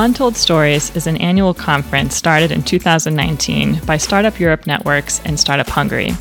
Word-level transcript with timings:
Untold 0.00 0.34
Stories 0.34 0.96
is 0.96 1.06
an 1.06 1.18
annual 1.18 1.52
conference 1.52 2.16
started 2.16 2.50
in 2.50 2.62
2019 2.62 3.80
by 3.84 3.98
Startup 3.98 4.40
Europe 4.40 4.66
Networks 4.66 5.20
and 5.26 5.38
Startup 5.38 5.68
Hungary. 5.68 6.12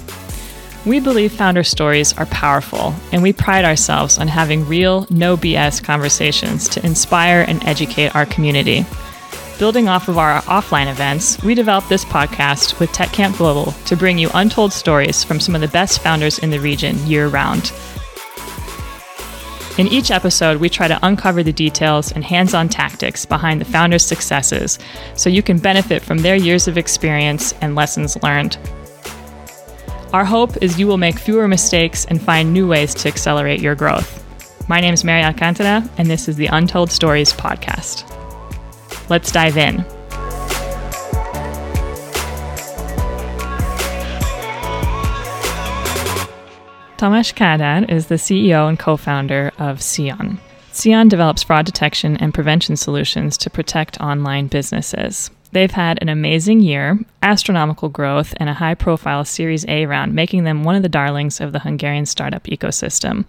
We 0.85 0.99
believe 0.99 1.31
founder 1.31 1.63
stories 1.63 2.11
are 2.17 2.25
powerful, 2.25 2.93
and 3.13 3.23
we 3.23 3.31
pride 3.31 3.63
ourselves 3.63 4.17
on 4.17 4.27
having 4.27 4.67
real, 4.67 5.07
no 5.09 5.37
BS 5.37 5.81
conversations 5.81 6.67
to 6.67 6.85
inspire 6.85 7.45
and 7.47 7.63
educate 7.63 8.13
our 8.13 8.25
community. 8.25 8.85
Building 9.59 9.87
off 9.87 10.09
of 10.09 10.17
our 10.17 10.41
offline 10.41 10.91
events, 10.91 11.41
we 11.41 11.55
developed 11.55 11.87
this 11.87 12.03
podcast 12.03 12.81
with 12.81 12.91
TechCamp 12.91 13.37
Global 13.37 13.71
to 13.85 13.95
bring 13.95 14.17
you 14.17 14.29
untold 14.33 14.73
stories 14.73 15.23
from 15.23 15.39
some 15.39 15.55
of 15.55 15.61
the 15.61 15.69
best 15.69 16.01
founders 16.01 16.37
in 16.39 16.49
the 16.49 16.59
region 16.59 16.97
year 17.07 17.29
round. 17.29 17.71
In 19.79 19.87
each 19.87 20.11
episode, 20.11 20.59
we 20.59 20.67
try 20.67 20.89
to 20.89 20.99
uncover 21.03 21.41
the 21.41 21.53
details 21.53 22.11
and 22.11 22.21
hands 22.21 22.53
on 22.53 22.67
tactics 22.67 23.25
behind 23.25 23.61
the 23.61 23.65
founders' 23.65 24.05
successes 24.05 24.77
so 25.15 25.29
you 25.29 25.41
can 25.41 25.57
benefit 25.57 26.01
from 26.01 26.17
their 26.17 26.35
years 26.35 26.67
of 26.67 26.77
experience 26.77 27.53
and 27.61 27.75
lessons 27.75 28.21
learned. 28.21 28.57
Our 30.11 30.25
hope 30.25 30.57
is 30.61 30.77
you 30.77 30.85
will 30.85 30.97
make 30.97 31.17
fewer 31.17 31.47
mistakes 31.47 32.03
and 32.03 32.21
find 32.21 32.51
new 32.51 32.67
ways 32.67 32.93
to 32.95 33.07
accelerate 33.07 33.61
your 33.61 33.73
growth. 33.73 34.21
My 34.67 34.81
name 34.81 34.93
is 34.93 35.05
Mary 35.05 35.23
Alcantara, 35.23 35.89
and 35.97 36.09
this 36.09 36.27
is 36.27 36.35
the 36.35 36.47
Untold 36.47 36.91
Stories 36.91 37.31
podcast. 37.31 38.03
Let's 39.09 39.31
dive 39.31 39.55
in. 39.55 39.85
Tamás 46.99 47.33
Kádár 47.33 47.89
is 47.89 48.07
the 48.07 48.15
CEO 48.15 48.67
and 48.67 48.77
co 48.77 48.97
founder 48.97 49.53
of 49.57 49.81
SEON. 49.81 50.37
SEON 50.73 51.07
develops 51.07 51.43
fraud 51.43 51.65
detection 51.65 52.17
and 52.17 52.33
prevention 52.33 52.75
solutions 52.75 53.37
to 53.37 53.49
protect 53.49 54.01
online 54.01 54.47
businesses. 54.47 55.31
They've 55.53 55.71
had 55.71 55.99
an 56.01 56.09
amazing 56.09 56.59
year, 56.59 56.99
astronomical 57.23 57.87
growth, 57.87 58.33
and 58.35 58.49
a 58.49 58.53
high 58.53 58.75
profile 58.75 59.23
Series 59.23 59.65
A 59.69 59.85
round, 59.85 60.13
making 60.13 60.43
them 60.43 60.65
one 60.65 60.75
of 60.75 60.81
the 60.81 60.89
darlings 60.89 61.39
of 61.39 61.53
the 61.53 61.59
Hungarian 61.59 62.05
startup 62.05 62.43
ecosystem. 62.43 63.23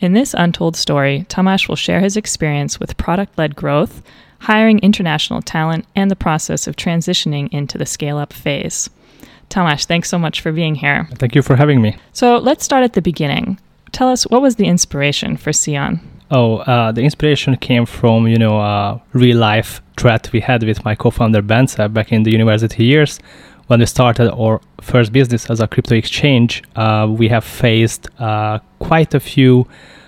In 0.00 0.12
this 0.12 0.34
untold 0.36 0.74
story, 0.74 1.26
Tamás 1.28 1.68
will 1.68 1.76
share 1.76 2.00
his 2.00 2.16
experience 2.16 2.80
with 2.80 2.96
product 2.96 3.38
led 3.38 3.54
growth, 3.54 4.02
hiring 4.40 4.80
international 4.80 5.42
talent, 5.42 5.86
and 5.94 6.10
the 6.10 6.16
process 6.16 6.66
of 6.66 6.74
transitioning 6.74 7.48
into 7.52 7.78
the 7.78 7.86
scale 7.86 8.18
up 8.18 8.32
phase. 8.32 8.90
Tamás, 9.50 9.86
thanks 9.86 10.08
so 10.08 10.18
much 10.18 10.40
for 10.40 10.52
being 10.52 10.74
here. 10.74 11.08
Thank 11.14 11.34
you 11.34 11.42
for 11.42 11.56
having 11.56 11.80
me. 11.80 11.96
So 12.12 12.38
let's 12.38 12.64
start 12.64 12.84
at 12.84 12.92
the 12.94 13.02
beginning. 13.02 13.58
Tell 13.92 14.08
us 14.08 14.24
what 14.24 14.42
was 14.42 14.56
the 14.56 14.66
inspiration 14.66 15.36
for 15.36 15.52
SEON? 15.52 16.00
Oh, 16.30 16.58
uh, 16.58 16.90
the 16.90 17.02
inspiration 17.02 17.56
came 17.56 17.86
from 17.86 18.26
you 18.26 18.38
know 18.38 18.58
a 18.60 19.00
real 19.12 19.38
life 19.38 19.80
threat 19.96 20.30
we 20.32 20.40
had 20.40 20.64
with 20.64 20.84
my 20.84 20.94
co-founder 20.94 21.40
Bence 21.42 21.76
back 21.76 22.12
in 22.12 22.24
the 22.24 22.32
university 22.32 22.84
years 22.84 23.20
when 23.68 23.80
we 23.80 23.86
started 23.86 24.32
our 24.32 24.60
first 24.80 25.12
business 25.12 25.48
as 25.50 25.60
a 25.60 25.68
crypto 25.68 25.94
exchange. 25.94 26.62
Uh, 26.74 27.06
we 27.08 27.28
have 27.28 27.44
faced 27.44 28.08
uh, 28.18 28.58
quite 28.80 29.14
a 29.14 29.20
few 29.20 29.66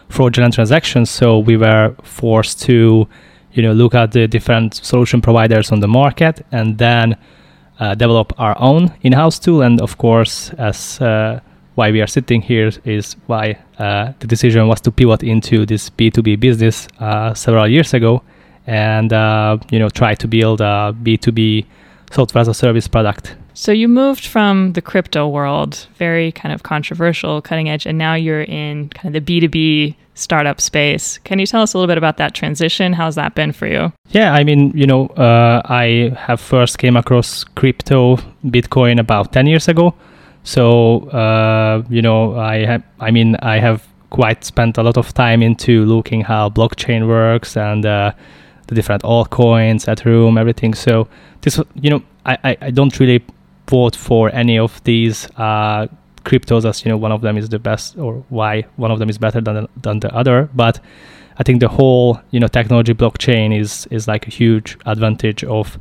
fraudulent 0.09 0.55
transactions, 0.55 1.09
so 1.11 1.39
we 1.39 1.57
were 1.57 1.95
forced 2.03 2.61
to 2.63 3.07
you 3.53 3.63
know 3.63 3.73
look 3.73 3.95
at 3.95 4.13
the 4.13 4.27
different 4.27 4.75
solution 4.75 5.21
providers 5.21 5.71
on 5.73 5.81
the 5.81 5.89
market 5.89 6.45
and 6.53 6.79
then 6.79 7.17
uh, 7.81 7.95
develop 7.95 8.33
our 8.39 8.57
own 8.59 8.93
in-house 9.03 9.39
tool. 9.39 9.63
And 9.63 9.81
of 9.81 9.99
course 9.99 10.51
as 10.59 11.01
uh, 11.01 11.41
why 11.75 11.91
we 11.91 12.01
are 12.01 12.07
sitting 12.07 12.43
here 12.43 12.71
is 12.85 13.17
why 13.27 13.59
uh, 13.79 14.13
the 14.19 14.27
decision 14.27 14.67
was 14.69 14.81
to 14.83 14.91
pivot 14.91 15.23
into 15.23 15.65
this 15.65 15.91
b2b 15.91 16.41
business 16.41 16.89
uh, 17.01 17.35
several 17.35 17.69
years 17.69 17.95
ago. 17.95 18.23
And 18.67 19.13
uh, 19.13 19.59
you 19.71 19.79
know 19.79 19.89
try 19.89 20.15
to 20.15 20.29
build 20.29 20.61
a 20.61 20.95
b2b 21.03 21.67
software 22.11 22.43
as 22.43 22.49
a 22.49 22.55
service 22.55 22.89
product. 22.89 23.37
So 23.55 23.73
you 23.73 23.89
moved 23.89 24.25
from 24.25 24.75
the 24.75 24.81
crypto 24.81 25.27
world, 25.27 25.89
very 25.97 26.31
kind 26.31 26.55
of 26.55 26.63
controversial, 26.63 27.43
cutting 27.43 27.69
edge, 27.69 27.87
and 27.87 27.99
now 27.99 28.15
you're 28.15 28.43
in 28.43 28.89
kind 28.91 29.17
of 29.17 29.25
the 29.25 29.41
B2B 29.41 29.97
startup 30.19 30.61
space. 30.61 31.19
Can 31.19 31.39
you 31.39 31.47
tell 31.47 31.63
us 31.63 31.75
a 31.75 31.79
little 31.79 31.89
bit 31.89 31.99
about 31.99 32.17
that 32.17 32.35
transition? 32.35 32.93
How's 32.93 33.15
that 33.15 33.35
been 33.35 33.53
for 33.53 33.67
you? 33.67 33.93
Yeah, 34.11 34.33
I 34.33 34.45
mean, 34.45 34.73
you 34.75 34.87
know, 34.87 35.07
uh, 35.09 35.63
I 35.65 36.15
have 36.17 36.41
first 36.41 36.79
came 36.79 36.97
across 36.97 37.45
crypto, 37.45 38.17
Bitcoin 38.45 38.99
about 38.99 39.33
10 39.33 39.47
years 39.47 39.69
ago. 39.69 39.95
So, 40.45 41.09
uh, 41.11 41.83
you 41.89 42.03
know, 42.03 42.37
I 42.37 42.65
have, 42.65 42.83
I 43.01 43.11
mean, 43.11 43.37
I 43.37 43.59
have 43.59 43.87
quite 44.11 44.45
spent 44.45 44.79
a 44.79 44.83
lot 44.83 44.97
of 44.97 45.13
time 45.13 45.43
into 45.43 45.85
looking 45.85 46.23
how 46.23 46.49
blockchain 46.49 47.07
works 47.07 47.57
and 47.57 47.85
uh, 47.85 48.13
the 48.67 48.75
different 48.75 49.03
altcoins, 49.03 49.87
Ethereum, 49.87 50.39
everything. 50.39 50.75
So 50.75 51.09
this, 51.43 51.61
you 51.75 51.91
know, 51.91 52.03
I, 52.25 52.57
I 52.61 52.71
don't 52.71 52.99
really 52.99 53.25
vote 53.69 53.95
for 53.95 54.35
any 54.35 54.59
of 54.59 54.83
these 54.85 55.29
uh, 55.37 55.87
cryptos 56.29 56.65
as 56.69 56.85
you 56.85 56.91
know 56.91 56.97
one 56.97 57.13
of 57.13 57.21
them 57.23 57.37
is 57.37 57.49
the 57.49 57.59
best 57.59 57.97
or 57.99 58.13
why 58.29 58.63
one 58.77 58.91
of 58.91 58.99
them 58.99 59.09
is 59.09 59.19
better 59.19 59.41
than 59.41 59.67
than 59.83 60.01
the 60.01 60.15
other. 60.15 60.49
But 60.55 60.81
I 61.39 61.43
think 61.43 61.61
the 61.61 61.69
whole 61.69 62.21
you 62.31 62.41
know 62.41 62.49
technology 62.49 62.95
blockchain 62.95 63.59
is 63.59 63.87
is 63.91 64.07
like 64.07 64.27
a 64.27 64.31
huge 64.31 64.77
advantage 64.87 65.45
of 65.45 65.79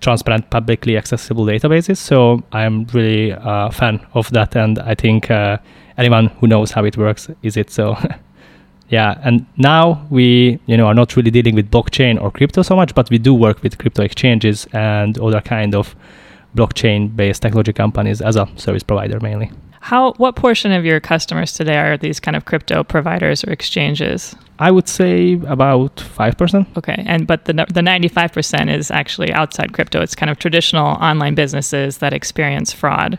transparent 0.00 0.48
publicly 0.50 0.96
accessible 0.96 1.44
databases 1.44 1.96
so 1.96 2.40
i'm 2.52 2.84
really 2.92 3.30
a 3.36 3.68
fan 3.72 3.98
of 4.14 4.30
that 4.30 4.54
and 4.54 4.78
i 4.78 4.94
think 4.94 5.28
uh, 5.28 5.58
anyone 5.96 6.26
who 6.38 6.46
knows 6.46 6.70
how 6.70 6.84
it 6.84 6.96
works 6.96 7.28
is 7.42 7.56
it 7.56 7.68
so 7.68 7.96
yeah 8.90 9.18
and 9.24 9.44
now 9.56 10.06
we 10.08 10.60
you 10.66 10.76
know 10.76 10.86
are 10.86 10.94
not 10.94 11.16
really 11.16 11.32
dealing 11.32 11.56
with 11.56 11.68
blockchain 11.68 12.22
or 12.22 12.30
crypto 12.30 12.62
so 12.62 12.76
much 12.76 12.94
but 12.94 13.10
we 13.10 13.18
do 13.18 13.34
work 13.34 13.60
with 13.64 13.76
crypto 13.76 14.04
exchanges 14.04 14.68
and 14.72 15.18
other 15.18 15.40
kind 15.40 15.74
of 15.74 15.96
blockchain 16.54 17.14
based 17.14 17.42
technology 17.42 17.72
companies 17.72 18.20
as 18.20 18.36
a 18.36 18.48
service 18.56 18.82
provider 18.82 19.20
mainly. 19.20 19.50
How 19.80 20.12
what 20.14 20.36
portion 20.36 20.72
of 20.72 20.84
your 20.84 21.00
customers 21.00 21.52
today 21.52 21.78
are 21.78 21.96
these 21.96 22.20
kind 22.20 22.36
of 22.36 22.44
crypto 22.44 22.84
providers 22.84 23.44
or 23.44 23.50
exchanges? 23.50 24.34
I 24.58 24.70
would 24.70 24.88
say 24.88 25.34
about 25.46 25.96
5%. 25.96 26.76
Okay. 26.76 27.04
And 27.06 27.26
but 27.26 27.44
the 27.44 27.52
the 27.52 27.80
95% 27.80 28.74
is 28.74 28.90
actually 28.90 29.32
outside 29.32 29.72
crypto. 29.72 30.00
It's 30.00 30.14
kind 30.14 30.30
of 30.30 30.38
traditional 30.38 30.86
online 30.86 31.34
businesses 31.34 31.98
that 31.98 32.12
experience 32.12 32.72
fraud. 32.72 33.18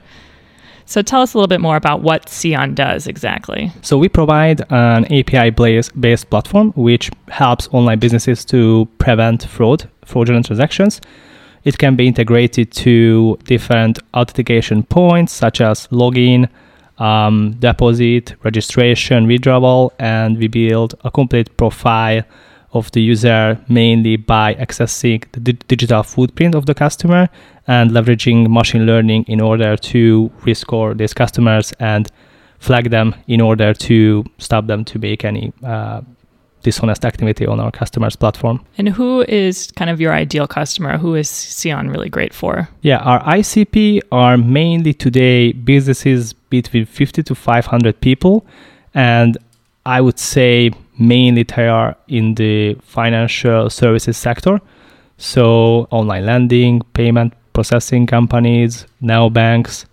So 0.86 1.04
tell 1.04 1.22
us 1.22 1.36
a 1.36 1.38
little 1.38 1.48
bit 1.48 1.62
more 1.62 1.76
about 1.76 2.02
what 2.02 2.28
SEON 2.28 2.74
does 2.74 3.06
exactly. 3.06 3.72
So 3.84 3.96
we 4.00 4.10
provide 4.10 4.62
an 4.72 5.06
API-based 5.14 6.30
platform 6.32 6.72
which 6.76 7.12
helps 7.28 7.70
online 7.72 8.00
businesses 8.00 8.44
to 8.46 8.88
prevent 8.98 9.44
fraud, 9.44 9.88
fraudulent 10.04 10.48
transactions 10.48 11.00
it 11.64 11.78
can 11.78 11.96
be 11.96 12.08
integrated 12.08 12.72
to 12.72 13.38
different 13.44 14.00
authentication 14.14 14.84
points 14.84 15.34
such 15.34 15.62
as 15.62 15.88
login, 15.88 16.50
um, 16.98 17.56
deposit, 17.60 18.36
registration, 18.44 19.28
withdrawal, 19.28 19.94
and 20.00 20.38
we 20.38 20.48
build 20.48 20.96
a 21.04 21.12
complete 21.12 21.56
profile 21.58 22.24
of 22.74 22.92
the 22.92 23.02
user 23.02 23.60
mainly 23.68 24.16
by 24.16 24.54
accessing 24.56 25.24
the 25.32 25.40
di- 25.40 25.58
digital 25.68 26.04
footprint 26.04 26.54
of 26.54 26.66
the 26.66 26.76
customer 26.76 27.28
and 27.68 27.92
leveraging 27.92 28.48
machine 28.48 28.86
learning 28.86 29.24
in 29.28 29.42
order 29.42 29.76
to 29.76 30.32
rescore 30.44 30.96
these 30.96 31.14
customers 31.14 31.74
and 31.80 32.12
flag 32.60 32.90
them 32.90 33.16
in 33.28 33.42
order 33.42 33.74
to 33.74 34.24
stop 34.38 34.68
them 34.68 34.86
to 34.86 35.00
make 35.00 35.26
any 35.26 35.52
uh, 35.64 36.02
dishonest 36.62 37.06
activity 37.06 37.46
on 37.46 37.60
our 37.60 37.72
customers 37.72 38.16
platform. 38.16 38.64
And 38.78 38.90
who 38.90 39.22
is 39.22 39.72
kind 39.72 39.90
of 39.90 40.00
your 40.02 40.14
ideal 40.14 40.48
customer? 40.48 40.98
Who 40.98 41.16
is 41.16 41.30
SEON 41.30 41.90
really 41.90 42.10
great 42.10 42.34
for? 42.34 42.70
Yeah, 42.82 42.98
our 42.98 43.24
ICP 43.24 44.02
are 44.12 44.38
mainly 44.38 44.94
today 44.94 45.54
businesses 45.54 46.34
between 46.34 46.86
50 46.86 47.24
to 47.24 47.36
500 47.36 48.02
people. 48.02 48.46
And 48.94 49.38
I 49.86 50.02
would 50.02 50.20
say 50.20 50.72
mainly 50.98 51.44
they 51.44 51.68
are 51.68 51.96
in 52.08 52.36
the 52.36 52.76
financial 52.84 53.70
services 53.70 54.18
sector. 54.18 54.60
So 55.18 55.88
online 55.92 56.26
lending, 56.26 56.82
payment 56.94 57.34
processing 57.54 58.06
companies, 58.06 58.86
now 59.02 59.30
banks, 59.30 59.86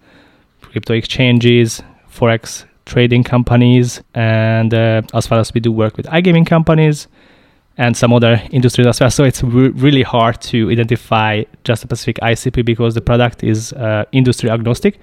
crypto 0.61 0.95
exchanges, 0.95 1.83
forex 2.13 2.66
trading 2.87 3.25
companies, 3.25 4.03
and 4.15 4.73
uh, 4.73 5.03
as 5.13 5.29
well 5.29 5.41
as 5.41 5.53
we 5.53 5.61
do 5.61 5.71
work 5.71 5.97
with 5.97 6.07
iGaming 6.07 6.47
companies 6.47 7.09
and 7.77 7.97
some 7.97 8.13
other 8.13 8.41
industries 8.51 8.87
as 8.87 9.01
well. 9.01 9.11
So 9.11 9.25
it's 9.25 9.43
re- 9.43 9.69
really 9.69 10.03
hard 10.03 10.41
to 10.43 10.71
identify 10.71 11.43
just 11.65 11.83
a 11.83 11.87
specific 11.87 12.17
ICP 12.23 12.65
because 12.65 12.95
the 12.95 13.03
product 13.03 13.45
is 13.45 13.73
uh, 13.75 14.05
industry 14.13 14.49
agnostic. 14.49 14.99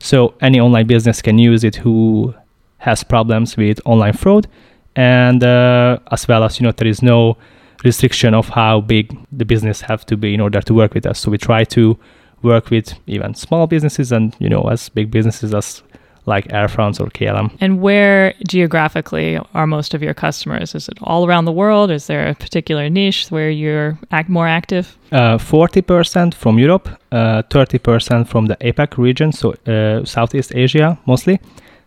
So 0.00 0.34
any 0.40 0.58
online 0.58 0.86
business 0.86 1.22
can 1.22 1.38
use 1.38 1.62
it 1.62 1.76
who 1.76 2.34
has 2.78 3.04
problems 3.04 3.56
with 3.56 3.80
online 3.84 4.12
fraud, 4.12 4.48
and 4.96 5.42
uh, 5.44 5.98
as 6.10 6.26
well 6.26 6.42
as 6.42 6.58
you 6.58 6.64
know 6.64 6.72
there 6.72 6.88
is 6.88 7.02
no 7.02 7.36
restriction 7.84 8.34
of 8.34 8.48
how 8.48 8.80
big 8.80 9.16
the 9.30 9.44
business 9.44 9.80
have 9.82 10.04
to 10.06 10.16
be 10.16 10.34
in 10.34 10.40
order 10.40 10.60
to 10.60 10.74
work 10.74 10.94
with 10.94 11.06
us. 11.06 11.20
So 11.20 11.30
we 11.30 11.38
try 11.38 11.64
to 11.64 11.98
work 12.42 12.70
with 12.70 12.94
even 13.06 13.34
small 13.34 13.66
businesses 13.66 14.12
and 14.12 14.34
you 14.38 14.48
know 14.48 14.62
as 14.64 14.88
big 14.88 15.10
businesses 15.10 15.54
as 15.54 15.82
like 16.26 16.52
Air 16.52 16.68
France 16.68 17.00
or 17.00 17.06
KLM. 17.06 17.56
And 17.60 17.80
where 17.80 18.34
geographically 18.48 19.38
are 19.54 19.66
most 19.66 19.94
of 19.94 20.02
your 20.02 20.14
customers? 20.14 20.74
Is 20.74 20.88
it 20.88 20.98
all 21.02 21.26
around 21.26 21.44
the 21.44 21.52
world? 21.52 21.90
Is 21.90 22.06
there 22.08 22.28
a 22.28 22.34
particular 22.34 22.90
niche 22.90 23.30
where 23.30 23.50
you're 23.50 23.98
act 24.10 24.28
more 24.28 24.48
active? 24.48 24.98
Uh, 25.12 25.38
40% 25.38 26.34
from 26.34 26.58
Europe, 26.58 26.88
uh, 27.12 27.42
30% 27.50 28.26
from 28.28 28.46
the 28.46 28.56
APAC 28.56 28.98
region, 28.98 29.32
so 29.32 29.54
uh, 29.66 30.04
Southeast 30.04 30.52
Asia 30.54 30.98
mostly, 31.06 31.38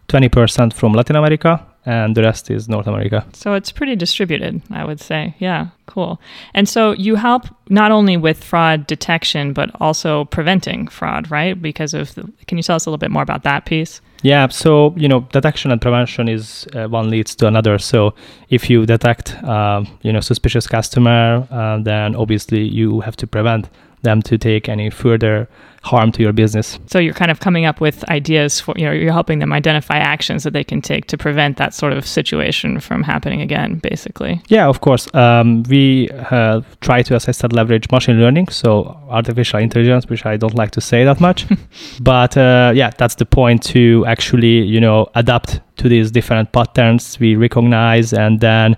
20% 0.07 0.73
from 0.73 0.93
Latin 0.93 1.15
America, 1.17 1.65
and 1.85 2.15
the 2.15 2.21
rest 2.21 2.49
is 2.49 2.69
North 2.69 2.87
America. 2.87 3.25
So 3.33 3.53
it's 3.53 3.71
pretty 3.71 3.95
distributed, 3.95 4.61
I 4.71 4.85
would 4.85 4.99
say. 4.99 5.35
Yeah, 5.39 5.67
cool. 5.85 6.19
And 6.53 6.67
so 6.67 6.91
you 6.91 7.15
help 7.15 7.43
not 7.69 7.91
only 7.91 8.17
with 8.17 8.43
fraud 8.43 8.87
detection, 8.87 9.53
but 9.53 9.69
also 9.79 10.25
preventing 10.25 10.87
fraud, 10.87 11.29
right? 11.31 11.59
Because 11.61 11.93
of, 11.93 12.15
the, 12.15 12.31
can 12.47 12.57
you 12.57 12.63
tell 12.63 12.75
us 12.75 12.85
a 12.85 12.89
little 12.89 12.97
bit 12.97 13.11
more 13.11 13.23
about 13.23 13.43
that 13.43 13.65
piece? 13.65 14.01
Yeah, 14.21 14.47
so 14.49 14.93
you 14.97 15.07
know, 15.07 15.21
detection 15.31 15.71
and 15.71 15.81
prevention 15.81 16.27
is 16.27 16.67
uh, 16.75 16.87
one 16.87 17.09
leads 17.09 17.35
to 17.35 17.47
another. 17.47 17.77
So 17.77 18.13
if 18.49 18.69
you 18.69 18.85
detect, 18.85 19.35
uh, 19.43 19.85
you 20.01 20.11
know, 20.11 20.19
suspicious 20.19 20.67
customer, 20.67 21.47
uh, 21.49 21.77
then 21.79 22.15
obviously 22.15 22.61
you 22.63 22.99
have 23.01 23.15
to 23.17 23.27
prevent 23.27 23.69
them 24.01 24.21
to 24.23 24.37
take 24.37 24.67
any 24.67 24.89
further 24.89 25.47
harm 25.83 26.11
to 26.11 26.21
your 26.21 26.33
business. 26.33 26.79
So 26.87 26.99
you're 26.99 27.13
kind 27.13 27.31
of 27.31 27.39
coming 27.39 27.65
up 27.65 27.79
with 27.81 28.03
ideas 28.09 28.59
for, 28.59 28.73
you 28.77 28.85
know, 28.85 28.91
you're 28.91 29.13
helping 29.13 29.39
them 29.39 29.53
identify 29.53 29.97
actions 29.97 30.43
that 30.43 30.53
they 30.53 30.63
can 30.63 30.81
take 30.81 31.05
to 31.07 31.17
prevent 31.17 31.57
that 31.57 31.73
sort 31.73 31.93
of 31.93 32.05
situation 32.05 32.79
from 32.79 33.03
happening 33.03 33.41
again, 33.41 33.79
basically. 33.79 34.41
Yeah, 34.47 34.67
of 34.67 34.81
course. 34.81 35.13
Um, 35.13 35.63
we 35.63 36.09
uh, 36.09 36.61
try 36.81 37.01
to, 37.03 37.15
as 37.15 37.27
I 37.27 37.31
said, 37.31 37.53
leverage 37.53 37.89
machine 37.91 38.19
learning, 38.19 38.49
so 38.49 38.97
artificial 39.09 39.59
intelligence, 39.59 40.07
which 40.07 40.25
I 40.25 40.37
don't 40.37 40.55
like 40.55 40.71
to 40.71 40.81
say 40.81 41.03
that 41.05 41.19
much. 41.19 41.45
but 42.01 42.35
uh, 42.37 42.73
yeah, 42.75 42.91
that's 42.97 43.15
the 43.15 43.25
point 43.25 43.63
to 43.63 44.05
actually, 44.05 44.63
you 44.63 44.81
know, 44.81 45.07
adapt 45.15 45.61
to 45.77 45.87
these 45.87 46.11
different 46.11 46.51
patterns 46.51 47.17
we 47.19 47.35
recognize 47.35 48.13
and 48.13 48.41
then 48.41 48.75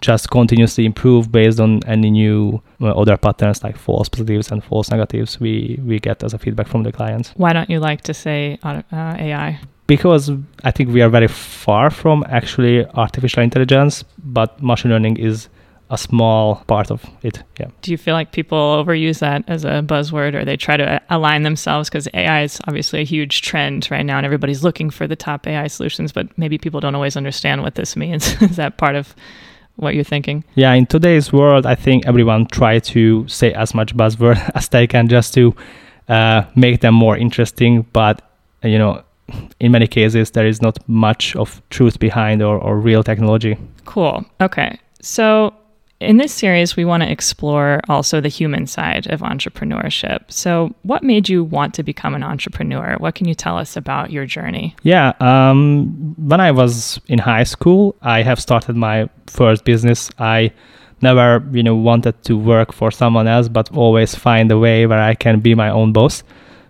just 0.00 0.30
continuously 0.30 0.84
improve 0.86 1.30
based 1.30 1.60
on 1.60 1.82
any 1.86 2.10
new 2.10 2.62
other 2.80 3.16
patterns 3.16 3.62
like 3.62 3.76
false 3.76 4.08
positives 4.08 4.50
and 4.50 4.62
false 4.62 4.90
negatives 4.90 5.40
we 5.40 5.78
we 5.84 5.98
get 5.98 6.22
as 6.22 6.34
a 6.34 6.38
feedback 6.38 6.68
from 6.68 6.82
the 6.82 6.92
clients. 6.92 7.32
Why 7.36 7.52
don't 7.52 7.70
you 7.70 7.80
like 7.80 8.02
to 8.02 8.14
say 8.14 8.58
uh, 8.62 8.82
AI? 8.92 9.60
Because 9.86 10.30
I 10.64 10.70
think 10.70 10.90
we 10.90 11.00
are 11.00 11.08
very 11.08 11.28
far 11.28 11.90
from 11.90 12.24
actually 12.28 12.86
artificial 12.94 13.42
intelligence, 13.42 14.04
but 14.18 14.62
machine 14.62 14.90
learning 14.90 15.16
is 15.16 15.48
a 15.90 15.96
small 15.96 16.56
part 16.66 16.90
of 16.90 17.04
it. 17.22 17.42
Yeah. 17.58 17.68
Do 17.82 17.90
you 17.90 17.96
feel 17.96 18.14
like 18.14 18.32
people 18.32 18.58
overuse 18.58 19.20
that 19.20 19.44
as 19.48 19.64
a 19.64 19.82
buzzword 19.82 20.34
or 20.34 20.44
they 20.44 20.56
try 20.56 20.76
to 20.76 21.00
align 21.08 21.42
themselves? 21.42 21.88
Because 21.88 22.08
AI 22.12 22.42
is 22.42 22.60
obviously 22.68 23.00
a 23.00 23.04
huge 23.04 23.42
trend 23.42 23.90
right 23.90 24.04
now 24.04 24.18
and 24.18 24.26
everybody's 24.26 24.62
looking 24.62 24.90
for 24.90 25.06
the 25.06 25.16
top 25.16 25.46
AI 25.46 25.66
solutions, 25.66 26.12
but 26.12 26.36
maybe 26.36 26.58
people 26.58 26.80
don't 26.80 26.94
always 26.94 27.16
understand 27.16 27.62
what 27.62 27.74
this 27.76 27.96
means. 27.96 28.40
is 28.42 28.56
that 28.56 28.76
part 28.76 28.96
of 28.96 29.14
what 29.78 29.94
you're 29.94 30.04
thinking? 30.04 30.44
Yeah, 30.54 30.72
in 30.74 30.86
today's 30.86 31.32
world, 31.32 31.64
I 31.66 31.74
think 31.74 32.06
everyone 32.06 32.46
try 32.46 32.78
to 32.80 33.26
say 33.28 33.52
as 33.52 33.74
much 33.74 33.96
buzzword 33.96 34.38
as 34.54 34.68
they 34.68 34.86
can 34.86 35.08
just 35.08 35.34
to 35.34 35.54
uh, 36.08 36.42
make 36.54 36.80
them 36.80 36.94
more 36.94 37.16
interesting. 37.16 37.86
But 37.92 38.22
you 38.62 38.78
know, 38.78 39.02
in 39.60 39.72
many 39.72 39.86
cases, 39.86 40.32
there 40.32 40.46
is 40.46 40.60
not 40.60 40.78
much 40.88 41.36
of 41.36 41.62
truth 41.70 41.98
behind 41.98 42.42
or, 42.42 42.58
or 42.58 42.78
real 42.78 43.02
technology. 43.02 43.56
Cool. 43.84 44.24
Okay. 44.40 44.78
So 45.00 45.54
in 46.00 46.16
this 46.16 46.32
series, 46.32 46.76
we 46.76 46.84
want 46.84 47.02
to 47.02 47.10
explore 47.10 47.80
also 47.88 48.20
the 48.20 48.28
human 48.28 48.66
side 48.66 49.08
of 49.08 49.20
entrepreneurship. 49.20 50.30
So, 50.30 50.74
what 50.82 51.02
made 51.02 51.28
you 51.28 51.42
want 51.42 51.74
to 51.74 51.82
become 51.82 52.14
an 52.14 52.22
entrepreneur? 52.22 52.96
What 52.98 53.14
can 53.16 53.26
you 53.26 53.34
tell 53.34 53.58
us 53.58 53.76
about 53.76 54.12
your 54.12 54.24
journey? 54.24 54.76
Yeah, 54.82 55.12
um, 55.20 56.14
when 56.16 56.40
I 56.40 56.52
was 56.52 57.00
in 57.08 57.18
high 57.18 57.44
school, 57.44 57.96
I 58.02 58.22
have 58.22 58.40
started 58.40 58.76
my 58.76 59.08
first 59.26 59.64
business. 59.64 60.10
I 60.18 60.52
never, 61.02 61.44
you 61.52 61.62
know, 61.62 61.74
wanted 61.74 62.22
to 62.24 62.36
work 62.36 62.72
for 62.72 62.90
someone 62.90 63.26
else, 63.26 63.48
but 63.48 63.72
always 63.72 64.14
find 64.14 64.50
a 64.52 64.58
way 64.58 64.86
where 64.86 65.00
I 65.00 65.14
can 65.14 65.40
be 65.40 65.54
my 65.54 65.70
own 65.70 65.92
boss. 65.92 66.22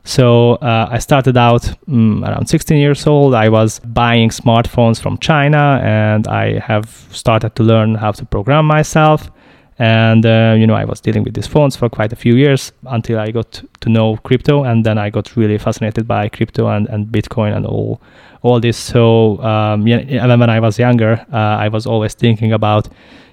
So 0.08 0.54
uh, 0.62 0.88
I 0.90 1.00
started 1.00 1.36
out 1.36 1.70
um, 1.86 2.24
around 2.24 2.46
16 2.46 2.78
years 2.78 3.06
old. 3.06 3.34
I 3.34 3.50
was 3.50 3.78
buying 3.80 4.30
smartphones 4.30 4.98
from 4.98 5.18
China, 5.18 5.82
and 5.84 6.26
I 6.26 6.60
have 6.60 6.88
started 7.10 7.54
to 7.56 7.62
learn 7.62 7.94
how 7.94 8.12
to 8.12 8.24
program 8.24 8.64
myself. 8.64 9.30
And 9.78 10.24
uh, 10.24 10.54
you 10.56 10.66
know, 10.66 10.72
I 10.72 10.86
was 10.86 11.02
dealing 11.02 11.24
with 11.24 11.34
these 11.34 11.46
phones 11.46 11.76
for 11.76 11.90
quite 11.90 12.10
a 12.14 12.16
few 12.16 12.36
years 12.36 12.72
until 12.86 13.18
I 13.18 13.30
got 13.32 13.62
to 13.80 13.90
know 13.90 14.16
crypto, 14.24 14.64
and 14.64 14.82
then 14.82 14.96
I 14.96 15.10
got 15.10 15.36
really 15.36 15.58
fascinated 15.58 16.08
by 16.08 16.30
crypto 16.30 16.68
and, 16.68 16.88
and 16.88 17.08
Bitcoin 17.08 17.54
and 17.54 17.66
all 17.66 18.00
all 18.40 18.60
this. 18.60 18.78
So 18.78 19.38
um, 19.42 19.86
yeah, 19.86 20.24
when 20.36 20.48
I 20.48 20.58
was 20.58 20.78
younger, 20.78 21.26
uh, 21.30 21.36
I 21.36 21.68
was 21.68 21.86
always 21.86 22.14
thinking 22.14 22.54
about 22.54 22.88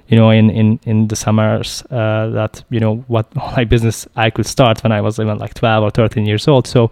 you 0.07 0.18
know, 0.18 0.30
in 0.30 0.50
in 0.50 0.80
in 0.86 1.07
the 1.07 1.16
summers 1.16 1.84
uh, 1.92 2.30
that 2.34 2.63
you 2.69 2.80
know 2.80 2.98
what 3.07 3.36
like 3.57 3.69
business 3.69 4.07
I 4.16 4.30
could 4.30 4.46
start 4.46 4.84
when 4.84 4.92
I 4.92 5.02
was 5.02 5.19
even 5.19 5.38
like 5.38 5.54
12 5.54 5.84
or 5.84 5.90
13 5.90 6.25
years 6.25 6.48
old. 6.48 6.68
So 6.68 6.92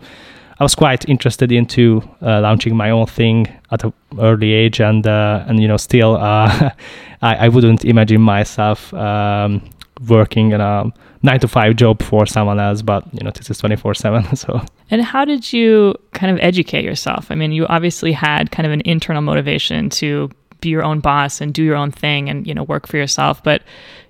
I 0.60 0.64
was 0.64 0.76
quite 0.76 1.08
interested 1.10 1.52
into 1.52 2.02
uh, 2.22 2.42
launching 2.42 2.76
my 2.76 2.90
own 2.90 3.08
thing 3.08 3.48
at 3.72 3.84
an 3.84 3.94
early 4.20 4.52
age, 4.52 4.80
and 4.80 5.06
uh, 5.06 5.46
and 5.48 5.60
you 5.60 5.68
know, 5.68 5.78
still 5.78 6.16
uh, 6.16 6.70
I, 7.22 7.36
I 7.46 7.48
wouldn't 7.50 7.86
imagine 7.86 8.22
myself 8.22 8.94
um, 8.94 9.62
working 10.08 10.52
in 10.52 10.62
a 10.62 10.92
nine 11.24 11.40
to 11.40 11.48
five 11.48 11.76
job 11.76 12.02
for 12.02 12.26
someone 12.26 12.60
else, 12.60 12.82
but 12.82 13.04
you 13.14 13.24
know, 13.24 13.32
this 13.32 13.50
is 13.50 13.58
24 13.58 13.94
seven. 13.94 14.24
So. 14.36 14.62
And 14.92 15.02
how 15.02 15.26
did 15.26 15.52
you 15.54 15.96
kind 16.12 16.32
of 16.32 16.44
educate 16.44 16.84
yourself? 16.84 17.32
I 17.32 17.36
mean, 17.36 17.52
you 17.52 17.66
obviously 17.68 18.12
had 18.12 18.52
kind 18.52 18.66
of 18.66 18.72
an 18.72 18.82
internal 18.86 19.22
motivation 19.22 19.90
to 19.92 20.30
be 20.64 20.70
your 20.70 20.84
own 20.84 21.00
boss 21.00 21.42
and 21.42 21.54
do 21.54 21.64
your 21.64 21.76
own 21.76 21.92
thing 21.92 22.30
and 22.30 22.48
you 22.48 22.54
know 22.54 22.64
work 22.64 22.88
for 22.88 22.98
yourself. 22.98 23.44
But 23.44 23.62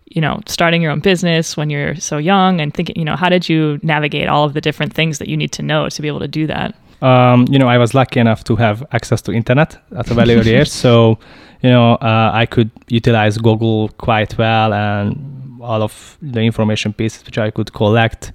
you 0.05 0.21
know 0.21 0.39
starting 0.45 0.81
your 0.81 0.91
own 0.91 0.99
business 0.99 1.57
when 1.57 1.69
you're 1.69 1.95
so 1.95 2.17
young 2.17 2.61
and 2.61 2.73
thinking 2.73 2.95
you 2.95 3.05
know 3.05 3.15
how 3.15 3.29
did 3.29 3.49
you 3.49 3.79
navigate 3.81 4.27
all 4.27 4.43
of 4.45 4.53
the 4.53 4.61
different 4.61 4.93
things 4.93 5.17
that 5.19 5.27
you 5.27 5.37
need 5.37 5.51
to 5.51 5.63
know 5.63 5.89
to 5.89 6.01
be 6.01 6.07
able 6.07 6.19
to 6.19 6.27
do 6.27 6.47
that? 6.47 6.75
Um, 7.01 7.45
you 7.49 7.59
know 7.59 7.67
i 7.67 7.77
was 7.77 7.93
lucky 7.93 8.19
enough 8.19 8.43
to 8.45 8.55
have 8.55 8.85
access 8.91 9.21
to 9.23 9.31
internet 9.33 9.77
at 9.97 10.09
a 10.11 10.13
very 10.13 10.35
early 10.35 10.53
age. 10.59 10.69
So 10.69 11.17
you 11.61 11.69
know 11.69 11.95
uh, 11.95 12.31
i 12.33 12.45
could 12.45 12.71
utilize 12.87 13.37
google 13.37 13.89
quite 13.97 14.37
well 14.37 14.73
and 14.73 15.61
all 15.61 15.81
of 15.81 16.17
the 16.21 16.41
information 16.41 16.93
pieces 16.93 17.25
which 17.25 17.37
i 17.37 17.49
could 17.49 17.73
collect 17.73 18.33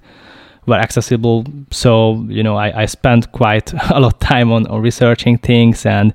were 0.65 0.75
accessible. 0.75 1.45
So 1.71 2.25
you 2.27 2.43
know 2.43 2.57
i, 2.57 2.83
I 2.83 2.85
spent 2.85 3.31
quite 3.31 3.73
a 3.91 3.99
lot 3.99 4.13
of 4.13 4.19
time 4.19 4.51
on, 4.51 4.67
on 4.67 4.81
researching 4.81 5.37
things 5.37 5.85
and 5.85 6.13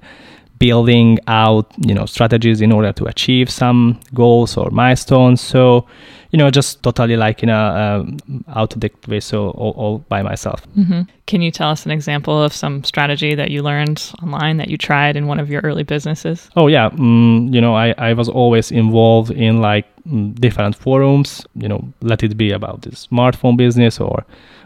building 0.58 1.18
out 1.26 1.72
you 1.78 1.94
know 1.94 2.06
strategies 2.06 2.60
in 2.60 2.72
order 2.72 2.92
to 2.92 3.04
achieve 3.06 3.50
some 3.50 3.98
goals 4.12 4.56
or 4.56 4.70
milestones. 4.70 5.40
So 5.40 5.86
you 6.30 6.38
know 6.38 6.50
just 6.50 6.82
totally 6.82 7.16
like 7.16 7.42
in 7.42 7.48
a 7.48 7.54
um, 7.54 8.18
autodidact 8.48 9.06
way 9.08 9.20
so 9.20 9.50
all, 9.50 9.72
all 9.72 9.98
by 10.08 10.22
myself. 10.22 10.66
Mm-hmm. 10.76 11.02
can 11.26 11.42
you 11.42 11.50
tell 11.50 11.70
us 11.70 11.84
an 11.86 11.92
example 11.92 12.42
of 12.42 12.52
some 12.52 12.82
strategy 12.84 13.34
that 13.36 13.50
you 13.50 13.62
learned 13.62 14.12
online 14.22 14.56
that 14.56 14.68
you 14.68 14.76
tried 14.76 15.16
in 15.16 15.26
one 15.26 15.38
of 15.38 15.48
your 15.48 15.60
early 15.62 15.84
businesses? 15.84 16.50
Oh 16.56 16.66
yeah. 16.66 16.86
Um, 16.86 17.48
you 17.52 17.60
know 17.60 17.74
I, 17.74 17.94
I 17.98 18.12
was 18.14 18.28
always 18.28 18.72
involved 18.72 19.30
in 19.30 19.60
like 19.60 19.86
mm, 20.04 20.34
different 20.40 20.76
forums 20.76 21.46
you 21.54 21.68
know 21.68 21.80
let 22.00 22.22
it 22.22 22.36
be 22.36 22.50
about 22.50 22.82
the 22.82 22.90
smartphone 22.90 23.56
business 23.56 24.00
or 24.00 24.24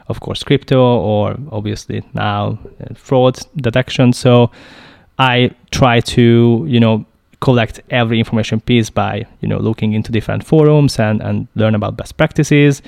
of 0.09 0.21
course 0.21 0.43
crypto 0.43 0.81
or 0.81 1.37
obviously 1.53 2.03
now 2.15 2.59
uh, 2.81 2.95
fraud 2.95 3.39
detection. 3.57 4.13
So 4.13 4.51
I 5.19 5.51
try 5.71 6.01
to, 6.01 6.65
you 6.69 6.81
know, 6.81 7.05
collect 7.41 7.81
every 7.91 8.19
information 8.19 8.61
piece 8.61 8.91
by, 8.91 9.27
you 9.41 9.49
know, 9.49 9.59
looking 9.59 9.93
into 9.93 10.11
different 10.13 10.45
forums 10.45 10.99
and, 10.99 11.21
and 11.23 11.47
learn 11.55 11.75
about 11.75 11.97
best 11.97 12.17
practices. 12.17 12.83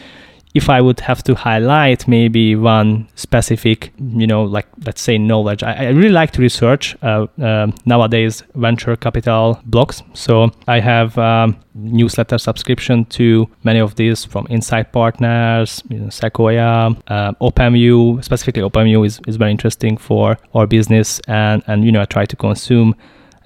If 0.52 0.68
I 0.68 0.80
would 0.80 1.00
have 1.00 1.22
to 1.24 1.34
highlight 1.34 2.08
maybe 2.08 2.56
one 2.56 3.06
specific, 3.14 3.92
you 3.98 4.26
know, 4.26 4.42
like 4.42 4.66
let's 4.84 5.00
say 5.00 5.16
knowledge, 5.16 5.62
I, 5.62 5.72
I 5.72 5.88
really 5.90 6.10
like 6.10 6.32
to 6.32 6.40
research 6.40 6.96
uh, 7.02 7.26
uh, 7.40 7.70
nowadays 7.84 8.42
venture 8.54 8.96
capital 8.96 9.60
blogs. 9.68 10.02
So 10.16 10.50
I 10.66 10.80
have 10.80 11.16
um, 11.18 11.56
newsletter 11.74 12.38
subscription 12.38 13.04
to 13.06 13.48
many 13.62 13.78
of 13.78 13.94
these 13.94 14.24
from 14.24 14.46
Insight 14.50 14.92
Partners, 14.92 15.82
you 15.88 15.98
know, 16.00 16.10
Sequoia, 16.10 16.96
uh, 17.06 17.32
OpenView. 17.40 18.24
Specifically, 18.24 18.62
OpenView 18.62 19.06
is, 19.06 19.20
is 19.28 19.36
very 19.36 19.52
interesting 19.52 19.96
for 19.96 20.36
our 20.54 20.66
business, 20.66 21.20
and 21.28 21.62
and 21.66 21.84
you 21.84 21.92
know 21.92 22.00
I 22.00 22.06
try 22.06 22.26
to 22.26 22.36
consume 22.36 22.96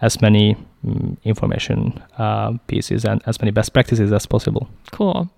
as 0.01 0.21
many 0.21 0.57
um, 0.87 1.17
information 1.25 2.03
uh, 2.19 2.53
pieces 2.67 3.05
and 3.05 3.23
as 3.27 3.41
many 3.41 3.51
best 3.51 3.73
practices 3.73 4.13
as 4.13 4.27
possible. 4.27 4.69
Cool. 4.93 5.31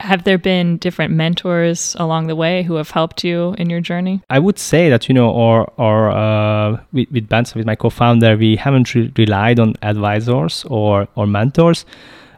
Have 0.00 0.24
there 0.24 0.38
been 0.38 0.78
different 0.78 1.14
mentors 1.14 1.94
along 1.98 2.26
the 2.26 2.34
way 2.34 2.64
who 2.64 2.74
have 2.74 2.90
helped 2.90 3.22
you 3.22 3.54
in 3.56 3.70
your 3.70 3.80
journey? 3.80 4.20
I 4.28 4.40
would 4.40 4.58
say 4.58 4.90
that 4.90 5.08
you 5.08 5.14
know, 5.14 5.30
or 5.30 5.72
or 5.76 6.10
uh, 6.10 6.80
with, 6.92 7.10
with 7.12 7.28
Bence, 7.28 7.54
with 7.54 7.66
my 7.66 7.76
co-founder, 7.76 8.36
we 8.36 8.56
haven't 8.56 8.94
re- 8.94 9.12
relied 9.16 9.60
on 9.60 9.74
advisors 9.82 10.64
or 10.64 11.06
or 11.14 11.26
mentors 11.26 11.84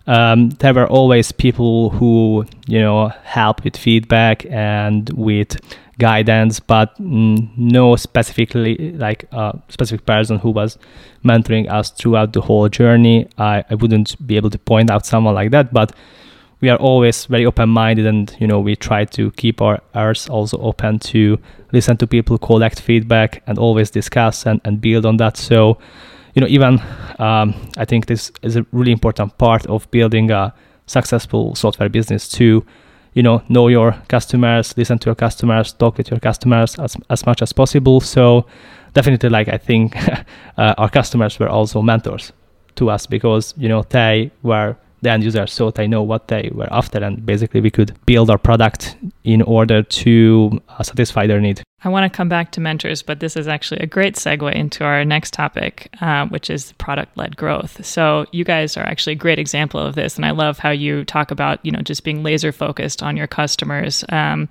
um, 0.07 0.51
there 0.51 0.75
were 0.75 0.87
always 0.87 1.33
people 1.33 1.91
who 1.91 2.45
you 2.67 2.79
know 2.79 3.09
help 3.25 3.65
with 3.65 3.77
feedback 3.77 4.45
and 4.47 5.09
with 5.11 5.59
guidance, 5.99 6.61
but 6.61 6.97
mm, 6.99 7.49
no 7.57 7.97
specifically 7.97 8.93
like 8.93 9.25
a 9.33 9.59
specific 9.69 10.05
person 10.05 10.39
who 10.39 10.51
was 10.51 10.77
mentoring 11.25 11.71
us 11.71 11.91
throughout 11.91 12.33
the 12.33 12.41
whole 12.41 12.69
journey. 12.69 13.29
I, 13.39 13.65
I 13.71 13.75
wouldn't 13.77 14.27
be 14.27 14.37
able 14.37 14.51
to 14.51 14.59
point 14.59 14.91
out 14.91 15.07
someone 15.07 15.35
like 15.35 15.53
that, 15.53 15.73
but 15.73 15.95
we 16.61 16.71
are 16.71 16.77
always 16.79 17.27
very 17.27 17.47
open-minded 17.47 18.07
and 18.07 18.37
you 18.39 18.47
know 18.47 18.61
we 18.61 18.77
try 18.77 19.05
to 19.05 19.31
keep 19.33 19.61
our 19.61 19.81
ears 19.95 20.29
also 20.29 20.59
open 20.59 20.99
to 20.99 21.39
listen 21.73 21.97
to 21.97 22.07
people 22.07 22.39
collect 22.39 22.81
feedback 22.81 23.43
and 23.47 23.59
always 23.59 23.91
discuss 23.91 24.47
and, 24.47 24.61
and 24.65 24.81
build 24.81 25.05
on 25.05 25.17
that. 25.19 25.37
So 25.37 25.79
you 26.35 26.41
know 26.41 26.49
even 26.49 26.81
um, 27.19 27.55
i 27.79 27.85
think 27.85 28.07
this 28.07 28.33
is 28.43 28.57
a 28.57 28.67
really 28.73 28.93
important 28.93 29.37
part 29.39 29.67
of 29.67 29.91
building 29.91 30.31
a 30.31 30.53
successful 30.87 31.55
software 31.55 31.89
business 31.89 32.29
to 32.29 32.65
you 33.15 33.23
know 33.23 33.43
know 33.49 33.69
your 33.69 33.93
customers 34.09 34.77
listen 34.77 34.99
to 34.99 35.07
your 35.07 35.15
customers 35.15 35.73
talk 35.73 35.97
with 35.97 36.11
your 36.11 36.21
customers 36.21 36.79
as, 36.79 36.97
as 37.11 37.25
much 37.27 37.41
as 37.43 37.53
possible. 37.53 38.01
So 38.01 38.47
definitely 38.93 39.29
like 39.29 39.49
i 39.49 39.59
think 39.59 39.97
uh, 40.57 40.75
our 40.79 40.89
customers 40.89 41.39
were 41.39 41.49
also 41.49 41.83
mentors 41.83 42.33
to 42.77 42.91
us 42.91 43.07
because 43.07 43.55
you 43.57 43.69
know 43.69 43.83
they 43.91 44.31
were 44.43 44.77
the 45.05 45.11
end 45.11 45.23
user 45.23 45.47
so 45.47 45.71
they 45.71 45.87
know 45.87 46.03
what 46.03 46.29
they 46.29 46.51
were 46.53 46.69
after 46.73 46.99
and 47.03 47.25
basically 47.25 47.61
we 47.61 47.71
could 47.71 47.95
build 48.07 48.31
our 48.31 48.39
product 48.39 48.97
in 49.23 49.41
order 49.43 49.83
to 49.83 50.61
uh, 50.69 50.83
satisfy 50.83 51.27
their 51.27 51.41
need 51.41 51.63
I 51.85 51.91
want 51.91 52.11
to 52.11 52.17
come 52.17 52.31
back 52.31 52.51
to 52.53 52.63
mentors, 52.63 53.03
but 53.03 53.21
this 53.21 53.37
is 53.37 53.47
actually 53.47 53.81
a 53.81 53.87
great 53.87 54.15
segue 54.15 54.51
into 54.55 54.85
our 54.85 55.05
next 55.05 55.35
topic, 55.35 55.91
uh, 56.01 56.27
which 56.29 56.49
is 56.49 56.73
product 56.73 57.15
led 57.19 57.37
growth. 57.37 57.85
So, 57.85 58.25
you 58.33 58.43
guys 58.43 58.79
are 58.79 58.85
actually 58.85 59.13
a 59.13 59.17
great 59.17 59.39
example 59.39 59.81
of 59.81 59.95
this. 59.95 60.17
And 60.17 60.25
I 60.25 60.31
love 60.31 60.59
how 60.59 60.71
you 60.71 61.05
talk 61.05 61.31
about, 61.31 61.61
you 61.63 61.71
know, 61.71 61.83
just 61.83 62.03
being 62.03 62.23
laser 62.23 62.53
focused 62.53 63.03
on 63.03 63.19
your 63.19 63.27
customers. 63.27 64.03
Um, 64.09 64.49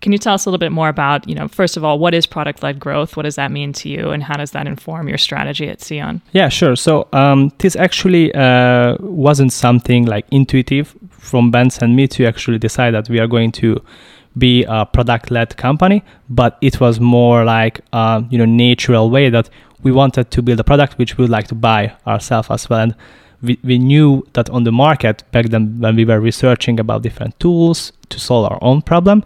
can 0.00 0.12
you 0.12 0.18
tell 0.18 0.34
us 0.34 0.46
a 0.46 0.48
little 0.48 0.58
bit 0.58 0.72
more 0.72 0.88
about, 0.88 1.28
you 1.28 1.34
know, 1.34 1.48
first 1.48 1.76
of 1.76 1.84
all, 1.84 1.98
what 1.98 2.14
is 2.14 2.26
product 2.26 2.62
led 2.62 2.78
growth? 2.78 3.16
What 3.16 3.24
does 3.24 3.36
that 3.36 3.50
mean 3.50 3.72
to 3.74 3.88
you? 3.88 4.10
And 4.10 4.22
how 4.22 4.36
does 4.36 4.50
that 4.52 4.66
inform 4.66 5.08
your 5.08 5.18
strategy 5.18 5.68
at 5.68 5.80
SEON? 5.80 6.22
Yeah, 6.32 6.48
sure. 6.48 6.76
So, 6.76 7.08
um, 7.12 7.52
this 7.58 7.76
actually 7.76 8.34
uh, 8.34 8.96
wasn't 9.00 9.52
something 9.52 10.06
like 10.06 10.26
intuitive 10.30 10.94
from 11.10 11.50
Bence 11.50 11.78
and 11.78 11.96
me 11.96 12.06
to 12.08 12.26
actually 12.26 12.58
decide 12.58 12.92
that 12.92 13.08
we 13.08 13.18
are 13.18 13.26
going 13.26 13.52
to 13.52 13.82
be 14.38 14.64
a 14.68 14.84
product 14.84 15.30
led 15.30 15.56
company, 15.56 16.04
but 16.28 16.58
it 16.60 16.80
was 16.80 17.00
more 17.00 17.44
like 17.44 17.80
a 17.92 18.22
you 18.30 18.38
know 18.38 18.44
natural 18.44 19.10
way 19.10 19.30
that 19.30 19.48
we 19.82 19.92
wanted 19.92 20.30
to 20.30 20.42
build 20.42 20.60
a 20.60 20.64
product 20.64 20.98
which 20.98 21.16
we 21.16 21.22
would 21.22 21.30
like 21.30 21.46
to 21.48 21.54
buy 21.54 21.92
ourselves 22.06 22.50
as 22.50 22.68
well. 22.68 22.80
And 22.80 22.94
we, 23.42 23.58
we 23.62 23.78
knew 23.78 24.26
that 24.32 24.50
on 24.50 24.64
the 24.64 24.72
market 24.72 25.22
back 25.32 25.46
then 25.46 25.78
when 25.80 25.96
we 25.96 26.04
were 26.04 26.20
researching 26.20 26.80
about 26.80 27.02
different 27.02 27.38
tools 27.38 27.92
to 28.08 28.18
solve 28.18 28.50
our 28.50 28.58
own 28.62 28.82
problem, 28.82 29.22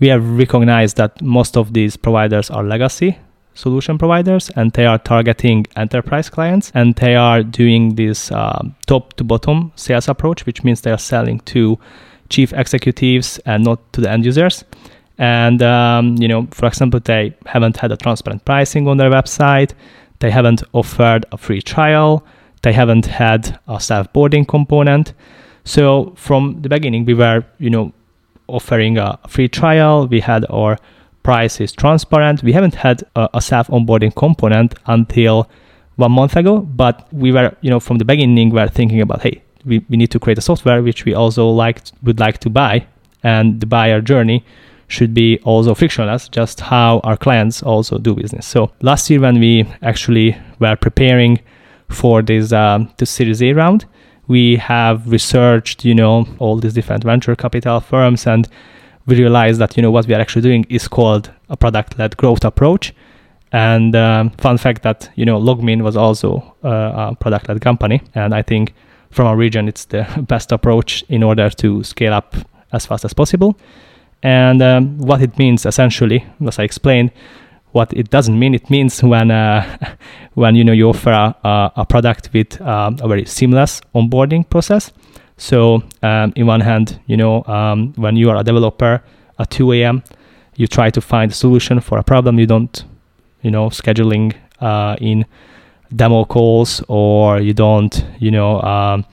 we 0.00 0.08
have 0.08 0.38
recognized 0.38 0.96
that 0.96 1.20
most 1.22 1.56
of 1.56 1.72
these 1.72 1.96
providers 1.96 2.50
are 2.50 2.64
legacy 2.64 3.18
solution 3.54 3.98
providers 3.98 4.50
and 4.56 4.72
they 4.72 4.86
are 4.86 4.98
targeting 4.98 5.66
enterprise 5.76 6.30
clients 6.30 6.72
and 6.74 6.94
they 6.96 7.14
are 7.14 7.42
doing 7.42 7.94
this 7.96 8.32
uh, 8.32 8.62
top 8.86 9.12
to 9.14 9.24
bottom 9.24 9.70
sales 9.76 10.08
approach 10.08 10.46
which 10.46 10.64
means 10.64 10.80
they 10.80 10.90
are 10.90 10.98
selling 10.98 11.40
to 11.40 11.78
chief 12.30 12.52
executives 12.52 13.38
and 13.44 13.64
not 13.64 13.92
to 13.92 14.00
the 14.00 14.10
end 14.10 14.24
users. 14.24 14.64
And 15.18 15.62
um, 15.62 16.16
you 16.18 16.28
know, 16.28 16.48
for 16.52 16.66
example, 16.66 17.00
they 17.00 17.36
haven't 17.44 17.76
had 17.76 17.92
a 17.92 17.96
transparent 17.96 18.44
pricing 18.46 18.88
on 18.88 18.96
their 18.96 19.10
website. 19.10 19.74
They 20.20 20.30
haven't 20.30 20.62
offered 20.72 21.26
a 21.32 21.36
free 21.36 21.60
trial. 21.60 22.24
They 22.62 22.72
haven't 22.72 23.06
had 23.06 23.58
a 23.68 23.78
self-boarding 23.78 24.46
component. 24.46 25.12
So 25.64 26.14
from 26.16 26.62
the 26.62 26.70
beginning, 26.70 27.04
we 27.04 27.14
were, 27.14 27.44
you 27.58 27.68
know, 27.68 27.92
offering 28.50 28.98
a 28.98 29.18
free 29.28 29.48
trial. 29.48 30.06
We 30.06 30.20
had 30.20 30.44
our 30.50 30.76
price 31.22 31.60
is 31.60 31.72
transparent. 31.72 32.42
We 32.42 32.52
haven't 32.52 32.74
had 32.74 33.02
a, 33.16 33.28
a 33.34 33.40
self-onboarding 33.40 34.14
component 34.16 34.74
until 34.86 35.48
one 35.96 36.12
month 36.12 36.36
ago, 36.36 36.60
but 36.60 37.06
we 37.12 37.32
were, 37.32 37.54
you 37.60 37.70
know, 37.70 37.80
from 37.80 37.98
the 37.98 38.04
beginning, 38.04 38.50
we 38.50 38.60
were 38.60 38.68
thinking 38.68 39.00
about, 39.00 39.22
hey, 39.22 39.42
we, 39.64 39.84
we 39.88 39.96
need 39.96 40.10
to 40.10 40.18
create 40.18 40.38
a 40.38 40.42
software 40.42 40.82
which 40.82 41.04
we 41.04 41.14
also 41.14 41.48
like 41.48 41.82
would 42.02 42.18
like 42.18 42.38
to 42.38 42.50
buy 42.50 42.86
and 43.22 43.60
the 43.60 43.66
buyer 43.66 44.00
journey 44.00 44.44
should 44.88 45.14
be 45.14 45.38
also 45.44 45.74
frictionless 45.74 46.28
just 46.28 46.60
how 46.60 47.00
our 47.04 47.16
clients 47.16 47.62
also 47.62 47.98
do 47.98 48.14
business 48.14 48.46
so 48.46 48.72
last 48.82 49.08
year 49.08 49.20
when 49.20 49.38
we 49.38 49.64
actually 49.82 50.36
were 50.58 50.76
preparing 50.76 51.38
for 51.88 52.22
this 52.22 52.52
um, 52.52 52.90
the 52.96 53.06
series 53.06 53.42
a 53.42 53.52
round 53.52 53.84
we 54.34 54.56
have 54.56 54.96
researched 55.16 55.84
you 55.84 55.94
know 56.00 56.14
all 56.38 56.56
these 56.62 56.74
different 56.78 57.02
venture 57.04 57.36
capital 57.44 57.80
firms 57.80 58.26
and 58.26 58.48
we 59.06 59.16
realized 59.16 59.58
that 59.60 59.76
you 59.76 59.82
know 59.82 59.90
what 59.90 60.06
we 60.06 60.14
are 60.14 60.20
actually 60.20 60.46
doing 60.50 60.64
is 60.68 60.88
called 60.88 61.30
a 61.48 61.56
product 61.56 61.98
led 61.98 62.16
growth 62.16 62.44
approach 62.44 62.94
and 63.52 63.96
um, 63.96 64.30
fun 64.44 64.56
fact 64.56 64.82
that 64.82 65.10
you 65.16 65.24
know 65.24 65.38
LogMeIn 65.48 65.82
was 65.82 65.96
also 65.96 66.30
uh, 66.64 67.10
a 67.12 67.16
product 67.22 67.48
led 67.48 67.60
company 67.60 68.00
and 68.14 68.34
i 68.34 68.42
think 68.42 68.72
from 69.10 69.26
our 69.26 69.36
region, 69.36 69.68
it's 69.68 69.84
the 69.86 70.06
best 70.28 70.52
approach 70.52 71.04
in 71.08 71.22
order 71.22 71.50
to 71.50 71.82
scale 71.84 72.14
up 72.14 72.34
as 72.72 72.86
fast 72.86 73.04
as 73.04 73.12
possible. 73.12 73.58
And 74.22 74.62
um, 74.62 74.98
what 74.98 75.22
it 75.22 75.38
means 75.38 75.66
essentially, 75.66 76.24
as 76.46 76.58
I 76.58 76.64
explained, 76.64 77.10
what 77.72 77.92
it 77.92 78.10
doesn't 78.10 78.38
mean, 78.38 78.54
it 78.54 78.70
means 78.70 79.02
when 79.02 79.30
uh, 79.30 79.64
when 80.34 80.54
you 80.54 80.64
know 80.64 80.72
you 80.72 80.88
offer 80.88 81.10
a, 81.10 81.72
a 81.76 81.86
product 81.86 82.30
with 82.32 82.60
uh, 82.60 82.90
a 83.00 83.08
very 83.08 83.24
seamless 83.24 83.80
onboarding 83.94 84.48
process. 84.48 84.92
So 85.36 85.82
um, 86.02 86.32
in 86.36 86.46
one 86.46 86.60
hand, 86.60 87.00
you 87.06 87.16
know 87.16 87.44
um, 87.46 87.92
when 87.94 88.16
you 88.16 88.30
are 88.30 88.36
a 88.36 88.44
developer 88.44 89.02
at 89.38 89.50
2 89.50 89.72
a.m., 89.72 90.02
you 90.56 90.66
try 90.66 90.90
to 90.90 91.00
find 91.00 91.30
a 91.30 91.34
solution 91.34 91.80
for 91.80 91.98
a 91.98 92.02
problem. 92.02 92.38
You 92.38 92.46
don't, 92.46 92.84
you 93.42 93.50
know, 93.50 93.70
scheduling 93.70 94.34
uh, 94.60 94.96
in 95.00 95.24
demo 95.94 96.24
calls 96.24 96.82
or 96.88 97.40
you 97.40 97.52
don't 97.52 98.04
you 98.18 98.30
know 98.30 98.60
um, 98.62 99.04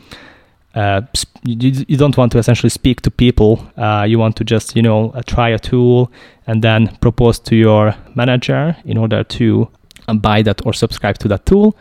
uh, 0.77 1.01
you, 1.43 1.85
you 1.87 1.97
don't 1.97 2.15
want 2.17 2.31
to 2.31 2.37
essentially 2.37 2.69
speak 2.69 3.01
to 3.01 3.09
people 3.09 3.51
uh, 3.77 4.05
you 4.07 4.19
want 4.19 4.35
to 4.35 4.43
just 4.43 4.75
you 4.75 4.81
know 4.81 5.09
uh, 5.11 5.21
try 5.25 5.49
a 5.49 5.59
tool 5.59 6.11
and 6.47 6.63
then 6.63 6.95
propose 7.01 7.39
to 7.39 7.55
your 7.55 7.93
manager 8.15 8.75
in 8.85 8.97
order 8.97 9.23
to 9.23 9.69
buy 10.15 10.41
that 10.41 10.65
or 10.65 10.73
subscribe 10.73 11.17
to 11.19 11.27
that 11.27 11.45
tool. 11.45 11.75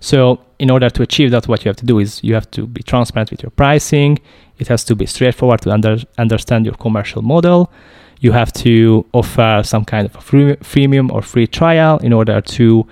So 0.00 0.40
in 0.58 0.70
order 0.70 0.88
to 0.90 1.02
achieve 1.02 1.30
that 1.32 1.48
what 1.48 1.64
you 1.64 1.68
have 1.68 1.76
to 1.76 1.86
do 1.86 1.98
is 1.98 2.22
you 2.22 2.34
have 2.34 2.50
to 2.52 2.66
be 2.66 2.82
transparent 2.82 3.30
with 3.30 3.42
your 3.42 3.50
pricing. 3.50 4.18
It 4.58 4.68
has 4.68 4.84
to 4.84 4.94
be 4.94 5.06
straightforward 5.06 5.60
to 5.62 5.70
under, 5.70 5.98
understand 6.18 6.64
your 6.64 6.74
commercial 6.74 7.22
model. 7.22 7.72
You 8.20 8.32
have 8.32 8.52
to 8.54 9.04
offer 9.12 9.62
some 9.64 9.84
kind 9.84 10.06
of 10.06 10.16
a 10.16 10.20
free, 10.20 10.56
freemium 10.56 11.10
or 11.10 11.22
free 11.22 11.46
trial 11.46 11.98
in 11.98 12.12
order 12.12 12.40
to 12.40 12.86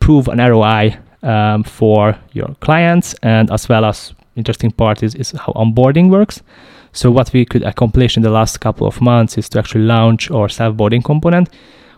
prove 0.00 0.28
an 0.28 0.38
ROI 0.38 0.98
um, 1.22 1.62
for 1.62 2.18
your 2.32 2.54
clients, 2.60 3.14
and 3.22 3.50
as 3.50 3.68
well 3.68 3.84
as 3.84 4.14
interesting 4.40 4.72
part 4.72 5.02
is, 5.02 5.14
is 5.14 5.30
how 5.32 5.52
onboarding 5.52 6.10
works. 6.10 6.42
So 6.92 7.10
what 7.10 7.32
we 7.32 7.44
could 7.44 7.62
accomplish 7.62 8.16
in 8.16 8.22
the 8.22 8.30
last 8.30 8.60
couple 8.60 8.86
of 8.86 9.00
months 9.00 9.38
is 9.38 9.48
to 9.50 9.58
actually 9.58 9.84
launch 9.84 10.30
our 10.30 10.48
self-boarding 10.48 11.02
component, 11.02 11.48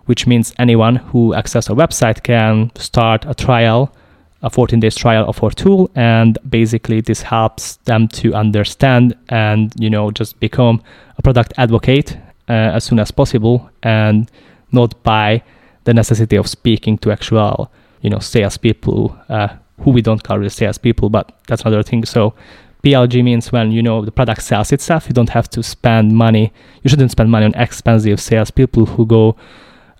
which 0.04 0.26
means 0.26 0.52
anyone 0.58 0.96
who 0.96 1.34
accesses 1.34 1.70
our 1.70 1.76
website 1.76 2.22
can 2.22 2.70
start 2.76 3.24
a 3.24 3.34
trial, 3.34 3.94
a 4.42 4.50
14 4.50 4.80
days 4.80 4.96
trial 4.96 5.24
of 5.26 5.42
our 5.42 5.50
tool, 5.50 5.90
and 5.94 6.36
basically 6.48 7.00
this 7.00 7.22
helps 7.22 7.76
them 7.84 8.08
to 8.08 8.34
understand 8.34 9.16
and 9.28 9.72
you 9.78 9.88
know 9.88 10.10
just 10.10 10.38
become 10.40 10.82
a 11.16 11.22
product 11.22 11.52
advocate 11.56 12.18
uh, 12.48 12.76
as 12.76 12.84
soon 12.84 12.98
as 12.98 13.10
possible, 13.10 13.70
and 13.82 14.30
not 14.72 15.00
by 15.02 15.42
the 15.84 15.94
necessity 15.94 16.36
of 16.36 16.46
speaking 16.48 16.98
to 16.98 17.10
actual 17.10 17.70
you 18.02 18.10
know 18.10 18.18
salespeople 18.18 19.16
uh, 19.28 19.48
who 19.80 19.90
we 19.90 20.02
don't 20.02 20.22
call 20.22 20.38
really 20.38 20.50
salespeople, 20.50 21.10
but 21.10 21.32
that's 21.46 21.62
another 21.62 21.82
thing. 21.82 22.04
So 22.04 22.34
PLG 22.82 23.22
means 23.22 23.52
when 23.52 23.70
you 23.70 23.82
know 23.82 24.04
the 24.04 24.10
product 24.10 24.42
sells 24.42 24.72
itself, 24.72 25.06
you 25.06 25.14
don't 25.14 25.30
have 25.30 25.48
to 25.50 25.62
spend 25.62 26.12
money. 26.16 26.52
You 26.82 26.90
shouldn't 26.90 27.10
spend 27.10 27.30
money 27.30 27.46
on 27.46 27.54
expensive 27.54 28.20
salespeople 28.20 28.86
who 28.86 29.06
go, 29.06 29.36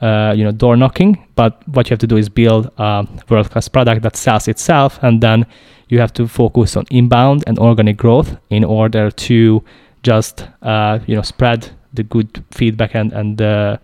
uh, 0.00 0.34
you 0.36 0.44
know, 0.44 0.52
door 0.52 0.76
knocking. 0.76 1.24
But 1.36 1.66
what 1.68 1.88
you 1.88 1.94
have 1.94 2.00
to 2.00 2.06
do 2.06 2.16
is 2.16 2.28
build 2.28 2.70
a 2.78 3.06
world 3.28 3.50
class 3.50 3.68
product 3.68 4.02
that 4.02 4.16
sells 4.16 4.48
itself, 4.48 4.98
and 5.02 5.22
then 5.22 5.46
you 5.88 6.00
have 6.00 6.12
to 6.14 6.26
focus 6.26 6.76
on 6.76 6.86
inbound 6.90 7.44
and 7.46 7.58
organic 7.58 7.96
growth 7.96 8.36
in 8.50 8.64
order 8.64 9.10
to 9.10 9.62
just 10.02 10.48
uh, 10.62 10.98
you 11.06 11.14
know 11.14 11.22
spread 11.22 11.70
the 11.92 12.02
good 12.02 12.44
feedback 12.50 12.94
and 12.94 13.12
and 13.12 13.38
the 13.38 13.78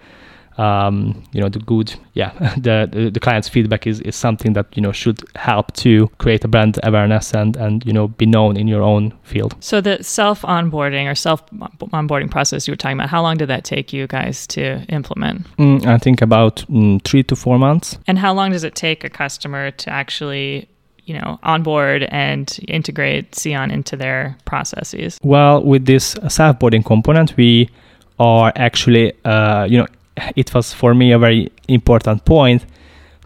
um, 0.58 1.22
you 1.32 1.40
know 1.40 1.48
the 1.48 1.60
good 1.60 1.94
yeah 2.14 2.30
the, 2.56 2.88
the, 2.92 3.10
the 3.10 3.20
client's 3.20 3.48
feedback 3.48 3.86
is, 3.86 4.00
is 4.00 4.16
something 4.16 4.52
that 4.54 4.66
you 4.76 4.82
know 4.82 4.92
should 4.92 5.20
help 5.36 5.72
to 5.74 6.08
create 6.18 6.44
a 6.44 6.48
brand 6.48 6.78
awareness 6.82 7.32
and 7.32 7.56
and 7.56 7.84
you 7.86 7.92
know 7.92 8.08
be 8.08 8.26
known 8.26 8.56
in 8.56 8.66
your 8.68 8.82
own 8.82 9.12
field. 9.22 9.54
So 9.60 9.80
the 9.80 10.02
self 10.02 10.42
onboarding 10.42 11.10
or 11.10 11.14
self 11.14 11.48
onboarding 11.50 12.30
process 12.30 12.66
you 12.66 12.72
were 12.72 12.76
talking 12.76 12.98
about 12.98 13.08
how 13.08 13.22
long 13.22 13.36
did 13.36 13.48
that 13.48 13.64
take 13.64 13.92
you 13.92 14.06
guys 14.06 14.46
to 14.48 14.84
implement? 14.88 15.46
Mm, 15.56 15.86
i 15.86 15.98
think 15.98 16.20
about 16.20 16.56
mm, 16.68 17.02
three 17.04 17.22
to 17.24 17.36
four 17.36 17.58
months. 17.58 17.98
And 18.06 18.18
how 18.18 18.34
long 18.34 18.50
does 18.50 18.64
it 18.64 18.74
take 18.74 19.04
a 19.04 19.10
customer 19.10 19.70
to 19.70 19.90
actually 19.90 20.68
you 21.04 21.14
know 21.14 21.38
onboard 21.42 22.02
and 22.10 22.58
integrate 22.68 23.34
SEON 23.34 23.70
into 23.70 23.96
their 23.96 24.36
processes? 24.44 25.18
Well 25.22 25.62
with 25.62 25.86
this 25.86 26.16
self 26.28 26.58
boarding 26.58 26.82
component 26.82 27.36
we 27.36 27.70
are 28.18 28.52
actually 28.56 29.12
uh, 29.24 29.64
you 29.70 29.78
know 29.78 29.86
it 30.36 30.54
was 30.54 30.72
for 30.72 30.94
me 30.94 31.12
a 31.12 31.18
very 31.18 31.50
important 31.68 32.24
point 32.24 32.66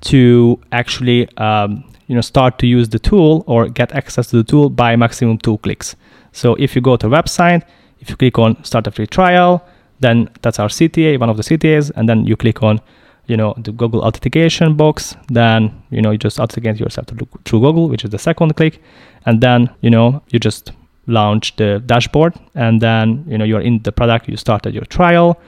to 0.03 0.61
actually 0.73 1.29
um, 1.39 1.85
you 2.07 2.15
know 2.15 2.21
start 2.21 2.59
to 2.59 2.67
use 2.67 2.89
the 2.89 2.99
tool 2.99 3.45
or 3.47 3.69
get 3.69 3.93
access 3.93 4.29
to 4.29 4.37
the 4.37 4.45
tool 4.45 4.71
by 4.71 4.97
maximum 4.97 5.39
two 5.39 5.59
clicks. 5.59 5.97
So 6.33 6.55
if 6.57 6.75
you 6.75 6.83
go 6.83 6.97
to 6.97 7.07
a 7.07 7.11
website, 7.11 7.63
if 8.01 8.11
you 8.11 8.17
click 8.17 8.39
on 8.39 8.63
start 8.65 8.87
a 8.87 8.91
free 8.91 9.07
trial, 9.07 9.65
then 10.01 10.29
that's 10.43 10.59
our 10.59 10.69
CTA, 10.69 11.19
one 11.19 11.31
of 11.31 11.37
the 11.37 11.43
CTAs, 11.43 11.93
and 11.97 12.09
then 12.09 12.25
you 12.27 12.37
click 12.37 12.63
on 12.63 12.81
you 13.27 13.37
know 13.37 13.55
the 13.57 13.73
Google 13.73 14.03
authentication 14.03 14.77
box. 14.77 15.17
Then 15.29 15.83
you 15.91 16.03
know 16.03 16.11
you 16.11 16.19
just 16.19 16.41
authenticate 16.41 16.81
yourself 16.81 17.07
through 17.09 17.61
Google, 17.61 17.89
which 17.89 18.05
is 18.05 18.11
the 18.11 18.19
second 18.19 18.57
click, 18.57 18.83
and 19.27 19.41
then 19.41 19.71
you 19.81 19.91
know 19.91 20.23
you 20.31 20.39
just 20.39 20.73
launch 21.07 21.57
the 21.57 21.83
dashboard, 21.87 22.35
and 22.55 22.81
then 22.81 23.25
you 23.29 23.39
know 23.39 23.45
you're 23.45 23.61
in 23.61 23.83
the 23.83 23.93
product. 23.93 24.29
You 24.29 24.37
started 24.37 24.75
your 24.75 24.85
trial, 24.85 25.39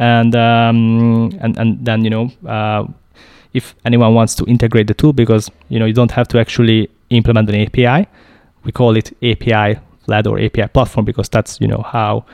and 0.00 0.34
um, 0.34 1.30
and 1.40 1.56
and 1.58 1.84
then 1.84 2.04
you 2.04 2.10
know. 2.10 2.30
Uh, 2.46 2.86
if 3.52 3.74
anyone 3.84 4.14
wants 4.14 4.34
to 4.36 4.44
integrate 4.44 4.86
the 4.86 4.94
tool 4.94 5.12
because 5.12 5.50
you 5.70 5.78
know 5.80 5.84
you 5.84 5.92
don't 5.92 6.12
have 6.12 6.28
to 6.28 6.38
actually 6.38 6.88
implement 7.10 7.48
an 7.48 7.56
API. 7.56 8.08
We 8.64 8.72
call 8.72 8.96
it 8.96 9.10
API 9.22 9.80
led 10.06 10.26
or 10.26 10.38
API 10.38 10.68
platform 10.68 11.04
because 11.04 11.28
that's 11.28 11.60
you 11.60 11.66
know 11.66 11.82
how 11.82 12.24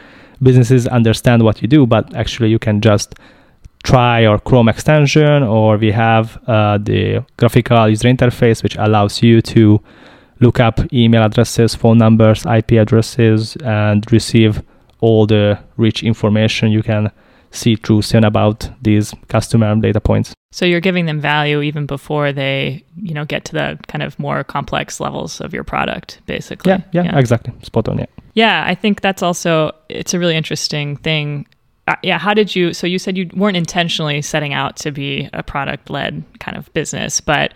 businesses 0.43 0.87
understand 0.87 1.43
what 1.43 1.63
you 1.63 1.69
do. 1.69 1.87
But 1.87 2.15
actually, 2.15 2.51
you 2.51 2.59
can 2.59 2.81
just 2.81 3.15
try 3.83 4.27
our 4.27 4.39
Chrome 4.39 4.69
extension, 4.69 5.43
or 5.43 5.77
we 5.77 5.93
have 5.93 6.39
uh, 6.47 6.79
the 6.79 7.25
graphical 7.39 7.89
user 7.89 8.09
interface 8.09 8.63
which 8.63 8.77
allows 8.77 9.23
you 9.23 9.41
to 9.43 9.81
look 10.41 10.61
up 10.61 10.81
email 10.93 11.23
addresses, 11.23 11.75
phone 11.75 11.99
numbers, 11.99 12.45
IP 12.45 12.73
addresses, 12.73 13.57
and 13.65 14.05
receive 14.13 14.63
all 15.01 15.27
the 15.27 15.59
rich 15.77 16.03
information 16.03 16.71
you 16.73 16.83
can 16.83 17.11
see 17.51 17.77
through 17.77 18.03
SEON 18.03 18.25
about 18.25 18.69
these 18.83 19.15
customer 19.29 19.75
data 19.77 20.01
points. 20.01 20.35
So 20.53 20.65
you're 20.65 20.81
giving 20.81 21.07
them 21.07 21.21
value 21.21 21.61
even 21.61 21.87
before 21.87 22.33
they, 22.33 22.85
you 22.97 23.13
know, 23.13 23.25
get 23.25 23.45
to 23.47 23.53
the 23.53 23.79
kind 23.89 24.03
of 24.03 24.19
more 24.19 24.43
complex 24.45 25.01
levels 25.01 25.41
of 25.41 25.53
your 25.53 25.65
product, 25.65 26.21
basically. 26.27 26.71
Yeah, 26.71 26.81
yeah, 26.93 27.03
yeah. 27.05 27.19
exactly. 27.19 27.53
Spot 27.63 27.89
on, 27.89 27.99
yeah. 27.99 28.07
Yeah, 28.35 28.65
I 28.67 28.75
think 28.75 29.01
that's 29.01 29.23
also 29.23 29.73
it's 29.89 30.15
a 30.15 30.19
really 30.19 30.37
interesting 30.37 30.97
thing. 30.99 31.47
Uh, 31.89 31.97
yeah, 32.03 32.19
how 32.19 32.35
did 32.35 32.55
you 32.55 32.75
so 32.75 32.87
you 32.87 32.99
said 32.99 33.17
you 33.17 33.31
weren't 33.35 33.57
intentionally 33.57 34.21
setting 34.21 34.53
out 34.53 34.77
to 34.77 34.91
be 34.91 35.29
a 35.33 35.43
product 35.43 35.89
led 35.89 36.25
kind 36.39 36.57
of 36.57 36.73
business, 36.75 37.21
but 37.21 37.55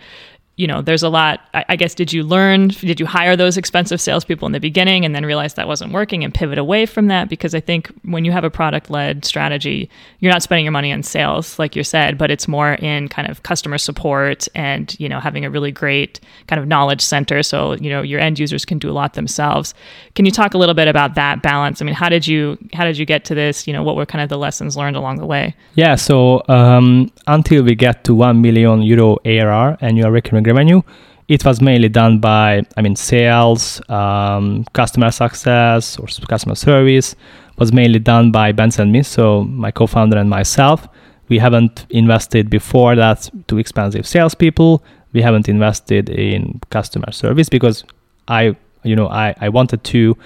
you 0.57 0.67
know, 0.67 0.81
there's 0.81 1.01
a 1.01 1.09
lot. 1.09 1.41
I, 1.53 1.65
I, 1.69 1.75
guess 1.75 1.95
did 1.95 2.11
you 2.11 2.23
learn? 2.23 2.67
Did 2.67 2.99
you 2.99 3.05
hire 3.05 3.35
those 3.35 3.57
expensive 3.57 4.01
salespeople 4.01 4.45
in 4.45 4.51
the 4.51 4.59
beginning 4.59 5.05
and 5.05 5.15
then 5.15 5.25
realize 5.25 5.53
that 5.53 5.67
wasn't 5.67 5.93
working 5.93 6.23
and 6.23 6.33
pivot 6.33 6.57
away 6.57 6.85
from 6.85 7.07
that? 7.07 7.29
Because 7.29 7.55
I 7.55 7.61
think 7.61 7.87
when 8.03 8.25
you 8.25 8.33
have 8.33 8.43
a 8.43 8.49
product 8.49 8.89
led 8.89 9.23
strategy, 9.23 9.89
you're 10.19 10.31
not 10.31 10.43
spending 10.43 10.65
your 10.65 10.73
money 10.73 10.91
on 10.91 11.03
sales, 11.03 11.57
like 11.57 11.75
you 11.75 11.83
said, 11.83 12.17
but 12.17 12.29
it's 12.29 12.49
more 12.49 12.73
in 12.73 13.07
kind 13.07 13.29
of 13.29 13.43
customer 13.43 13.77
support 13.77 14.47
and 14.53 14.95
you 14.99 15.07
know 15.07 15.19
having 15.19 15.45
a 15.45 15.49
really 15.49 15.71
great 15.71 16.19
kind 16.47 16.59
of 16.59 16.67
knowledge 16.67 17.01
center, 17.01 17.41
so 17.43 17.73
you 17.75 17.89
know 17.89 18.01
your 18.01 18.19
end 18.19 18.37
users 18.37 18.65
can 18.65 18.77
do 18.77 18.89
a 18.89 18.93
lot 18.93 19.13
themselves. 19.13 19.73
Can 20.15 20.25
you 20.25 20.31
talk 20.31 20.53
a 20.53 20.57
little 20.57 20.75
bit 20.75 20.89
about 20.89 21.15
that 21.15 21.41
balance? 21.41 21.81
I 21.81 21.85
mean, 21.85 21.95
how 21.95 22.09
did 22.09 22.27
you 22.27 22.57
how 22.73 22.83
did 22.83 22.97
you 22.97 23.05
get 23.05 23.23
to 23.25 23.35
this? 23.35 23.67
You 23.67 23.73
know, 23.73 23.83
what 23.83 23.95
were 23.95 24.05
kind 24.05 24.21
of 24.21 24.27
the 24.27 24.37
lessons 24.37 24.75
learned 24.75 24.97
along 24.97 25.17
the 25.17 25.25
way? 25.25 25.55
Yeah, 25.75 25.95
so 25.95 26.43
um, 26.49 27.09
until 27.27 27.63
we 27.63 27.73
get 27.73 28.03
to 28.03 28.13
one 28.13 28.41
million 28.41 28.81
euro 28.81 29.17
ARR 29.25 29.77
annual 29.79 30.11
recurring 30.11 30.40
revenue. 30.43 30.81
It 31.27 31.45
was 31.45 31.61
mainly 31.61 31.87
done 31.87 32.19
by, 32.19 32.63
I 32.75 32.81
mean, 32.81 32.95
sales, 32.95 33.81
um, 33.89 34.65
customer 34.73 35.11
success, 35.11 35.97
or 35.97 36.07
customer 36.27 36.55
service 36.55 37.15
was 37.57 37.71
mainly 37.71 37.99
done 37.99 38.31
by 38.31 38.51
Bence 38.51 38.79
and 38.79 38.91
me, 38.91 39.03
so 39.03 39.43
my 39.43 39.71
co-founder 39.71 40.17
and 40.17 40.29
myself. 40.29 40.87
We 41.29 41.37
haven't 41.39 41.85
invested 41.89 42.49
before 42.49 42.95
that 42.95 43.29
to 43.47 43.57
expensive 43.57 44.05
salespeople. 44.05 44.83
We 45.13 45.21
haven't 45.21 45.47
invested 45.47 46.09
in 46.09 46.59
customer 46.69 47.11
service 47.11 47.49
because 47.49 47.85
I, 48.27 48.55
you 48.83 48.95
know, 48.95 49.07
I, 49.07 49.35
I 49.39 49.49
wanted 49.49 49.83
to 49.85 50.17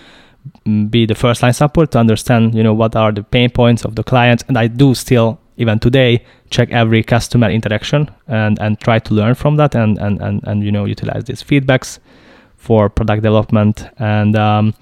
mm, 0.65 0.89
be 0.89 1.05
the 1.05 1.13
first 1.15 1.43
line 1.43 1.53
support 1.53 1.91
to 1.91 1.99
understand, 1.99 2.55
you 2.55 2.63
know, 2.63 2.73
what 2.73 2.95
are 2.95 3.11
the 3.11 3.23
pain 3.23 3.49
points 3.49 3.85
of 3.85 3.95
the 3.95 4.03
clients, 4.03 4.43
and 4.47 4.57
I 4.57 4.67
do 4.67 4.95
still 4.95 5.39
even 5.57 5.79
today 5.79 6.23
check 6.49 6.69
every 6.71 7.03
customer 7.03 7.49
interaction 7.49 8.09
and 8.27 8.59
and 8.59 8.79
try 8.79 8.99
to 8.99 9.13
learn 9.13 9.35
from 9.35 9.55
that 9.57 9.75
and 9.75 9.97
and 9.97 10.21
and, 10.21 10.41
and 10.45 10.63
you 10.63 10.71
know 10.71 10.85
utilize 10.85 11.23
these 11.25 11.43
feedbacks 11.43 11.99
for 12.57 12.89
product 12.89 13.21
development 13.21 13.87
and 13.97 14.35
um, 14.35 14.73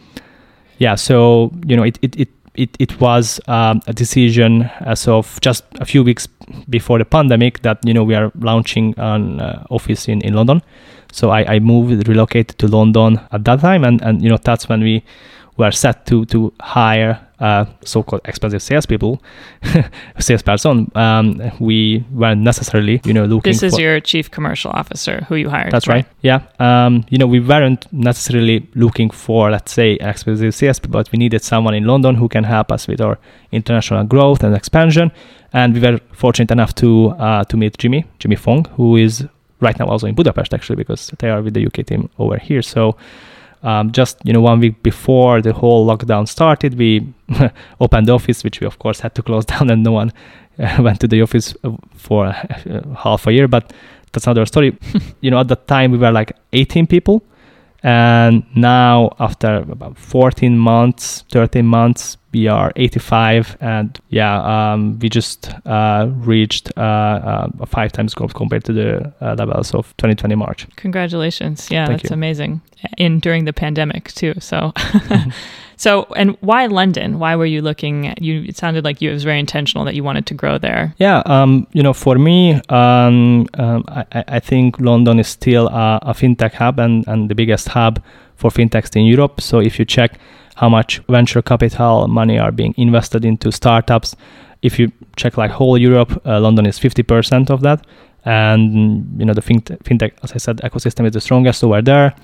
yeah 0.77 0.95
so 0.95 1.51
you 1.65 1.75
know 1.75 1.83
it 1.83 1.99
it 2.01 2.15
it 2.19 2.29
it, 2.55 2.75
it 2.79 2.99
was 3.01 3.39
um, 3.47 3.81
a 3.87 3.93
decision 3.93 4.69
as 4.81 5.07
of 5.07 5.39
just 5.41 5.63
a 5.79 5.85
few 5.85 6.03
weeks 6.03 6.27
before 6.69 6.99
the 6.99 7.05
pandemic 7.05 7.61
that 7.61 7.79
you 7.83 7.93
know 7.93 8.03
we 8.03 8.15
are 8.15 8.31
launching 8.39 8.93
an 8.97 9.39
uh, 9.39 9.65
office 9.69 10.07
in, 10.07 10.21
in 10.21 10.33
London. 10.33 10.61
So 11.11 11.29
I, 11.29 11.55
I 11.55 11.59
moved, 11.59 12.07
relocated 12.07 12.57
to 12.59 12.67
London 12.67 13.19
at 13.31 13.43
that 13.45 13.59
time, 13.59 13.83
and, 13.83 14.01
and 14.01 14.21
you 14.21 14.29
know 14.29 14.37
that's 14.37 14.69
when 14.69 14.81
we 14.81 15.03
were 15.57 15.71
set 15.71 16.05
to 16.07 16.25
to 16.25 16.53
hire 16.59 17.19
uh, 17.43 17.65
so-called 17.83 18.21
expensive 18.23 18.61
salespeople, 18.61 19.21
salesperson, 20.19 20.89
um, 20.95 21.41
we 21.59 22.05
weren't 22.11 22.41
necessarily, 22.41 23.01
you 23.03 23.13
know, 23.13 23.25
looking. 23.25 23.51
This 23.51 23.63
is 23.63 23.77
your 23.77 23.99
chief 23.99 24.31
commercial 24.31 24.71
officer 24.71 25.25
who 25.27 25.35
you 25.35 25.49
hired. 25.49 25.73
That's 25.73 25.87
right. 25.87 26.05
right. 26.05 26.15
Yeah. 26.21 26.39
Um, 26.85 27.03
you 27.09 27.17
know, 27.17 27.27
we 27.27 27.41
weren't 27.41 27.91
necessarily 27.91 28.69
looking 28.75 29.09
for, 29.09 29.51
let's 29.51 29.73
say, 29.73 29.95
expensive 29.95 30.55
salespeople, 30.55 30.93
but 30.93 31.11
we 31.11 31.19
needed 31.19 31.43
someone 31.43 31.73
in 31.73 31.83
London 31.83 32.15
who 32.15 32.29
can 32.29 32.45
help 32.45 32.71
us 32.71 32.87
with 32.87 33.01
our 33.01 33.19
international 33.51 34.05
growth 34.05 34.41
and 34.41 34.55
expansion. 34.55 35.11
And 35.51 35.73
we 35.73 35.81
were 35.81 35.99
fortunate 36.13 36.49
enough 36.49 36.73
to 36.75 37.09
uh, 37.19 37.43
to 37.43 37.57
meet 37.57 37.77
Jimmy, 37.77 38.05
Jimmy 38.19 38.37
Fong, 38.37 38.65
who 38.77 38.95
is 38.95 39.27
right 39.59 39.77
now 39.77 39.87
also 39.87 40.07
in 40.07 40.15
Budapest 40.15 40.53
actually 40.53 40.77
because 40.77 41.11
they 41.19 41.29
are 41.29 41.41
with 41.41 41.53
the 41.53 41.65
UK 41.65 41.85
team 41.85 42.09
over 42.17 42.37
here. 42.37 42.61
So 42.61 42.95
um, 43.63 43.91
just 43.91 44.17
you 44.23 44.33
know 44.33 44.41
one 44.41 44.59
week 44.59 44.83
before 44.83 45.41
the 45.41 45.53
whole 45.53 45.87
lockdown 45.87 46.27
started 46.27 46.77
we 46.77 47.13
opened 47.79 48.07
the 48.07 48.11
office 48.11 48.43
which 48.43 48.59
we 48.59 48.67
of 48.67 48.77
course 48.79 48.99
had 48.99 49.15
to 49.15 49.23
close 49.23 49.45
down 49.53 49.69
and 49.69 49.83
no 49.83 49.91
one 49.91 50.11
uh, 50.59 50.77
went 50.81 50.99
to 50.99 51.07
the 51.07 51.21
office 51.21 51.55
uh, 51.63 51.71
for 51.95 52.27
uh, 52.27 52.95
half 52.97 53.25
a 53.27 53.33
year 53.33 53.47
but 53.47 53.73
that's 54.11 54.27
another 54.27 54.45
story. 54.45 54.77
You 55.21 55.31
know 55.31 55.39
at 55.39 55.47
that 55.47 55.67
time 55.67 55.91
we 55.91 55.97
were 55.97 56.11
like 56.11 56.33
18 56.51 56.87
people 56.87 57.23
and 57.81 58.43
now 58.55 59.15
after 59.19 59.55
about 59.55 59.97
14 59.97 60.57
months 60.57 61.23
13 61.31 61.65
months 61.65 62.17
we 62.33 62.47
are 62.47 62.73
85 62.75 63.57
and 63.61 63.99
yeah 64.09 64.73
um, 64.73 64.99
we 64.99 65.07
just 65.07 65.49
uh, 65.65 66.07
reached 66.09 66.71
uh, 66.77 66.81
uh, 66.81 67.65
five 67.65 67.91
times 67.91 68.13
growth 68.13 68.33
compared 68.33 68.63
to 68.65 68.73
the 68.73 69.13
uh, 69.21 69.35
levels 69.35 69.73
of 69.73 69.95
2020 69.97 70.35
march. 70.35 70.67
Congratulations. 70.75 71.69
Yeah 71.69 71.85
Thank 71.85 72.01
that's 72.01 72.11
you. 72.11 72.15
amazing. 72.15 72.61
In 72.97 73.19
during 73.19 73.45
the 73.45 73.53
pandemic 73.53 74.11
too 74.13 74.33
so. 74.39 74.73
Mm-hmm. 75.03 75.31
so 75.75 76.05
and 76.15 76.37
why 76.41 76.65
london? 76.67 77.19
Why 77.19 77.35
were 77.35 77.45
you 77.45 77.61
looking 77.61 78.07
at 78.07 78.21
you 78.21 78.43
it 78.43 78.57
sounded 78.57 78.83
like 78.83 79.01
you 79.01 79.09
it 79.09 79.13
was 79.13 79.23
very 79.23 79.39
intentional 79.39 79.85
that 79.85 79.95
you 79.95 80.03
wanted 80.03 80.25
to 80.27 80.33
grow 80.33 80.57
there. 80.57 80.95
Yeah 80.97 81.21
um, 81.25 81.67
you 81.73 81.83
know 81.83 81.93
for 81.93 82.17
me 82.17 82.61
um, 82.69 83.47
um, 83.55 83.83
I, 83.87 84.23
I, 84.27 84.39
think 84.39 84.79
london 84.79 85.19
is 85.19 85.27
still 85.27 85.67
a, 85.67 85.99
a 86.01 86.13
fintech 86.13 86.53
hub 86.53 86.79
and, 86.79 87.07
and 87.07 87.29
the 87.29 87.35
biggest 87.35 87.69
hub 87.69 88.01
for 88.35 88.49
fintechs 88.49 88.95
in 88.95 89.05
europe. 89.05 89.41
So 89.41 89.59
if 89.59 89.79
you 89.79 89.85
check 89.85 90.19
how 90.63 90.69
much 90.69 91.01
venture 91.09 91.41
capital 91.41 92.07
money 92.07 92.39
are 92.39 92.51
being 92.51 92.73
invested 92.77 93.25
into 93.25 93.51
startups. 93.51 94.15
If 94.61 94.79
you 94.79 94.93
check 95.17 95.35
like 95.35 95.51
whole 95.51 95.77
Europe, 95.77 96.11
uh, 96.25 96.39
London 96.39 96.65
is 96.65 96.79
50% 96.79 97.49
of 97.49 97.59
that. 97.67 97.85
And 98.23 99.19
you 99.19 99.25
know 99.25 99.33
the 99.33 99.41
fintech, 99.41 99.79
fintech, 99.83 100.13
as 100.23 100.31
I 100.31 100.37
said, 100.37 100.55
ecosystem 100.59 101.05
is 101.05 101.11
the 101.11 101.19
strongest 101.19 101.63
over 101.65 101.81
there. 101.81 102.15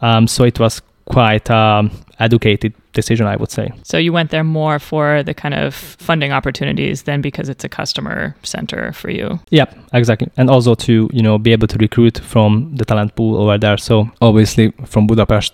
Um, 0.00 0.26
so 0.26 0.44
it 0.44 0.58
was 0.58 0.80
quite 1.04 1.50
um, 1.50 1.90
educated 2.18 2.72
decision, 2.94 3.26
I 3.26 3.36
would 3.36 3.50
say. 3.50 3.70
So 3.82 3.98
you 3.98 4.12
went 4.18 4.30
there 4.30 4.44
more 4.44 4.78
for 4.78 5.22
the 5.22 5.34
kind 5.34 5.54
of 5.54 5.74
funding 5.74 6.32
opportunities 6.32 7.02
than 7.02 7.20
because 7.20 7.50
it's 7.50 7.64
a 7.64 7.68
customer 7.68 8.34
center 8.42 8.92
for 8.92 9.10
you. 9.10 9.38
Yeah, 9.50 9.66
exactly. 9.92 10.28
And 10.38 10.48
also 10.48 10.74
to, 10.86 11.10
you 11.12 11.22
know, 11.22 11.36
be 11.36 11.52
able 11.52 11.68
to 11.68 11.76
recruit 11.76 12.20
from 12.20 12.74
the 12.76 12.86
talent 12.86 13.14
pool 13.16 13.36
over 13.42 13.58
there. 13.58 13.76
So 13.76 14.10
obviously 14.22 14.72
from 14.86 15.06
Budapest, 15.06 15.52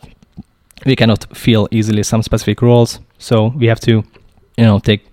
we 0.87 0.97
cannot 0.97 1.25
fill 1.37 1.69
easily 1.71 2.03
some 2.03 2.23
specific 2.23 2.63
roles. 2.63 3.01
So 3.19 3.49
we 3.57 3.67
have 3.67 3.81
to, 3.81 4.05
you 4.57 4.65
know, 4.65 4.79
take 4.79 5.05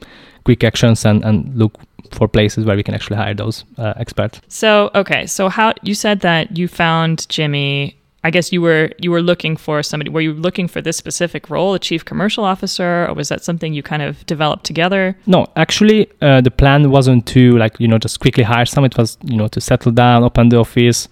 quick 0.44 0.64
actions 0.64 1.06
and, 1.06 1.24
and 1.26 1.56
look 1.56 1.74
for 2.12 2.28
places 2.28 2.66
where 2.66 2.76
we 2.76 2.84
can 2.84 2.94
actually 2.94 3.18
hire 3.18 3.34
those 3.34 3.66
uh, 3.78 3.94
experts. 3.98 4.42
So 4.48 4.92
okay, 4.96 5.26
so 5.26 5.50
how 5.50 5.74
you 5.82 5.94
said 5.94 6.22
that 6.22 6.58
you 6.58 6.68
found 6.68 7.28
Jimmy. 7.30 7.98
I 8.24 8.32
guess 8.32 8.52
you 8.52 8.60
were 8.60 8.90
you 8.98 9.12
were 9.12 9.22
looking 9.22 9.56
for 9.56 9.84
somebody. 9.84 10.10
Were 10.10 10.22
you 10.22 10.34
looking 10.34 10.68
for 10.68 10.82
this 10.82 10.98
specific 10.98 11.48
role, 11.48 11.76
a 11.76 11.80
chief 11.80 12.04
commercial 12.06 12.44
officer, 12.44 13.06
or 13.06 13.14
was 13.14 13.30
that 13.30 13.44
something 13.44 13.72
you 13.72 13.84
kind 13.84 14.02
of 14.02 14.26
developed 14.26 14.64
together? 14.64 15.16
No, 15.28 15.46
actually, 15.56 16.10
uh, 16.24 16.42
the 16.42 16.50
plan 16.50 16.90
wasn't 16.90 17.28
to 17.28 17.56
like 17.60 17.80
you 17.80 17.88
know 17.88 18.00
just 18.00 18.20
quickly 18.20 18.44
hire 18.44 18.66
someone. 18.66 18.90
It 18.90 18.98
was 18.98 19.20
you 19.24 19.38
know 19.38 19.48
to 19.50 19.62
settle 19.62 19.92
down, 19.92 20.24
open 20.24 20.50
the 20.50 20.58
office, 20.58 21.08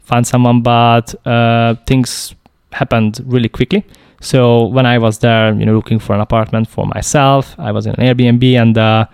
find 0.00 0.26
someone. 0.26 0.60
But 0.60 1.14
uh, 1.26 1.76
things 1.86 2.34
happened 2.72 3.20
really 3.26 3.48
quickly. 3.48 3.84
So 4.20 4.66
when 4.66 4.86
I 4.86 4.98
was 4.98 5.18
there, 5.18 5.54
you 5.54 5.64
know, 5.64 5.74
looking 5.74 5.98
for 5.98 6.14
an 6.14 6.20
apartment 6.20 6.68
for 6.68 6.86
myself, 6.86 7.54
I 7.58 7.72
was 7.72 7.86
in 7.86 7.94
an 7.94 8.04
Airbnb, 8.04 8.44
and 8.60 8.76
uh, 8.76 9.06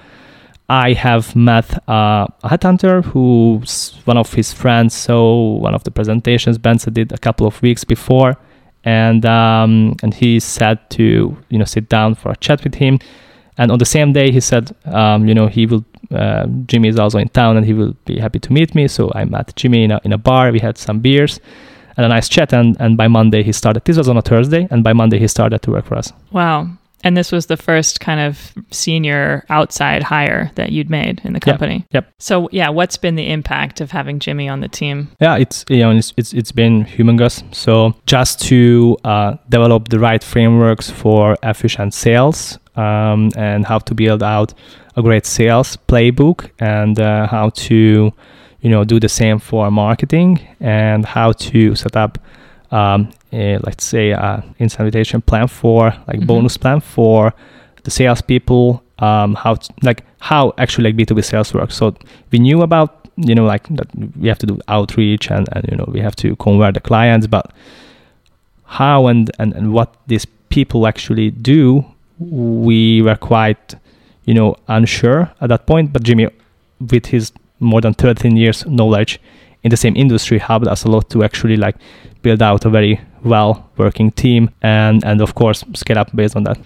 I 0.69 0.95
have 0.95 1.37
met 1.37 1.73
uh, 1.89 2.27
a 2.43 2.49
headhunter 2.49 3.05
who's 3.05 4.01
one 4.05 4.17
of 4.17 4.33
his 4.33 4.53
friends. 4.53 4.95
So 4.95 5.33
one 5.61 5.75
of 5.75 5.85
the 5.85 5.93
presentations 5.93 6.59
Bence 6.59 6.87
did 6.87 7.13
a 7.13 7.19
couple 7.19 7.47
of 7.47 7.63
weeks 7.63 7.85
before, 7.85 8.37
and 8.83 9.25
um, 9.25 9.95
and 10.03 10.13
he 10.13 10.41
said 10.41 10.79
to 10.91 11.37
you 11.49 11.59
know 11.59 11.65
sit 11.65 11.89
down 11.89 12.17
for 12.17 12.33
a 12.33 12.37
chat 12.37 12.65
with 12.65 12.75
him. 12.75 12.99
And 13.59 13.73
on 13.73 13.79
the 13.79 13.87
same 13.87 14.13
day, 14.13 14.31
he 14.33 14.41
said, 14.41 14.77
um, 14.85 15.27
you 15.29 15.35
know, 15.35 15.47
he 15.47 15.67
will. 15.67 15.85
Uh, 16.11 16.47
Jimmy 16.67 16.89
is 16.89 16.99
also 16.99 17.19
in 17.19 17.29
town, 17.29 17.57
and 17.57 17.65
he 17.65 17.73
will 17.73 17.95
be 18.05 18.19
happy 18.19 18.39
to 18.41 18.53
meet 18.53 18.75
me. 18.75 18.87
So 18.87 19.11
I 19.15 19.25
met 19.25 19.55
Jimmy 19.57 19.85
in 19.85 19.93
a, 19.93 20.01
in 20.05 20.13
a 20.13 20.19
bar. 20.19 20.53
We 20.53 20.59
had 20.59 20.77
some 20.77 21.01
beers 21.01 21.41
and 21.97 22.07
a 22.07 22.09
nice 22.09 22.29
chat. 22.29 22.53
And 22.53 22.77
and 22.81 22.97
by 22.97 23.09
Monday 23.09 23.43
he 23.43 23.53
started. 23.53 23.85
This 23.85 23.97
was 23.97 24.09
on 24.09 24.17
a 24.17 24.23
Thursday, 24.23 24.69
and 24.71 24.83
by 24.83 24.93
Monday 24.93 25.19
he 25.19 25.29
started 25.29 25.63
to 25.63 25.71
work 25.71 25.87
for 25.87 25.97
us. 25.97 26.13
Wow. 26.33 26.69
And 27.05 27.17
this 27.17 27.31
was 27.31 27.47
the 27.47 27.57
first 27.57 28.01
kind 28.01 28.19
of 28.19 28.53
senior 28.73 29.45
outside 29.49 30.03
hire 30.03 30.51
that 30.57 30.73
you'd 30.73 30.91
made 30.91 31.21
in 31.25 31.35
the 31.35 31.41
company. 31.41 31.87
Yep. 31.93 32.05
yep. 32.05 32.15
So 32.19 32.49
yeah, 32.51 32.69
what's 32.71 32.97
been 32.97 33.15
the 33.15 33.31
impact 33.31 33.81
of 33.81 33.93
having 33.93 34.19
Jimmy 34.19 34.49
on 34.49 34.61
the 34.61 34.69
team? 34.69 35.09
Yeah, 35.21 35.37
it's 35.37 35.65
you 35.69 35.81
know 35.81 35.93
it's 35.93 36.13
it's, 36.17 36.33
it's 36.33 36.53
been 36.53 36.85
humongous. 36.85 37.43
So 37.55 37.95
just 38.07 38.41
to 38.49 38.97
uh, 39.05 39.37
develop 39.49 39.89
the 39.89 40.01
right 40.01 40.25
frameworks 40.25 40.91
for 40.91 41.37
efficient 41.43 41.95
sales 41.95 42.59
um, 42.75 43.31
and 43.37 43.65
how 43.65 43.79
to 43.79 43.95
build 43.95 44.23
out 44.23 44.55
a 44.97 45.03
great 45.03 45.27
sales 45.27 45.77
playbook 45.89 46.51
and 46.59 46.99
uh, 46.99 47.27
how 47.27 47.51
to 47.51 48.13
you 48.61 48.71
know 48.71 48.85
do 48.85 48.99
the 48.99 49.09
same 49.09 49.39
for 49.39 49.71
marketing 49.71 50.41
and 50.61 51.05
how 51.05 51.33
to 51.33 51.75
set 51.75 51.97
up 51.97 52.19
um, 52.71 53.11
a, 53.33 53.59
let's 53.59 53.85
say 53.85 54.11
a 54.11 54.45
incentivization 54.59 55.25
plan 55.25 55.47
for 55.47 55.91
like 56.09 56.19
mm-hmm. 56.19 56.27
bonus 56.27 56.57
plan 56.57 56.81
for 56.81 57.35
the 57.85 57.91
salespeople 57.91 58.83
um, 58.99 59.35
how 59.35 59.55
to, 59.55 59.73
like 59.83 60.05
how 60.21 60.53
actually 60.59 60.91
like 60.91 60.97
b2b 60.97 61.25
sales 61.25 61.53
works 61.55 61.77
so 61.77 61.95
we 62.33 62.39
knew 62.39 62.63
about 62.63 63.09
you 63.17 63.35
know 63.35 63.45
like 63.45 63.69
that 63.77 63.89
we 64.17 64.29
have 64.29 64.39
to 64.39 64.47
do 64.47 64.61
outreach 64.69 65.31
and, 65.31 65.49
and 65.53 65.67
you 65.71 65.77
know 65.77 65.89
we 65.89 66.01
have 66.01 66.17
to 66.17 66.37
convert 66.37 66.75
the 66.75 66.81
clients 66.81 67.27
but 67.27 67.53
how 68.65 69.07
and, 69.07 69.31
and, 69.39 69.53
and 69.55 69.73
what 69.73 69.95
these 70.07 70.27
people 70.49 70.87
actually 70.87 71.31
do 71.31 71.85
we 72.19 73.03
were 73.03 73.17
quite 73.17 73.75
you 74.25 74.35
know 74.35 74.57
unsure 74.69 75.31
at 75.41 75.49
that 75.49 75.67
point 75.67 75.93
but 75.93 76.03
jimmy 76.03 76.29
with 76.91 77.07
his 77.07 77.33
more 77.61 77.81
than 77.81 77.95
13 77.95 78.37
years 78.37 78.67
knowledge 78.67 79.21
in 79.63 79.71
the 79.71 79.77
same 79.77 79.97
industry 79.97 80.39
helped 80.39 80.67
us 80.67 80.85
a 80.85 80.89
lot 80.89 81.11
to 81.11 81.25
actually 81.25 81.57
like 81.57 81.77
build 82.23 82.43
out 82.43 82.65
a 82.65 82.71
very 82.71 83.01
well 83.25 83.71
working 83.77 84.11
team 84.13 84.51
and 84.63 85.05
and 85.05 85.21
of 85.21 85.35
course 85.35 85.65
scale 85.75 85.99
up 85.99 86.15
based 86.15 86.37
on 86.37 86.45
that 86.45 86.59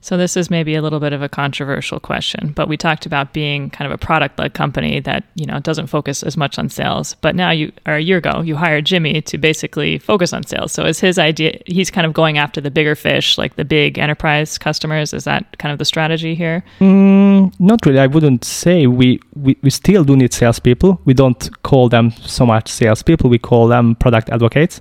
so 0.00 0.16
this 0.16 0.36
is 0.36 0.48
maybe 0.48 0.74
a 0.74 0.82
little 0.82 1.00
bit 1.00 1.12
of 1.12 1.22
a 1.22 1.28
controversial 1.28 1.98
question, 1.98 2.52
but 2.54 2.68
we 2.68 2.76
talked 2.76 3.04
about 3.04 3.32
being 3.32 3.68
kind 3.70 3.90
of 3.90 3.92
a 3.92 3.98
product-led 3.98 4.54
company 4.54 5.00
that 5.00 5.24
you 5.34 5.44
know 5.44 5.58
doesn't 5.58 5.88
focus 5.88 6.22
as 6.22 6.36
much 6.36 6.58
on 6.58 6.68
sales. 6.68 7.14
But 7.20 7.34
now 7.34 7.50
you, 7.50 7.72
or 7.86 7.94
a 7.94 8.00
year 8.00 8.18
ago, 8.18 8.40
you 8.42 8.56
hired 8.56 8.86
Jimmy 8.86 9.20
to 9.22 9.38
basically 9.38 9.98
focus 9.98 10.32
on 10.32 10.44
sales. 10.44 10.72
So 10.72 10.84
is 10.84 11.00
his 11.00 11.18
idea? 11.18 11.60
He's 11.66 11.90
kind 11.90 12.06
of 12.06 12.12
going 12.12 12.38
after 12.38 12.60
the 12.60 12.70
bigger 12.70 12.94
fish, 12.94 13.38
like 13.38 13.56
the 13.56 13.64
big 13.64 13.98
enterprise 13.98 14.56
customers. 14.56 15.12
Is 15.12 15.24
that 15.24 15.58
kind 15.58 15.72
of 15.72 15.78
the 15.78 15.84
strategy 15.84 16.34
here? 16.34 16.62
Mm, 16.80 17.52
not 17.58 17.84
really. 17.84 17.98
I 17.98 18.06
wouldn't 18.06 18.44
say 18.44 18.86
we, 18.86 19.20
we 19.34 19.56
we 19.62 19.70
still 19.70 20.04
do 20.04 20.16
need 20.16 20.32
salespeople. 20.32 21.00
We 21.06 21.14
don't 21.14 21.50
call 21.64 21.88
them 21.88 22.12
so 22.12 22.46
much 22.46 22.68
salespeople. 22.68 23.28
We 23.28 23.38
call 23.38 23.66
them 23.66 23.96
product 23.96 24.30
advocates. 24.30 24.80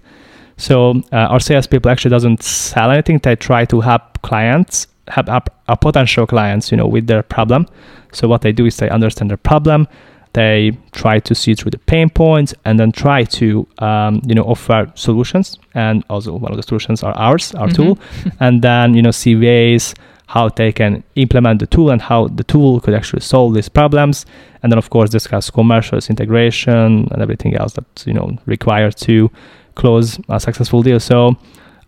So 0.57 1.01
uh, 1.11 1.33
our 1.33 1.39
salespeople 1.39 1.89
actually 1.89 2.09
doesn't 2.09 2.43
sell 2.43 2.91
anything. 2.91 3.19
They 3.19 3.35
try 3.35 3.65
to 3.65 3.81
help 3.81 4.21
clients 4.23 4.87
have 5.09 5.27
a, 5.67 5.77
potential 5.77 6.27
clients, 6.27 6.71
you 6.71 6.77
know, 6.77 6.87
with 6.87 7.07
their 7.07 7.23
problem. 7.23 7.67
So 8.11 8.27
what 8.27 8.41
they 8.41 8.51
do 8.51 8.65
is 8.65 8.77
they 8.77 8.89
understand 8.89 9.29
their 9.29 9.37
problem, 9.37 9.87
they 10.33 10.77
try 10.91 11.19
to 11.19 11.33
see 11.33 11.55
through 11.55 11.71
the 11.71 11.79
pain 11.79 12.09
points, 12.09 12.53
and 12.65 12.79
then 12.79 12.91
try 12.91 13.23
to, 13.23 13.67
um, 13.79 14.21
you 14.25 14.35
know, 14.35 14.43
offer 14.43 14.91
solutions. 14.95 15.57
And 15.73 16.03
also 16.09 16.35
one 16.35 16.51
of 16.51 16.57
the 16.57 16.63
solutions 16.63 17.03
are 17.03 17.13
ours, 17.15 17.53
our 17.55 17.67
mm-hmm. 17.67 17.75
tool, 17.75 17.99
and 18.39 18.61
then 18.61 18.93
you 18.93 19.01
know 19.01 19.11
see 19.11 19.35
ways 19.35 19.93
how 20.27 20.49
they 20.49 20.71
can 20.71 21.03
implement 21.15 21.59
the 21.59 21.67
tool 21.67 21.89
and 21.89 22.01
how 22.01 22.27
the 22.27 22.43
tool 22.43 22.81
could 22.81 22.93
actually 22.93 23.21
solve 23.21 23.53
these 23.53 23.69
problems 23.69 24.25
and 24.61 24.71
then 24.71 24.77
of 24.77 24.89
course 24.89 25.09
discuss 25.09 25.49
commercials 25.49 26.09
integration 26.09 27.07
and 27.11 27.21
everything 27.21 27.55
else 27.55 27.73
that's 27.73 28.05
you 28.05 28.13
know 28.13 28.37
required 28.45 28.95
to 28.95 29.31
close 29.75 30.19
a 30.29 30.39
successful 30.39 30.83
deal 30.83 30.99
so 30.99 31.35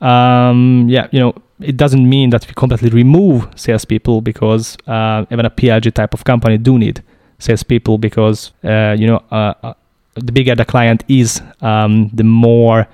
um, 0.01 0.85
yeah 0.89 1.07
you 1.11 1.19
know 1.19 1.33
it 1.59 1.75
doesn't 1.75 2.07
mean 2.07 2.29
that 2.29 2.47
we 2.47 2.53
completely 2.53 2.89
remove 2.89 3.47
salespeople 3.55 4.21
because 4.21 4.77
uh, 4.87 5.25
even 5.29 5.45
a 5.45 5.49
PLG 5.49 5.93
type 5.93 6.13
of 6.13 6.23
company 6.23 6.57
do 6.57 6.77
need 6.77 7.03
salespeople 7.39 7.97
because 7.97 8.51
uh, 8.63 8.95
you 8.97 9.07
know 9.07 9.21
uh, 9.31 9.53
uh, 9.63 9.73
the 10.15 10.31
bigger 10.31 10.55
the 10.55 10.65
client 10.65 11.03
is, 11.07 11.41
um, 11.61 12.09
the 12.09 12.23
more 12.23 12.87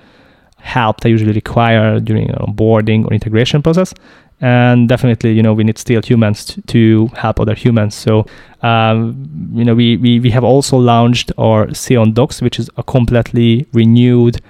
help 0.57 1.01
they 1.01 1.09
usually 1.09 1.33
require 1.33 1.99
during 1.99 2.27
onboarding 2.29 3.05
or 3.05 3.13
integration 3.13 3.61
process. 3.61 3.93
And 4.41 4.89
definitely, 4.89 5.31
you 5.31 5.41
know, 5.41 5.53
we 5.53 5.63
need 5.63 5.77
still 5.77 6.01
humans 6.01 6.43
to, 6.45 6.61
to 6.63 7.07
help 7.15 7.39
other 7.39 7.55
humans. 7.55 7.95
So, 7.95 8.25
um, 8.61 9.51
you 9.53 9.63
know, 9.63 9.73
we, 9.73 9.95
we, 9.97 10.19
we 10.19 10.29
have 10.31 10.43
also 10.43 10.77
launched 10.77 11.31
our 11.37 11.73
SEON 11.73 12.13
Docs, 12.13 12.41
which 12.41 12.59
is 12.59 12.69
a 12.75 12.83
completely 12.83 13.65
renewed 13.71 14.41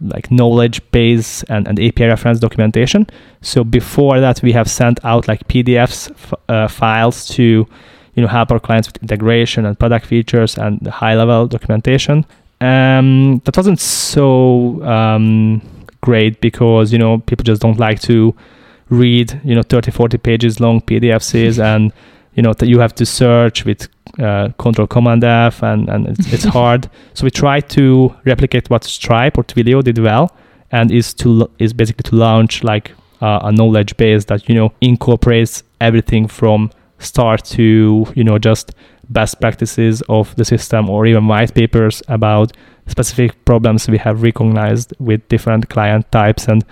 like 0.00 0.30
knowledge 0.30 0.80
base 0.90 1.42
and, 1.44 1.68
and 1.68 1.78
API 1.78 2.06
reference 2.06 2.38
documentation. 2.40 3.06
So 3.42 3.64
before 3.64 4.20
that, 4.20 4.42
we 4.42 4.52
have 4.52 4.70
sent 4.70 5.04
out 5.04 5.28
like 5.28 5.46
PDFs 5.48 6.10
f- 6.10 6.34
uh, 6.48 6.68
files 6.68 7.26
to 7.28 7.66
you 8.14 8.22
know 8.22 8.28
help 8.28 8.50
our 8.50 8.60
clients 8.60 8.88
with 8.88 9.02
integration 9.02 9.64
and 9.66 9.78
product 9.78 10.06
features 10.06 10.58
and 10.58 10.78
the 10.80 10.90
high 10.90 11.14
level 11.14 11.46
documentation. 11.46 12.24
Um, 12.60 13.40
that 13.44 13.56
wasn't 13.56 13.80
so 13.80 14.82
um, 14.84 15.62
great 16.00 16.40
because 16.40 16.92
you 16.92 16.98
know 16.98 17.18
people 17.18 17.44
just 17.44 17.62
don't 17.62 17.78
like 17.78 18.00
to 18.00 18.34
read 18.90 19.40
you 19.44 19.54
know 19.54 19.62
30 19.62 19.92
40 19.92 20.18
pages 20.18 20.60
long 20.60 20.80
pdfs 20.80 21.62
and 21.74 21.92
you 22.34 22.42
know 22.42 22.52
that 22.54 22.66
you 22.66 22.78
have 22.78 22.94
to 22.94 23.06
search 23.06 23.64
with 23.64 23.88
uh, 24.18 24.48
control 24.58 24.86
command 24.86 25.24
F 25.24 25.62
and, 25.62 25.88
and 25.88 26.08
it's, 26.08 26.32
it's 26.32 26.44
hard. 26.56 26.88
So 27.14 27.24
we 27.24 27.30
try 27.30 27.60
to 27.60 28.14
replicate 28.24 28.70
what 28.70 28.84
Stripe 28.84 29.38
or 29.38 29.44
Twilio 29.44 29.82
did 29.82 29.98
well 29.98 30.34
and 30.70 30.90
is 30.90 31.14
to 31.14 31.50
is 31.58 31.72
basically 31.72 32.10
to 32.10 32.16
launch 32.16 32.62
like 32.62 32.92
uh, 33.20 33.40
a 33.42 33.52
knowledge 33.52 33.96
base 33.96 34.24
that 34.26 34.48
you 34.48 34.54
know 34.54 34.72
incorporates 34.80 35.62
everything 35.80 36.28
from 36.28 36.70
start 36.98 37.44
to 37.44 38.06
you 38.14 38.24
know 38.24 38.38
just 38.38 38.72
best 39.08 39.40
practices 39.40 40.02
of 40.08 40.34
the 40.36 40.44
system 40.44 40.88
or 40.88 41.06
even 41.06 41.26
white 41.26 41.52
papers 41.54 42.02
about 42.08 42.52
specific 42.86 43.44
problems 43.44 43.88
we 43.88 43.98
have 43.98 44.22
recognized 44.22 44.92
with 44.98 45.26
different 45.28 45.68
client 45.68 46.10
types 46.12 46.46
and 46.46 46.64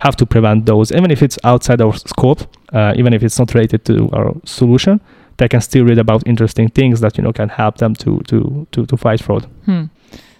how 0.00 0.10
to 0.10 0.26
prevent 0.26 0.66
those 0.66 0.92
even 0.92 1.10
if 1.10 1.22
it's 1.22 1.38
outside 1.44 1.80
our 1.80 1.94
scope 1.94 2.40
uh, 2.72 2.92
even 2.96 3.12
if 3.12 3.22
it's 3.22 3.38
not 3.38 3.52
related 3.54 3.84
to 3.84 4.08
our 4.12 4.34
solution 4.44 5.00
they 5.38 5.48
can 5.48 5.60
still 5.60 5.84
read 5.84 5.98
about 5.98 6.26
interesting 6.26 6.68
things 6.68 7.00
that 7.00 7.16
you 7.18 7.24
know 7.24 7.32
can 7.32 7.48
help 7.48 7.78
them 7.78 7.94
to 7.94 8.20
to 8.28 8.66
to, 8.72 8.86
to 8.86 8.96
fight 8.96 9.20
fraud. 9.20 9.44
Hmm. 9.64 9.84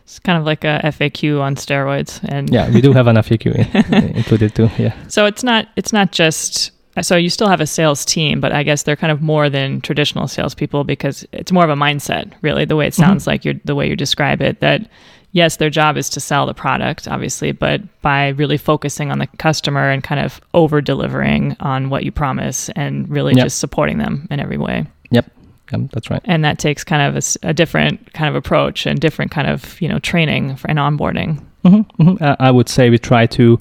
It's 0.04 0.18
kind 0.18 0.38
of 0.38 0.44
like 0.44 0.64
a 0.64 0.80
FAQ 0.84 1.40
on 1.40 1.56
steroids, 1.56 2.22
and 2.24 2.50
yeah, 2.50 2.70
we 2.70 2.80
do 2.82 2.92
have 2.92 3.06
an 3.06 3.16
FAQ 3.16 3.46
in, 3.92 4.16
included 4.16 4.54
too. 4.54 4.68
Yeah. 4.78 4.94
So 5.08 5.26
it's 5.26 5.42
not 5.42 5.68
it's 5.76 5.92
not 5.92 6.12
just 6.12 6.72
so 7.00 7.16
you 7.16 7.30
still 7.30 7.48
have 7.48 7.60
a 7.60 7.66
sales 7.66 8.04
team, 8.04 8.40
but 8.40 8.52
I 8.52 8.62
guess 8.62 8.84
they're 8.84 8.96
kind 8.96 9.10
of 9.10 9.20
more 9.20 9.50
than 9.50 9.80
traditional 9.80 10.28
salespeople 10.28 10.84
because 10.84 11.26
it's 11.32 11.50
more 11.50 11.64
of 11.64 11.70
a 11.70 11.74
mindset, 11.74 12.32
really. 12.42 12.64
The 12.64 12.76
way 12.76 12.86
it 12.86 12.92
mm-hmm. 12.92 13.02
sounds 13.02 13.22
mm-hmm. 13.22 13.30
like 13.30 13.44
you're 13.44 13.54
the 13.64 13.74
way 13.74 13.88
you 13.88 13.96
describe 13.96 14.42
it 14.42 14.60
that 14.60 14.88
yes, 15.34 15.56
their 15.56 15.68
job 15.68 15.98
is 15.98 16.08
to 16.10 16.20
sell 16.20 16.46
the 16.46 16.54
product, 16.54 17.06
obviously, 17.06 17.52
but 17.52 17.82
by 18.00 18.28
really 18.28 18.56
focusing 18.56 19.10
on 19.10 19.18
the 19.18 19.26
customer 19.38 19.90
and 19.90 20.02
kind 20.02 20.24
of 20.24 20.40
over 20.54 20.80
delivering 20.80 21.56
on 21.60 21.90
what 21.90 22.04
you 22.04 22.12
promise 22.12 22.70
and 22.70 23.06
really 23.10 23.34
yep. 23.34 23.44
just 23.44 23.58
supporting 23.58 23.98
them 23.98 24.26
in 24.30 24.40
every 24.40 24.56
way. 24.56 24.86
Yep. 25.10 25.30
Yep, 25.72 25.90
that's 25.92 26.10
right. 26.10 26.22
And 26.24 26.44
that 26.44 26.58
takes 26.58 26.84
kind 26.84 27.02
of 27.02 27.22
a, 27.22 27.48
a, 27.48 27.54
different 27.54 28.12
kind 28.12 28.28
of 28.28 28.34
approach 28.36 28.86
and 28.86 29.00
different 29.00 29.30
kind 29.30 29.48
of 29.48 29.80
you 29.80 29.88
know 29.88 29.98
training 29.98 30.56
for, 30.56 30.68
and 30.70 30.78
onboarding. 30.78 31.42
Mm-hmm, 31.64 32.02
mm-hmm. 32.02 32.24
I 32.38 32.50
would 32.50 32.68
say 32.68 32.90
we 32.90 32.98
try 32.98 33.26
to 33.26 33.58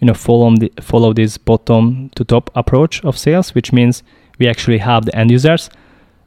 you 0.00 0.06
know 0.06 0.14
follow 0.14 0.54
the 0.56 0.72
follow 0.80 1.12
this 1.12 1.38
bottom 1.38 2.10
to 2.16 2.24
top 2.24 2.50
approach 2.56 3.04
of 3.04 3.16
sales, 3.16 3.54
which 3.54 3.72
means 3.72 4.02
we 4.40 4.48
actually 4.48 4.78
have 4.78 5.06
the 5.06 5.16
end 5.16 5.30
users, 5.30 5.70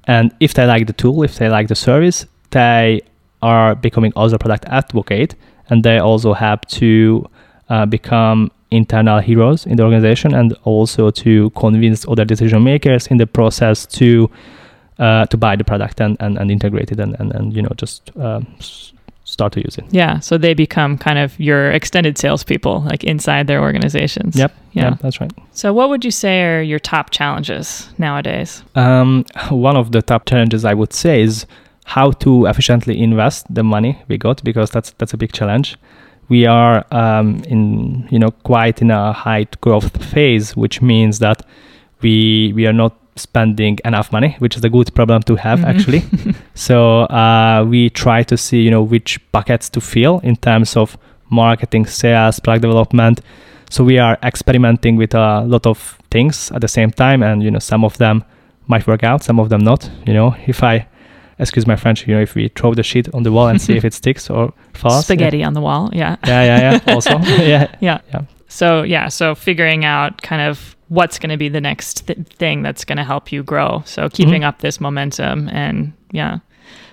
and 0.06 0.34
if 0.40 0.54
they 0.54 0.66
like 0.66 0.88
the 0.88 0.94
tool, 0.94 1.24
if 1.24 1.36
they 1.36 1.50
like 1.50 1.68
the 1.68 1.76
service, 1.76 2.26
they 2.52 3.02
are 3.42 3.76
becoming 3.76 4.12
also 4.16 4.38
product 4.38 4.66
advocate 4.66 5.36
and 5.70 5.84
they 5.84 6.00
also 6.00 6.34
have 6.34 6.62
to 6.62 7.26
uh, 7.70 7.86
become 7.86 8.52
internal 8.72 9.20
heroes 9.20 9.66
in 9.66 9.78
the 9.78 9.84
organization 9.84 10.34
and 10.34 10.54
also 10.64 11.10
to 11.12 11.50
convince 11.52 12.08
other 12.08 12.26
decision 12.26 12.64
makers 12.64 13.08
in 13.08 13.18
the 13.18 13.28
process 13.28 13.86
to 13.86 14.30
uh, 15.00 15.26
to 15.28 15.38
buy 15.38 15.56
the 15.56 15.64
product 15.64 16.02
and, 16.02 16.18
and, 16.20 16.38
and 16.40 16.50
integrate 16.50 16.92
it 16.92 17.00
and, 17.00 17.16
and, 17.20 17.32
and 17.34 17.56
you 17.56 17.62
know 17.62 17.70
just 17.78 18.12
uh, 18.18 18.42
start 19.28 19.54
to 19.54 19.62
use 19.62 19.78
it. 19.78 19.86
Yeah, 19.92 20.20
so 20.20 20.38
they 20.38 20.54
become 20.54 20.98
kind 20.98 21.20
of 21.20 21.40
your 21.40 21.72
extended 21.72 22.18
salespeople, 22.18 22.82
like 22.82 23.04
inside 23.04 23.48
their 23.48 23.62
organizations. 23.62 24.36
Yep. 24.36 24.54
Yeah. 24.72 24.84
Yeah, 24.84 24.98
that's 25.02 25.22
right. 25.22 25.32
So, 25.52 25.74
what 25.74 25.90
would 25.90 26.06
you 26.06 26.12
say 26.12 26.44
are 26.44 26.62
your 26.62 26.80
top 26.80 27.12
challenges 27.12 27.90
nowadays? 27.98 28.64
Um, 28.76 29.26
one 29.50 29.76
of 29.78 29.92
the 29.92 30.02
top 30.02 30.26
challenges 30.26 30.66
I 30.66 30.74
would 30.74 30.94
say 30.94 31.22
is 31.22 31.46
how 31.96 32.12
to 32.12 32.46
efficiently 32.48 33.02
invest 33.02 33.46
the 33.54 33.64
money 33.64 33.98
we 34.10 34.18
got 34.18 34.44
because 34.44 34.70
that's 34.72 34.92
that's 35.00 35.14
a 35.14 35.18
big 35.18 35.32
challenge. 35.32 35.78
We 36.30 36.46
are 36.46 36.84
um, 36.92 37.42
in 37.48 38.08
you 38.12 38.20
know 38.20 38.32
quite 38.44 38.82
in 38.82 38.92
a 38.92 39.14
high 39.14 39.46
growth 39.62 39.90
phase, 40.14 40.56
which 40.58 40.82
means 40.82 41.20
that 41.20 41.42
we 42.02 42.52
we 42.56 42.68
are 42.68 42.74
not 42.74 42.94
spending 43.16 43.80
enough 43.86 44.12
money, 44.12 44.36
which 44.40 44.58
is 44.58 44.64
a 44.64 44.70
good 44.70 44.94
problem 44.94 45.22
to 45.24 45.36
have 45.36 45.60
Mhm. 45.60 45.70
actually. 45.70 46.04
so 46.54 46.76
uh, 47.10 47.66
we 47.70 47.90
try 47.90 48.24
to 48.24 48.36
see 48.38 48.62
you 48.62 48.72
know 48.72 48.84
which 48.84 49.20
buckets 49.32 49.70
to 49.70 49.80
fill 49.82 50.20
in 50.24 50.36
terms 50.36 50.76
of 50.78 50.98
marketing, 51.30 51.86
sales, 51.88 52.40
product 52.40 52.62
development. 52.64 53.22
So 53.70 53.84
we 53.84 53.98
are 54.00 54.18
experimenting 54.24 54.98
with 54.98 55.16
a 55.16 55.44
lot 55.48 55.66
of 55.66 55.98
things 56.12 56.52
at 56.52 56.62
the 56.62 56.68
same 56.68 56.92
time, 56.92 57.24
and 57.24 57.42
you 57.44 57.52
know 57.52 57.60
some 57.60 57.86
of 57.86 57.98
them 57.98 58.24
might 58.68 58.86
work 58.88 59.04
out, 59.04 59.24
some 59.24 59.40
of 59.42 59.48
them 59.50 59.64
not. 59.64 59.90
You 60.06 60.14
know, 60.14 60.36
if 60.48 60.62
I 60.64 60.86
excuse 61.40 61.68
my 61.68 61.76
French, 61.76 62.08
you 62.08 62.14
know, 62.16 62.22
if 62.22 62.36
we 62.36 62.48
throw 62.50 62.74
the 62.74 62.84
sheet 62.84 63.14
on 63.14 63.24
the 63.24 63.32
wall 63.32 63.48
and 63.48 63.62
see 63.62 63.76
if 63.78 63.86
it 63.86 63.94
sticks 64.02 64.30
or 64.30 64.54
falls. 64.74 65.06
Spaghetti 65.06 65.44
on 65.44 65.54
the 65.54 65.62
wall. 65.62 65.90
Yeah. 65.94 66.16
Yeah, 66.26 66.44
yeah, 66.44 66.72
yeah. 66.72 66.80
Also, 66.94 67.18
yeah, 67.20 67.76
Yeah. 67.80 68.00
Yeah. 68.14 68.22
So, 68.50 68.82
yeah, 68.84 69.10
so 69.10 69.36
figuring 69.36 69.84
out 69.84 70.22
kind 70.22 70.42
of 70.42 70.76
what's 70.88 71.20
going 71.20 71.30
to 71.32 71.38
be 71.38 71.50
the 71.50 71.60
next 71.60 72.08
th- 72.08 72.18
thing 72.40 72.62
that's 72.64 72.86
going 72.86 72.98
to 72.98 73.04
help 73.04 73.32
you 73.32 73.44
grow. 73.44 73.84
So, 73.86 74.08
keeping 74.10 74.42
Mhm. 74.44 74.46
up 74.48 74.60
this 74.60 74.80
momentum 74.80 75.50
and 75.50 75.92
yeah. 76.12 76.40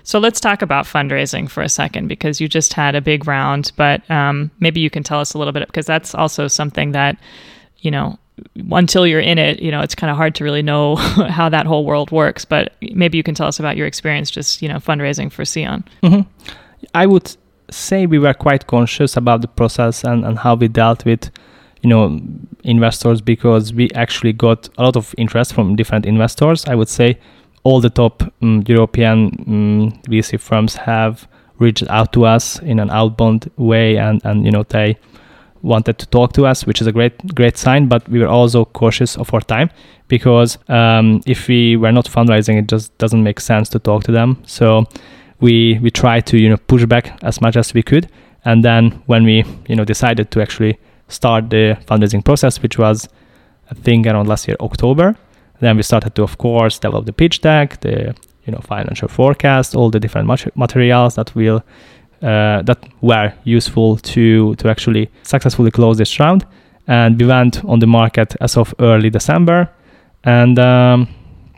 So, 0.03 0.19
let's 0.19 0.39
talk 0.41 0.61
about 0.61 0.85
fundraising 0.85 1.49
for 1.49 1.63
a 1.63 1.69
second 1.69 2.07
because 2.09 2.39
you 2.41 2.47
just 2.49 2.73
had 2.73 2.93
a 2.93 3.01
big 3.01 3.25
round, 3.25 3.71
but 3.77 4.09
um, 4.11 4.51
maybe 4.59 4.79
you 4.81 4.89
can 4.89 5.01
tell 5.01 5.19
us 5.21 5.33
a 5.33 5.37
little 5.37 5.53
bit 5.53 5.65
because 5.67 5.85
that's 5.85 6.13
also 6.13 6.47
something 6.49 6.91
that, 6.91 7.17
you 7.79 7.89
know, 7.89 8.19
until 8.71 9.07
you're 9.07 9.19
in 9.19 9.37
it, 9.37 9.61
you 9.61 9.71
know, 9.71 9.81
it's 9.81 9.95
kind 9.95 10.11
of 10.11 10.17
hard 10.17 10.35
to 10.35 10.43
really 10.43 10.61
know 10.61 10.95
how 10.95 11.49
that 11.49 11.65
whole 11.65 11.85
world 11.85 12.11
works. 12.11 12.45
But 12.45 12.73
maybe 12.93 13.17
you 13.17 13.23
can 13.23 13.35
tell 13.35 13.47
us 13.47 13.59
about 13.59 13.77
your 13.77 13.87
experience 13.87 14.29
just, 14.31 14.61
you 14.61 14.67
know, 14.67 14.77
fundraising 14.77 15.31
for 15.31 15.45
SEON. 15.45 15.83
hmm 16.03 16.21
I 16.93 17.07
would 17.07 17.35
say 17.71 18.05
we 18.05 18.19
were 18.19 18.33
quite 18.33 18.67
conscious 18.67 19.17
about 19.17 19.41
the 19.41 19.47
process 19.47 20.03
and, 20.03 20.23
and 20.23 20.37
how 20.37 20.55
we 20.55 20.67
dealt 20.67 21.03
with, 21.03 21.31
you 21.81 21.89
know, 21.89 22.19
investors 22.63 23.21
because 23.21 23.73
we 23.73 23.89
actually 23.91 24.33
got 24.33 24.69
a 24.77 24.83
lot 24.83 24.95
of 24.95 25.15
interest 25.17 25.53
from 25.53 25.75
different 25.75 26.05
investors. 26.05 26.65
I 26.65 26.75
would 26.75 26.89
say 26.89 27.17
all 27.63 27.81
the 27.81 27.89
top 27.89 28.21
um, 28.41 28.63
European 28.67 29.33
um, 29.47 30.01
VC 30.07 30.39
firms 30.39 30.75
have 30.75 31.27
reached 31.57 31.87
out 31.89 32.13
to 32.13 32.25
us 32.25 32.59
in 32.59 32.79
an 32.79 32.89
outbound 32.89 33.49
way 33.57 33.97
and, 33.97 34.21
and 34.23 34.45
you 34.45 34.51
know, 34.51 34.63
they 34.63 34.97
wanted 35.65 35.97
to 35.97 36.05
talk 36.05 36.33
to 36.33 36.45
us, 36.45 36.65
which 36.65 36.81
is 36.81 36.87
a 36.87 36.91
great 36.91 37.35
great 37.35 37.57
sign. 37.57 37.87
But 37.87 38.07
we 38.07 38.19
were 38.19 38.27
also 38.27 38.65
cautious 38.65 39.17
of 39.17 39.33
our 39.33 39.41
time 39.41 39.69
because 40.07 40.57
um, 40.69 41.21
if 41.25 41.47
we 41.47 41.75
were 41.75 41.91
not 41.91 42.05
fundraising, 42.05 42.59
it 42.59 42.67
just 42.67 42.97
doesn't 42.97 43.23
make 43.23 43.39
sense 43.39 43.69
to 43.69 43.79
talk 43.79 44.03
to 44.03 44.11
them. 44.11 44.37
So 44.45 44.85
we 45.39 45.79
we 45.79 45.91
tried 45.91 46.25
to 46.27 46.37
you 46.37 46.49
know 46.49 46.57
push 46.57 46.85
back 46.85 47.17
as 47.23 47.41
much 47.41 47.57
as 47.57 47.73
we 47.73 47.83
could, 47.83 48.09
and 48.45 48.63
then 48.63 49.01
when 49.07 49.23
we 49.23 49.43
you 49.67 49.75
know 49.75 49.85
decided 49.85 50.31
to 50.31 50.41
actually 50.41 50.77
start 51.07 51.49
the 51.49 51.77
fundraising 51.87 52.23
process, 52.23 52.61
which 52.61 52.77
was 52.77 53.09
I 53.71 53.73
think 53.73 54.07
around 54.07 54.27
last 54.27 54.47
year 54.47 54.57
October, 54.59 55.15
then 55.59 55.77
we 55.77 55.83
started 55.83 56.15
to 56.15 56.23
of 56.23 56.37
course 56.37 56.79
develop 56.79 57.05
the 57.05 57.13
pitch 57.13 57.41
deck, 57.41 57.81
the 57.81 58.15
you 58.45 58.51
know 58.51 58.59
financial 58.59 59.07
forecast, 59.07 59.75
all 59.75 59.89
the 59.89 59.99
different 59.99 60.27
materials 60.55 61.15
that 61.15 61.35
will 61.35 61.63
uh, 62.25 62.63
that 62.63 62.79
were 63.01 63.31
useful 63.43 63.97
to 63.97 64.55
to 64.55 64.67
actually 64.67 65.11
successfully 65.21 65.69
close 65.69 65.97
this 65.99 66.19
round. 66.19 66.43
And 66.87 67.19
we 67.19 67.27
went 67.27 67.63
on 67.65 67.79
the 67.79 67.87
market 67.87 68.35
as 68.41 68.57
of 68.57 68.73
early 68.79 69.11
December, 69.11 69.69
and 70.23 70.57
um, 70.57 71.07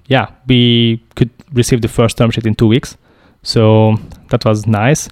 yeah, 0.07 0.27
we 0.45 1.01
could 1.15 1.29
receive 1.53 1.81
the 1.81 1.87
first 1.87 2.17
term 2.17 2.31
sheet 2.31 2.45
in 2.45 2.55
two 2.55 2.67
weeks. 2.67 2.97
So 3.43 3.95
that 4.29 4.43
was 4.43 4.67
nice, 4.67 5.07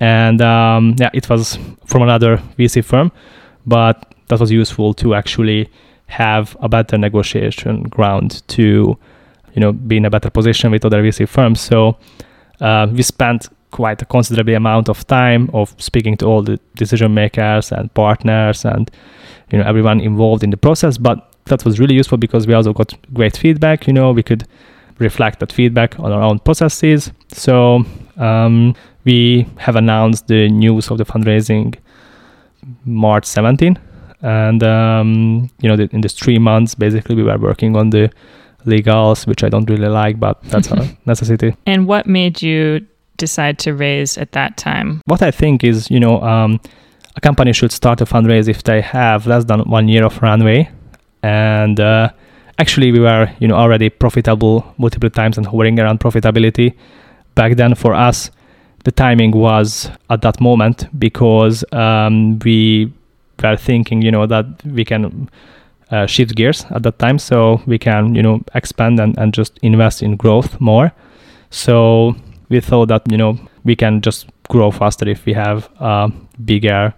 and 0.00 0.42
um, 0.42 0.96
yeah, 0.98 1.10
it 1.12 1.28
was 1.28 1.58
from 1.86 2.02
another 2.02 2.38
VC 2.58 2.84
firm, 2.84 3.12
but 3.66 4.14
that 4.28 4.40
was 4.40 4.50
useful 4.50 4.94
to 4.94 5.14
actually 5.14 5.68
have 6.06 6.56
a 6.60 6.68
better 6.68 6.98
negotiation 6.98 7.84
ground 7.84 8.42
to 8.48 8.98
you 9.54 9.60
know 9.60 9.72
be 9.72 9.96
in 9.96 10.06
a 10.06 10.10
better 10.10 10.30
position 10.30 10.72
with 10.72 10.84
other 10.84 11.04
VC 11.04 11.28
firms. 11.28 11.60
So 11.60 11.98
uh, 12.60 12.88
we 12.90 13.02
spent 13.02 13.48
quite 13.70 14.00
a 14.02 14.04
considerable 14.04 14.54
amount 14.54 14.88
of 14.88 15.06
time 15.06 15.50
of 15.52 15.74
speaking 15.78 16.16
to 16.16 16.26
all 16.26 16.42
the 16.42 16.58
decision 16.74 17.12
makers 17.14 17.70
and 17.72 17.92
partners 17.94 18.64
and 18.64 18.90
you 19.50 19.58
know 19.58 19.64
everyone 19.64 20.00
involved 20.00 20.42
in 20.42 20.50
the 20.50 20.56
process 20.56 20.98
but 20.98 21.32
that 21.46 21.64
was 21.64 21.78
really 21.78 21.94
useful 21.94 22.18
because 22.18 22.46
we 22.46 22.54
also 22.54 22.72
got 22.72 22.94
great 23.12 23.36
feedback 23.36 23.86
you 23.86 23.92
know 23.92 24.12
we 24.12 24.22
could 24.22 24.46
reflect 24.98 25.40
that 25.40 25.52
feedback 25.52 25.98
on 25.98 26.12
our 26.12 26.22
own 26.22 26.38
processes. 26.40 27.12
So 27.28 27.84
um, 28.16 28.74
we 29.04 29.46
have 29.58 29.76
announced 29.76 30.26
the 30.26 30.48
news 30.48 30.90
of 30.90 30.98
the 30.98 31.04
fundraising 31.04 31.76
march 32.84 33.24
17 33.24 33.78
and 34.20 34.62
um, 34.62 35.48
you 35.60 35.68
know 35.68 35.76
the, 35.76 35.88
in 35.92 36.00
these 36.00 36.12
three 36.12 36.38
months 36.38 36.74
basically 36.74 37.14
we 37.14 37.22
were 37.22 37.38
working 37.38 37.76
on 37.76 37.90
the 37.90 38.10
legals 38.66 39.26
which 39.26 39.44
i 39.44 39.48
don't 39.48 39.70
really 39.70 39.88
like 39.88 40.18
but 40.18 40.42
that's 40.44 40.70
a 40.70 40.96
necessity. 41.06 41.54
And 41.64 41.86
what 41.86 42.06
made 42.06 42.42
you 42.42 42.86
decide 43.18 43.58
to 43.60 43.74
raise 43.74 44.16
at 44.16 44.32
that 44.32 44.56
time? 44.56 45.02
what 45.04 45.22
I 45.22 45.30
think 45.30 45.64
is, 45.64 45.90
you 45.90 46.00
know, 46.00 46.22
um, 46.22 46.60
a 47.16 47.20
company 47.20 47.52
should 47.52 47.72
start 47.72 48.00
a 48.00 48.04
fundraise 48.04 48.48
if 48.48 48.62
they 48.62 48.80
have 48.80 49.26
less 49.26 49.44
than 49.44 49.60
one 49.60 49.88
year 49.88 50.04
of 50.04 50.22
runway. 50.22 50.70
And 51.22 51.80
uh, 51.80 52.10
actually, 52.58 52.92
we 52.92 53.00
were, 53.00 53.28
you 53.40 53.48
know, 53.48 53.56
already 53.56 53.90
profitable 53.90 54.64
multiple 54.78 55.10
times 55.10 55.36
and 55.36 55.46
hovering 55.46 55.80
around 55.80 56.00
profitability. 56.00 56.74
Back 57.34 57.56
then, 57.56 57.74
for 57.74 57.92
us, 57.94 58.30
the 58.84 58.92
timing 58.92 59.32
was 59.32 59.90
at 60.10 60.22
that 60.22 60.40
moment 60.40 60.86
because 60.98 61.64
um, 61.72 62.38
we 62.44 62.92
were 63.42 63.56
thinking, 63.56 64.02
you 64.02 64.12
know, 64.12 64.26
that 64.26 64.46
we 64.64 64.84
can 64.84 65.28
uh, 65.90 66.06
shift 66.06 66.36
gears 66.36 66.64
at 66.70 66.82
that 66.84 66.98
time, 66.98 67.18
so 67.18 67.60
we 67.66 67.78
can, 67.78 68.14
you 68.14 68.22
know, 68.22 68.42
expand 68.54 69.00
and, 69.00 69.18
and 69.18 69.34
just 69.34 69.58
invest 69.62 70.02
in 70.02 70.16
growth 70.16 70.60
more. 70.60 70.92
So 71.50 72.14
we 72.48 72.60
thought 72.60 72.88
that 72.88 73.02
you 73.10 73.16
know 73.16 73.38
we 73.64 73.76
can 73.76 74.00
just 74.00 74.28
grow 74.48 74.70
faster 74.70 75.08
if 75.08 75.24
we 75.26 75.32
have 75.32 75.68
a 75.80 76.10
bigger 76.44 76.94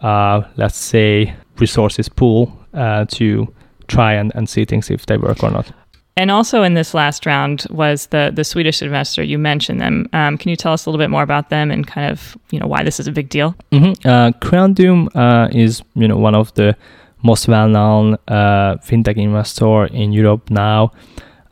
uh, 0.00 0.42
let's 0.56 0.76
say 0.78 1.34
resources 1.58 2.08
pool 2.08 2.52
uh, 2.74 3.04
to 3.06 3.52
try 3.88 4.12
and, 4.12 4.32
and 4.34 4.48
see 4.48 4.64
things 4.64 4.90
if 4.90 5.06
they 5.06 5.16
work 5.16 5.42
or 5.42 5.50
not 5.50 5.72
And 6.18 6.30
also 6.30 6.62
in 6.62 6.74
this 6.74 6.94
last 6.94 7.26
round 7.26 7.66
was 7.68 8.06
the 8.06 8.32
the 8.34 8.42
Swedish 8.42 8.82
investor. 8.82 9.22
You 9.22 9.38
mentioned 9.38 9.80
them. 9.80 10.08
Um, 10.12 10.38
can 10.38 10.48
you 10.48 10.56
tell 10.56 10.72
us 10.72 10.86
a 10.86 10.90
little 10.90 10.98
bit 11.04 11.10
more 11.10 11.22
about 11.22 11.50
them 11.50 11.70
and 11.70 11.86
kind 11.86 12.10
of 12.10 12.36
you 12.50 12.58
know 12.58 12.66
why 12.66 12.84
this 12.84 12.98
is 13.00 13.06
a 13.06 13.12
big 13.12 13.28
deal? 13.28 13.54
mm-hmm. 13.70 13.92
uh, 14.08 14.30
Creandum 14.40 15.08
uh, 15.14 15.48
is 15.52 15.82
you 15.94 16.08
know 16.08 16.16
one 16.16 16.34
of 16.34 16.52
the 16.54 16.74
most 17.22 17.48
well-known 17.48 18.16
uh, 18.28 18.76
fintech 18.80 19.16
investor 19.16 19.86
in 19.86 20.12
Europe 20.12 20.50
now. 20.50 20.90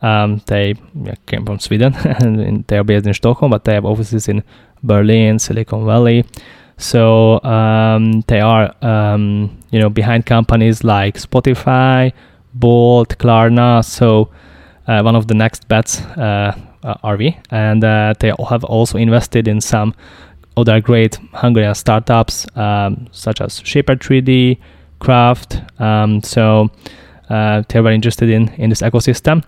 Um, 0.01 0.41
they 0.45 0.75
came 1.25 1.45
from 1.45 1.59
Sweden 1.59 1.95
and 2.19 2.65
they 2.67 2.77
are 2.77 2.83
based 2.83 3.07
in 3.07 3.13
Stockholm, 3.13 3.51
but 3.51 3.63
they 3.63 3.73
have 3.73 3.85
offices 3.85 4.27
in 4.27 4.43
Berlin, 4.83 5.39
Silicon 5.39 5.85
Valley. 5.85 6.25
So 6.77 7.41
um, 7.43 8.21
they 8.27 8.41
are, 8.41 8.73
um, 8.83 9.57
you 9.71 9.79
know, 9.79 9.89
behind 9.89 10.25
companies 10.25 10.83
like 10.83 11.17
Spotify, 11.17 12.11
Bolt, 12.53 13.17
Klarna. 13.17 13.83
So 13.83 14.29
uh, 14.87 15.01
one 15.01 15.15
of 15.15 15.27
the 15.27 15.33
next 15.33 15.67
bets 15.67 16.01
uh, 16.01 16.57
are 17.03 17.17
we, 17.17 17.37
and 17.49 17.83
uh, 17.83 18.13
they 18.19 18.31
have 18.49 18.63
also 18.63 18.97
invested 18.97 19.47
in 19.47 19.61
some 19.61 19.95
other 20.57 20.79
great 20.79 21.17
Hungarian 21.33 21.75
startups 21.75 22.45
um, 22.57 23.07
such 23.11 23.41
as 23.41 23.59
Shapr3D, 23.61 24.57
Craft. 24.99 25.61
Um, 25.79 26.21
so 26.23 26.69
uh, 27.29 27.63
they're 27.67 27.81
very 27.81 27.95
interested 27.95 28.29
in 28.29 28.49
in 28.53 28.69
this 28.69 28.81
ecosystem, 28.81 29.43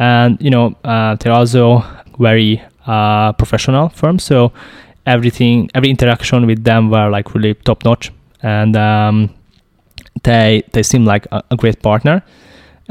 and 0.00 0.40
you 0.40 0.50
know 0.50 0.74
uh, 0.82 1.14
they're 1.16 1.32
also 1.32 1.84
very 2.18 2.60
uh, 2.86 3.32
professional 3.34 3.90
firm. 3.90 4.18
So 4.18 4.52
everything, 5.06 5.70
every 5.74 5.90
interaction 5.90 6.46
with 6.46 6.64
them 6.64 6.90
were 6.90 7.08
like 7.10 7.34
really 7.34 7.54
top 7.54 7.84
notch, 7.84 8.10
and 8.42 8.76
um, 8.76 9.30
they 10.24 10.64
they 10.72 10.82
seem 10.82 11.04
like 11.04 11.26
a, 11.30 11.42
a 11.52 11.56
great 11.56 11.80
partner. 11.82 12.22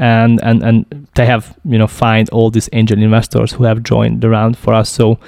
And, 0.02 0.40
and 0.42 0.62
and 0.62 1.08
they 1.14 1.26
have 1.26 1.54
you 1.62 1.76
know 1.76 1.86
find 1.86 2.30
all 2.30 2.50
these 2.50 2.70
angel 2.72 3.02
investors 3.02 3.52
who 3.52 3.64
have 3.64 3.82
joined 3.82 4.22
the 4.22 4.30
round 4.30 4.56
for 4.56 4.72
us. 4.72 4.88
So 4.88 5.18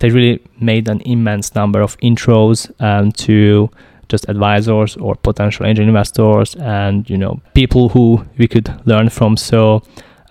they 0.00 0.10
really 0.10 0.40
made 0.60 0.88
an 0.88 1.00
immense 1.02 1.54
number 1.54 1.80
of 1.80 1.96
intros 1.98 2.68
um, 2.80 3.12
to 3.12 3.70
just 4.08 4.28
advisors 4.28 4.96
or 4.96 5.14
potential 5.14 5.66
angel 5.66 5.86
investors 5.86 6.56
and 6.56 7.08
you 7.08 7.16
know 7.16 7.40
people 7.54 7.90
who 7.90 8.24
we 8.38 8.48
could 8.48 8.68
learn 8.86 9.08
from. 9.08 9.36
So 9.36 9.84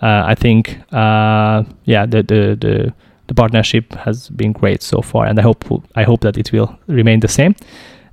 I 0.06 0.34
think 0.34 0.78
uh, 0.92 1.64
yeah 1.84 2.06
the, 2.06 2.22
the 2.22 2.56
the 2.60 2.94
the 3.28 3.34
partnership 3.34 3.92
has 3.94 4.28
been 4.30 4.52
great 4.52 4.82
so 4.82 5.02
far, 5.02 5.26
and 5.26 5.38
I 5.38 5.42
hope 5.42 5.64
I 5.94 6.02
hope 6.02 6.20
that 6.22 6.36
it 6.36 6.52
will 6.52 6.76
remain 6.86 7.20
the 7.20 7.28
same. 7.28 7.54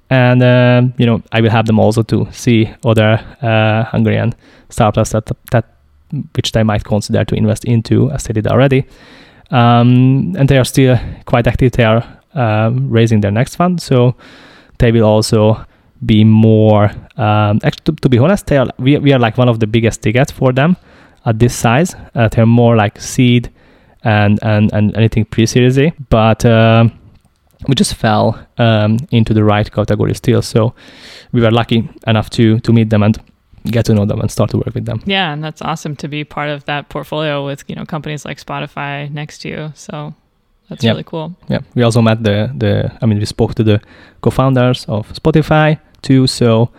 And 0.10 0.44
um, 0.44 0.94
you 0.98 1.06
know, 1.06 1.22
I 1.32 1.42
will 1.42 1.50
have 1.50 1.66
them 1.66 1.80
also 1.80 2.04
to 2.04 2.28
see 2.32 2.70
other 2.86 3.20
uh, 3.42 3.86
Hungarian 3.86 4.34
startups 4.70 5.12
that 5.12 5.32
that 5.52 5.66
which 6.36 6.52
they 6.52 6.64
might 6.64 6.84
consider 6.84 7.26
to 7.26 7.36
invest 7.36 7.66
into, 7.66 8.12
as 8.12 8.24
they 8.24 8.34
did 8.34 8.48
already. 8.48 8.86
Um, 9.52 10.36
and 10.38 10.48
they 10.50 10.58
are 10.58 10.66
still 10.66 10.98
quite 11.26 11.48
active. 11.48 11.72
They 11.72 11.84
are 11.84 12.04
um, 12.34 12.90
raising 12.90 13.22
their 13.22 13.32
next 13.32 13.56
fund, 13.56 13.82
so 13.82 14.16
they 14.78 14.92
will 14.92 15.06
also 15.06 15.66
be 16.06 16.24
more. 16.24 16.92
Um, 17.18 17.60
actually, 17.64 17.84
to, 17.86 17.92
to, 18.02 18.10
be 18.10 18.20
honest, 18.20 18.48
they 18.48 18.58
are 18.58 18.68
we, 18.78 18.98
we 18.98 19.14
are 19.14 19.20
like 19.20 19.38
one 19.38 19.50
of 19.50 19.60
the 19.60 19.68
biggest 19.68 20.02
tickets 20.02 20.32
for 20.32 20.52
them 20.52 20.76
at 21.26 21.40
this 21.40 21.56
size. 21.56 21.96
Uh, 22.14 22.28
they're 22.30 22.46
more 22.46 22.76
like 22.76 23.00
seed 23.00 23.52
and 24.04 24.40
and 24.44 24.72
and 24.74 24.96
anything 24.96 25.26
pre-series 25.26 25.78
A, 25.78 25.94
but. 26.10 26.46
Uh, 26.46 26.90
we 27.68 27.74
just 27.74 27.96
fell 27.96 28.38
um, 28.58 28.98
into 29.12 29.34
the 29.34 29.44
right 29.44 29.72
category 29.72 30.14
still, 30.14 30.42
so 30.42 30.76
we 31.32 31.42
were 31.42 31.52
lucky 31.52 31.90
enough 32.06 32.30
to 32.32 32.60
to 32.60 32.74
meet 32.74 32.90
them 32.90 33.04
and 33.04 33.18
get 33.72 33.86
to 33.86 33.94
know 33.94 34.06
them 34.06 34.20
and 34.20 34.30
start 34.30 34.50
to 34.52 34.58
work 34.58 34.74
with 34.74 34.86
them. 34.86 35.02
Yeah, 35.06 35.34
and 35.34 35.44
that's 35.44 35.62
awesome 35.62 35.96
to 35.98 36.08
be 36.08 36.24
part 36.24 36.50
of 36.50 36.66
that 36.66 36.90
portfolio 36.90 37.46
with 37.46 37.64
you 37.68 37.76
know 37.76 37.86
companies 37.86 38.26
like 38.26 38.38
Spotify 38.38 39.10
next 39.12 39.40
to 39.40 39.50
you. 39.50 39.72
So 39.76 40.14
that's 40.70 40.84
yeah. 40.84 40.92
really 40.92 41.04
cool. 41.04 41.36
Yeah, 41.50 41.60
we 41.76 41.84
also 41.84 42.02
met 42.02 42.24
the 42.24 42.52
the. 42.56 42.92
I 43.02 43.06
mean, 43.06 43.20
we 43.20 43.26
spoke 43.26 43.56
to 43.56 43.64
the 43.64 43.82
co-founders 44.22 44.86
of 44.86 45.12
Spotify 45.14 45.80
too. 46.02 46.28
So 46.28 46.70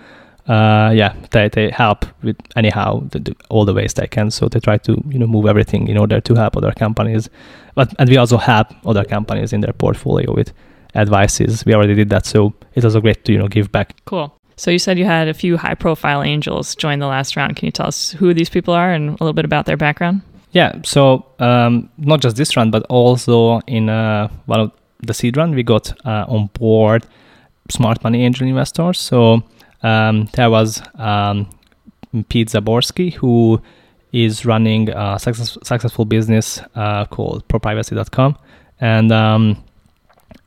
uh, 0.48 0.92
yeah, 0.94 1.14
they 1.30 1.48
they 1.48 1.70
help 1.70 2.06
with 2.22 2.36
anyhow 2.54 3.02
the, 3.10 3.18
the, 3.18 3.36
all 3.48 3.64
the 3.64 3.74
ways 3.74 3.94
they 3.94 4.06
can. 4.06 4.30
So 4.30 4.48
they 4.48 4.60
try 4.60 4.78
to 4.78 5.02
you 5.08 5.18
know 5.18 5.26
move 5.26 5.46
everything 5.46 5.88
in 5.88 5.98
order 5.98 6.20
to 6.20 6.34
help 6.34 6.56
other 6.56 6.72
companies. 6.72 7.28
But 7.74 7.94
and 7.98 8.08
we 8.08 8.16
also 8.16 8.36
help 8.36 8.68
other 8.86 9.04
companies 9.04 9.52
in 9.52 9.60
their 9.60 9.72
portfolio 9.72 10.32
with 10.32 10.52
advices. 10.94 11.64
We 11.66 11.74
already 11.74 11.94
did 11.94 12.10
that, 12.10 12.26
so 12.26 12.54
it's 12.74 12.84
also 12.84 13.00
great 13.00 13.24
to 13.24 13.32
you 13.32 13.38
know 13.38 13.48
give 13.48 13.72
back. 13.72 13.96
Cool. 14.04 14.32
So 14.56 14.70
you 14.70 14.78
said 14.78 14.98
you 14.98 15.04
had 15.04 15.28
a 15.28 15.34
few 15.34 15.56
high 15.56 15.74
profile 15.74 16.22
angels 16.22 16.74
join 16.74 16.98
the 16.98 17.06
last 17.06 17.36
round. 17.36 17.56
Can 17.56 17.66
you 17.66 17.72
tell 17.72 17.88
us 17.88 18.12
who 18.12 18.32
these 18.32 18.48
people 18.48 18.72
are 18.72 18.90
and 18.90 19.10
a 19.10 19.12
little 19.12 19.34
bit 19.34 19.44
about 19.44 19.66
their 19.66 19.76
background? 19.76 20.22
Yeah, 20.52 20.80
so 20.84 21.26
um, 21.40 21.90
not 21.98 22.20
just 22.20 22.36
this 22.36 22.56
round, 22.56 22.72
but 22.72 22.82
also 22.88 23.60
in 23.66 23.90
uh, 23.90 24.28
one 24.46 24.60
of 24.60 24.72
the 25.02 25.12
seed 25.12 25.36
round, 25.36 25.54
we 25.54 25.62
got 25.62 25.92
uh, 26.06 26.24
on 26.28 26.46
board 26.54 27.04
smart 27.70 28.02
money 28.02 28.24
angel 28.24 28.46
investors. 28.46 28.98
So 28.98 29.42
um, 29.86 30.28
there 30.34 30.50
was 30.50 30.82
um, 30.96 31.48
Pete 32.28 32.48
Zaborski, 32.48 33.12
who 33.14 33.60
is 34.12 34.44
running 34.44 34.88
a 34.90 35.18
success, 35.18 35.58
successful 35.62 36.04
business 36.04 36.60
uh, 36.74 37.04
called 37.06 37.46
proprivacy.com. 37.48 38.36
And 38.80 39.12
um, 39.12 39.64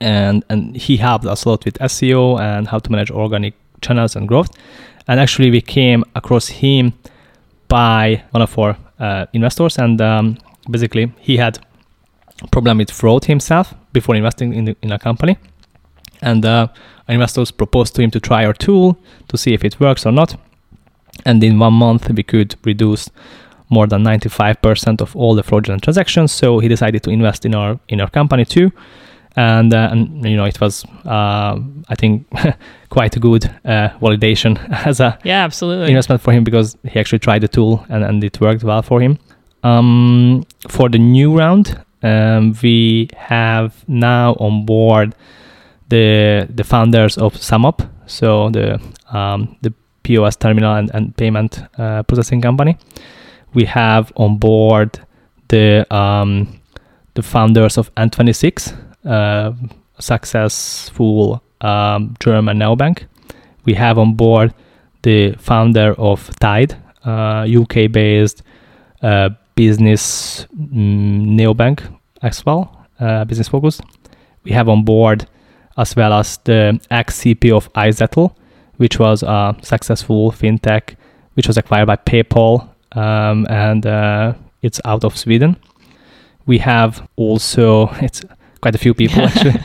and 0.02 0.43
and 0.49 0.75
he 0.75 0.97
helped 0.97 1.25
us 1.25 1.45
a 1.45 1.49
lot 1.49 1.65
with 1.65 1.75
SEO 1.80 2.39
and 2.39 2.67
how 2.67 2.80
to 2.80 2.91
manage 2.91 3.12
organic 3.12 3.54
channels 3.82 4.15
and 4.15 4.28
growth. 4.28 4.49
And 5.08 5.19
actually, 5.19 5.49
we 5.52 5.62
came 5.62 6.04
across 6.15 6.47
him 6.47 6.93
by 7.67 8.23
one 8.32 8.41
of 8.41 8.58
our 8.58 8.78
uh, 8.99 9.25
investors, 9.34 9.78
and 9.78 9.99
um, 10.02 10.38
basically, 10.69 11.12
he 11.19 11.38
had 11.38 11.60
problem 12.52 12.78
with 12.78 12.91
fraud 12.91 13.25
himself 13.25 13.73
before 13.91 14.15
investing 14.15 14.54
in, 14.54 14.65
the, 14.65 14.75
in 14.82 14.91
a 14.91 14.99
company. 14.99 15.38
And 16.21 16.45
uh, 16.45 16.67
investors 17.08 17.51
proposed 17.51 17.95
to 17.95 18.01
him 18.01 18.12
to 18.12 18.19
try 18.19 18.45
our 18.45 18.53
tool 18.53 18.97
to 19.29 19.38
see 19.38 19.53
if 19.53 19.63
it 19.63 19.79
works 19.79 20.05
or 20.05 20.12
not. 20.12 20.36
And 21.25 21.43
in 21.43 21.60
one 21.60 21.73
month, 21.73 22.10
we 22.10 22.23
could 22.23 22.55
reduce 22.63 23.10
more 23.69 23.88
than 23.88 24.03
95% 24.03 25.01
of 25.01 25.15
all 25.15 25.36
the 25.36 25.43
fraudulent 25.43 25.84
transactions. 25.84 26.32
So 26.32 26.60
he 26.60 26.67
decided 26.67 27.03
to 27.03 27.10
invest 27.10 27.45
in 27.45 27.55
our 27.55 27.79
in 27.88 28.01
our 28.01 28.10
company 28.10 28.45
too 28.45 28.71
and 29.36 29.73
uh, 29.73 29.89
and 29.91 30.25
you 30.25 30.36
know 30.36 30.45
it 30.45 30.60
was 30.60 30.86
uh, 31.05 31.58
I 31.88 31.95
think 31.95 32.27
quite 32.89 33.15
a 33.15 33.19
good 33.19 33.45
uh, 33.65 33.89
validation 34.01 34.58
as 34.86 34.99
a 34.99 35.17
yeah 35.23 35.43
absolutely 35.43 35.88
investment 35.89 36.21
for 36.21 36.32
him 36.32 36.43
because 36.43 36.77
he 36.84 36.99
actually 36.99 37.19
tried 37.19 37.41
the 37.41 37.47
tool 37.47 37.86
and, 37.89 38.03
and 38.03 38.23
it 38.23 38.39
worked 38.41 38.63
well 38.63 38.82
for 38.82 39.01
him. 39.01 39.17
Um, 39.63 40.45
for 40.69 40.89
the 40.89 40.97
new 40.97 41.38
round, 41.38 41.84
um, 42.01 42.55
we 42.63 43.10
have 43.15 43.84
now 43.88 44.34
on 44.39 44.65
board 44.65 45.15
the 45.89 46.47
the 46.49 46.63
founders 46.63 47.17
of 47.17 47.34
SumUp, 47.34 47.89
so 48.06 48.49
the 48.49 48.80
um, 49.12 49.58
the 49.62 49.73
POS 50.04 50.36
terminal 50.38 50.75
and, 50.75 50.89
and 50.93 51.15
payment 51.17 51.62
uh, 51.78 52.04
processing 52.04 52.41
company. 52.41 52.78
We 53.54 53.65
have 53.65 54.12
on 54.15 54.38
board 54.38 54.99
the 55.47 55.86
um, 55.93 56.60
the 57.15 57.21
founders 57.23 57.78
of 57.78 57.93
N26, 57.95 58.73
uh, 59.06 59.52
successful 59.99 61.41
um, 61.62 62.15
German 62.19 62.60
neobank. 62.60 63.06
We 63.65 63.73
have 63.73 63.97
on 63.97 64.13
board 64.13 64.54
the 65.02 65.34
founder 65.34 65.93
of 65.97 66.30
Tide, 66.39 66.75
uh, 67.06 67.45
UK 67.49 67.91
based 67.91 68.43
uh, 69.02 69.30
business 69.56 70.47
mm, 70.56 71.38
neobank 71.38 71.82
as 72.21 72.45
well, 72.45 72.88
uh, 72.99 73.25
business 73.25 73.47
focused. 73.47 73.82
We 74.43 74.52
have 74.52 74.69
on 74.69 74.84
board 74.84 75.28
as 75.79 75.95
well 75.95 76.13
as 76.13 76.37
the 76.43 76.79
ex 76.91 77.21
CP 77.21 77.51
of 77.51 77.71
iZettle, 77.73 78.35
which 78.77 78.99
was 78.99 79.23
a 79.23 79.55
successful 79.61 80.31
fintech, 80.31 80.95
which 81.33 81.47
was 81.47 81.57
acquired 81.57 81.87
by 81.87 81.95
PayPal 81.95 82.69
um, 82.91 83.47
and 83.49 83.85
uh, 83.85 84.33
it's 84.61 84.81
out 84.83 85.03
of 85.03 85.17
Sweden. 85.17 85.55
We 86.45 86.57
have 86.59 87.07
also, 87.15 87.89
it's 88.01 88.21
quite 88.61 88.75
a 88.75 88.77
few 88.77 88.93
people 88.93 89.21
actually. 89.27 89.59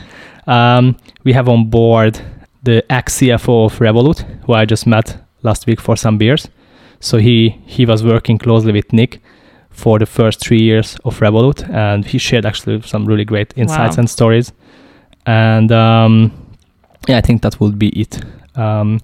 um, 0.47 0.97
we 1.23 1.33
have 1.33 1.49
on 1.49 1.69
board 1.69 2.19
the 2.63 2.83
ex 2.89 3.19
CFO 3.19 3.65
of 3.65 3.79
Revolut, 3.79 4.21
who 4.45 4.53
I 4.53 4.65
just 4.65 4.87
met 4.87 5.17
last 5.43 5.67
week 5.67 5.81
for 5.81 5.95
some 5.97 6.17
beers. 6.17 6.47
So 7.01 7.17
he 7.17 7.61
he 7.65 7.85
was 7.85 8.03
working 8.03 8.37
closely 8.37 8.71
with 8.71 8.91
Nik 8.93 9.21
for 9.69 9.99
the 9.99 10.05
first 10.05 10.39
three 10.39 10.61
years 10.61 10.97
of 11.03 11.19
Revolut, 11.19 11.69
and 11.69 12.05
he 12.05 12.17
shared 12.17 12.45
actually 12.45 12.81
some 12.81 13.05
really 13.05 13.25
great 13.25 13.53
insights 13.57 13.97
wow. 13.97 14.01
and 14.01 14.09
stories. 14.09 14.53
And 15.25 15.71
um, 15.71 16.31
yeah, 17.07 17.17
I 17.17 17.21
think 17.21 17.41
that 17.41 17.59
would 17.59 17.79
be 17.79 17.89
it. 17.89 18.19
Um, 18.55 18.99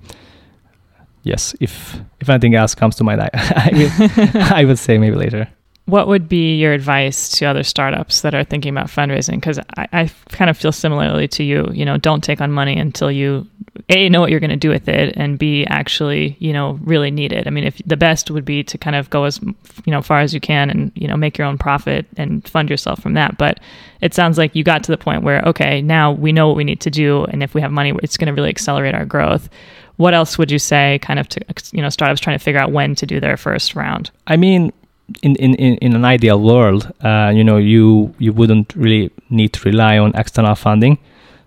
yes, 1.24 1.56
if 1.60 2.00
if 2.20 2.30
anything 2.30 2.56
else 2.56 2.76
comes 2.76 2.96
to 2.98 3.04
mind, 3.04 3.22
I 3.22 3.30
I 3.34 3.70
will, 3.74 4.42
I 4.54 4.66
will 4.66 4.78
say 4.78 4.98
maybe 4.98 5.16
later 5.16 5.48
what 5.86 6.08
would 6.08 6.30
be 6.30 6.56
your 6.56 6.74
advice 6.74 7.30
to 7.30 7.46
other 7.46 7.64
startups 7.64 8.22
that 8.22 8.34
are 8.34 8.44
thinking 8.44 8.72
about 8.72 8.88
fundraising? 8.88 9.36
Because 9.36 9.60
I, 9.78 9.88
I, 9.92 10.12
kind 10.30 10.50
of 10.50 10.58
feel 10.58 10.72
similarly 10.72 11.28
to 11.30 11.44
you. 11.44 11.70
You 11.74 11.84
know, 11.84 11.98
don't 11.98 12.24
take 12.24 12.40
on 12.40 12.52
money 12.52 12.78
until 12.78 13.12
you 13.12 13.48
a 13.90 14.10
know 14.10 14.20
what 14.20 14.32
you're 14.32 14.40
going 14.40 14.50
to 14.50 14.58
do 14.58 14.70
with 14.70 14.88
it, 14.90 15.14
and 15.16 15.40
b 15.40 15.66
actually 15.66 16.36
you 16.40 16.52
know 16.54 16.80
really 16.84 17.12
need 17.12 17.32
it. 17.32 17.48
I 17.48 17.50
mean, 17.50 17.64
if 17.64 17.82
the 17.86 17.98
best 17.98 18.30
would 18.30 18.46
be 18.46 18.64
to 18.64 18.78
kind 18.78 18.96
of 18.96 19.10
go 19.10 19.24
as 19.24 19.40
you 19.42 19.92
know 19.92 20.02
far 20.02 20.20
as 20.20 20.34
you 20.34 20.40
can, 20.40 20.70
and 20.70 20.92
you 20.96 21.08
know 21.08 21.16
make 21.16 21.38
your 21.38 21.48
own 21.48 21.58
profit 21.58 22.06
and 22.18 22.48
fund 22.48 22.70
yourself 22.70 23.02
from 23.02 23.14
that. 23.14 23.38
But 23.38 23.60
it 24.02 24.14
sounds 24.14 24.38
like 24.38 24.56
you 24.56 24.64
got 24.64 24.84
to 24.84 24.92
the 24.92 24.98
point 24.98 25.24
where 25.24 25.42
okay, 25.44 25.82
now 25.82 26.12
we 26.12 26.32
know 26.32 26.48
what 26.48 26.58
we 26.58 26.64
need 26.64 26.82
to 26.82 26.90
do, 26.90 27.26
and 27.26 27.42
if 27.44 27.54
we 27.54 27.62
have 27.62 27.72
money, 27.72 27.94
it's 28.04 28.18
going 28.18 28.28
to 28.28 28.34
really 28.34 28.50
accelerate 28.50 28.96
our 28.96 29.06
growth. 29.06 29.50
What 29.98 30.14
else 30.14 30.38
would 30.38 30.52
you 30.52 30.60
say, 30.60 31.00
kind 31.02 31.20
of 31.20 31.30
to 31.30 31.42
you 31.72 31.82
know 31.82 31.90
startups 31.90 32.20
trying 32.20 32.38
to 32.38 32.44
figure 32.44 32.60
out 32.60 32.72
when 32.72 32.96
to 32.96 33.06
do 33.06 33.20
their 33.20 33.38
first 33.38 33.76
round? 33.76 34.12
I 34.28 34.36
mean, 34.38 34.74
in, 35.22 35.36
in, 35.36 35.56
in 35.56 35.96
an 35.96 36.06
ideal 36.06 36.42
world, 36.42 36.92
uh, 37.02 37.32
you 37.34 37.44
know, 37.44 37.58
you 37.58 38.14
you 38.20 38.34
wouldn't 38.34 38.76
really 38.76 39.12
need 39.30 39.54
to 39.54 39.70
rely 39.70 39.98
on 39.98 40.12
external 40.16 40.56
funding. 40.56 40.98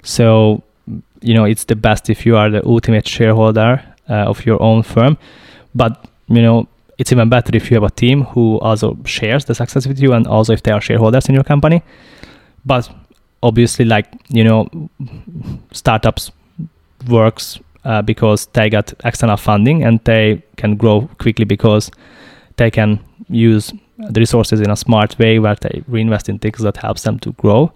So, 0.02 0.62
you 1.24 1.34
know, 1.34 1.44
it's 1.44 1.64
the 1.64 1.76
best 1.76 2.10
if 2.10 2.26
you 2.26 2.36
are 2.36 2.50
the 2.50 2.64
ultimate 2.66 3.08
shareholder 3.08 3.82
uh, 4.08 4.30
of 4.30 4.44
your 4.44 4.60
own 4.62 4.82
firm. 4.82 5.16
But 5.74 6.06
you 6.28 6.42
know, 6.42 6.68
it's 6.98 7.12
even 7.12 7.28
better 7.28 7.56
if 7.56 7.70
you 7.70 7.76
have 7.76 7.84
a 7.84 7.90
team 7.90 8.22
who 8.22 8.58
also 8.60 8.96
shares 9.04 9.44
the 9.46 9.54
success 9.54 9.86
with 9.86 9.98
you, 9.98 10.12
and 10.12 10.26
also 10.26 10.52
if 10.52 10.62
they 10.62 10.72
are 10.72 10.80
shareholders 10.80 11.28
in 11.28 11.34
your 11.34 11.44
company. 11.44 11.82
But 12.66 12.90
obviously, 13.42 13.84
like 13.84 14.06
you 14.28 14.44
know, 14.44 14.68
startups 15.72 16.30
works 17.08 17.58
uh, 17.84 18.02
because 18.02 18.46
they 18.52 18.68
got 18.70 18.92
external 19.04 19.36
funding 19.36 19.82
and 19.82 20.00
they 20.04 20.42
can 20.56 20.76
grow 20.76 21.08
quickly 21.18 21.44
because 21.44 21.90
they 22.56 22.70
can 22.70 23.00
use 23.28 23.72
the 23.98 24.20
resources 24.20 24.60
in 24.60 24.70
a 24.70 24.76
smart 24.76 25.18
way 25.18 25.38
where 25.38 25.54
they 25.54 25.82
reinvest 25.88 26.28
in 26.28 26.38
things 26.38 26.58
that 26.58 26.76
helps 26.76 27.02
them 27.02 27.18
to 27.18 27.32
grow. 27.32 27.72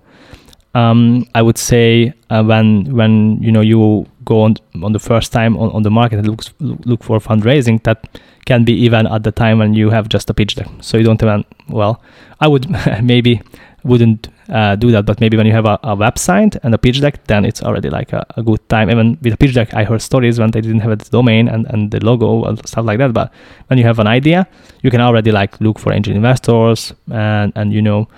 Um, 0.75 1.27
I 1.35 1.43
would 1.43 1.59
say 1.59 2.13
uh, 2.31 2.45
when 2.45 2.95
when 2.95 3.43
you 3.43 3.51
know 3.51 3.63
you 3.63 4.07
go 4.25 4.43
on 4.43 4.57
on 4.83 4.93
the 4.93 4.99
first 4.99 5.33
time 5.33 5.57
on, 5.57 5.71
on 5.73 5.83
the 5.83 5.91
market 5.91 6.19
and 6.19 6.29
look 6.29 6.43
look 6.87 7.03
for 7.03 7.19
fundraising, 7.19 7.83
that 7.85 8.21
can 8.45 8.65
be 8.65 8.73
even 8.73 9.07
at 9.07 9.23
the 9.23 9.33
time 9.33 9.59
when 9.59 9.75
you 9.75 9.91
have 9.91 10.09
just 10.09 10.31
a 10.31 10.35
pitch 10.35 10.55
deck. 10.55 10.69
So 10.81 10.99
you 10.99 11.05
don't 11.05 11.23
even 11.23 11.45
well, 11.69 12.03
I 12.41 12.49
would 12.49 12.69
maybe 13.03 13.41
wouldn't 13.85 14.29
uh, 14.49 14.77
do 14.77 14.91
that. 14.91 15.05
But 15.07 15.21
maybe 15.21 15.37
when 15.37 15.47
you 15.47 15.53
have 15.53 15.67
a, 15.67 15.79
a, 15.83 15.97
website 15.97 16.59
and 16.63 16.75
a 16.75 16.79
pitch 16.79 17.01
deck, 17.01 17.27
then 17.27 17.45
it's 17.45 17.63
already 17.63 17.91
like 17.91 18.13
a, 18.13 18.25
a, 18.37 18.43
good 18.43 18.67
time. 18.69 18.91
Even 18.91 19.19
with 19.23 19.35
a 19.35 19.37
pitch 19.37 19.55
deck, 19.55 19.75
I 19.75 19.85
heard 19.85 20.03
stories 20.03 20.39
when 20.39 20.51
they 20.51 20.61
didn't 20.61 20.81
have 20.81 20.93
a 20.93 20.97
domain 20.97 21.49
and, 21.49 21.67
and 21.67 21.91
the 21.91 22.05
logo 22.05 22.45
and 22.45 22.59
stuff 22.69 22.85
like 22.85 22.99
that. 22.99 23.13
But 23.13 23.33
when 23.69 23.79
you 23.79 23.85
have 23.85 23.99
an 23.99 24.07
idea, 24.07 24.47
you 24.83 24.91
can 24.91 25.01
already 25.01 25.33
like 25.33 25.61
look 25.61 25.79
for 25.79 25.93
angel 25.93 26.15
investors 26.15 26.93
and 27.11 27.53
and 27.57 27.73
you 27.73 27.83
know 27.83 28.09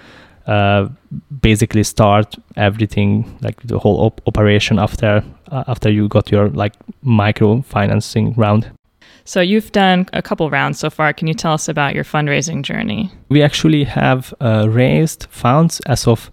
uh, 0.46 0.88
basically 1.40 1.82
start 1.82 2.36
everything 2.56 3.38
like 3.40 3.60
the 3.64 3.78
whole 3.78 4.00
op- 4.00 4.20
operation 4.26 4.78
after 4.78 5.22
uh, 5.50 5.64
after 5.68 5.90
you 5.90 6.08
got 6.08 6.30
your 6.30 6.48
like 6.50 6.74
micro 7.02 7.62
financing 7.62 8.34
round. 8.34 8.70
So 9.24 9.40
you've 9.40 9.70
done 9.72 10.06
a 10.12 10.22
couple 10.22 10.50
rounds 10.50 10.78
so 10.78 10.90
far. 10.90 11.12
Can 11.12 11.28
you 11.28 11.34
tell 11.34 11.52
us 11.52 11.68
about 11.68 11.94
your 11.94 12.04
fundraising 12.04 12.62
journey? 12.62 13.12
We 13.28 13.42
actually 13.42 13.84
have 13.84 14.34
uh, 14.40 14.66
raised 14.68 15.26
funds 15.30 15.80
as 15.86 16.06
of 16.06 16.30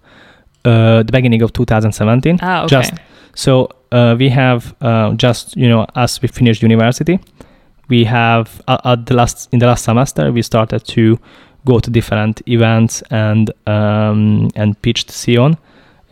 uh, 0.64 1.02
the 1.02 1.12
beginning 1.12 1.42
of 1.42 1.52
2017. 1.52 2.38
Ah, 2.42 2.64
okay. 2.64 2.68
Just 2.68 2.94
so 3.34 3.68
uh, 3.92 4.16
we 4.18 4.28
have 4.30 4.74
uh, 4.80 5.12
just 5.14 5.56
you 5.56 5.68
know 5.68 5.86
as 5.94 6.20
we 6.22 6.28
finished 6.28 6.62
university, 6.62 7.20
we 7.88 8.04
have 8.04 8.60
uh, 8.68 8.78
at 8.84 9.06
the 9.06 9.14
last 9.14 9.48
in 9.52 9.58
the 9.58 9.66
last 9.66 9.84
semester 9.84 10.32
we 10.32 10.42
started 10.42 10.84
to 10.84 11.18
go 11.72 11.80
to 11.80 11.90
different 11.90 12.40
events 12.46 13.02
and 13.10 13.44
um, 13.66 14.48
and 14.56 14.68
pitched 14.82 15.10
SEON 15.10 15.56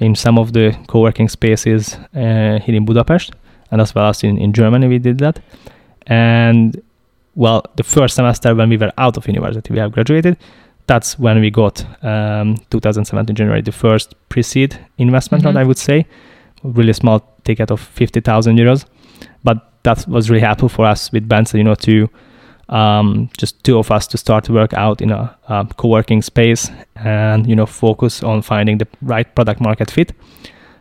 in 0.00 0.14
some 0.14 0.36
of 0.42 0.52
the 0.52 0.66
co-working 0.88 1.28
spaces 1.28 1.82
uh, 2.14 2.58
here 2.64 2.76
in 2.76 2.84
Budapest 2.84 3.30
and 3.70 3.80
as 3.80 3.94
well 3.94 4.08
as 4.08 4.22
in, 4.24 4.38
in 4.38 4.52
Germany 4.52 4.86
we 4.88 4.98
did 4.98 5.18
that. 5.18 5.40
And 6.06 6.80
well 7.34 7.60
the 7.76 7.82
first 7.82 8.14
semester 8.14 8.54
when 8.54 8.68
we 8.68 8.76
were 8.76 8.92
out 8.98 9.16
of 9.16 9.26
university 9.26 9.72
we 9.74 9.80
have 9.80 9.92
graduated. 9.92 10.36
That's 10.86 11.18
when 11.18 11.40
we 11.40 11.50
got 11.50 11.84
um, 12.04 12.56
2017 12.70 13.34
January 13.36 13.62
the 13.62 13.72
first 13.72 14.14
pre-seed 14.28 14.78
investment 14.98 15.42
Mhm. 15.42 15.46
round 15.46 15.58
I 15.58 15.64
would 15.64 15.78
say. 15.78 16.06
Really 16.62 16.92
small 16.92 17.20
ticket 17.44 17.70
of 17.70 17.80
50,000 17.80 18.58
euros. 18.58 18.84
But 19.44 19.56
that 19.82 20.06
was 20.08 20.30
really 20.30 20.44
helpful 20.46 20.68
for 20.68 20.84
us 20.92 21.12
with 21.12 21.28
Bence 21.28 21.54
you 21.58 21.64
know 21.64 21.74
to 21.76 22.08
um, 22.68 23.30
just 23.38 23.62
two 23.64 23.78
of 23.78 23.90
us 23.90 24.06
to 24.08 24.18
start 24.18 24.44
to 24.44 24.52
work 24.52 24.74
out 24.74 25.00
in 25.00 25.10
a, 25.10 25.36
um 25.48 25.68
co-working 25.76 26.22
space 26.22 26.70
and 26.96 27.46
you 27.46 27.54
know 27.54 27.66
focus 27.66 28.22
on 28.22 28.42
finding 28.42 28.78
the 28.78 28.86
right 29.02 29.34
product 29.34 29.60
market 29.60 29.90
fit. 29.90 30.12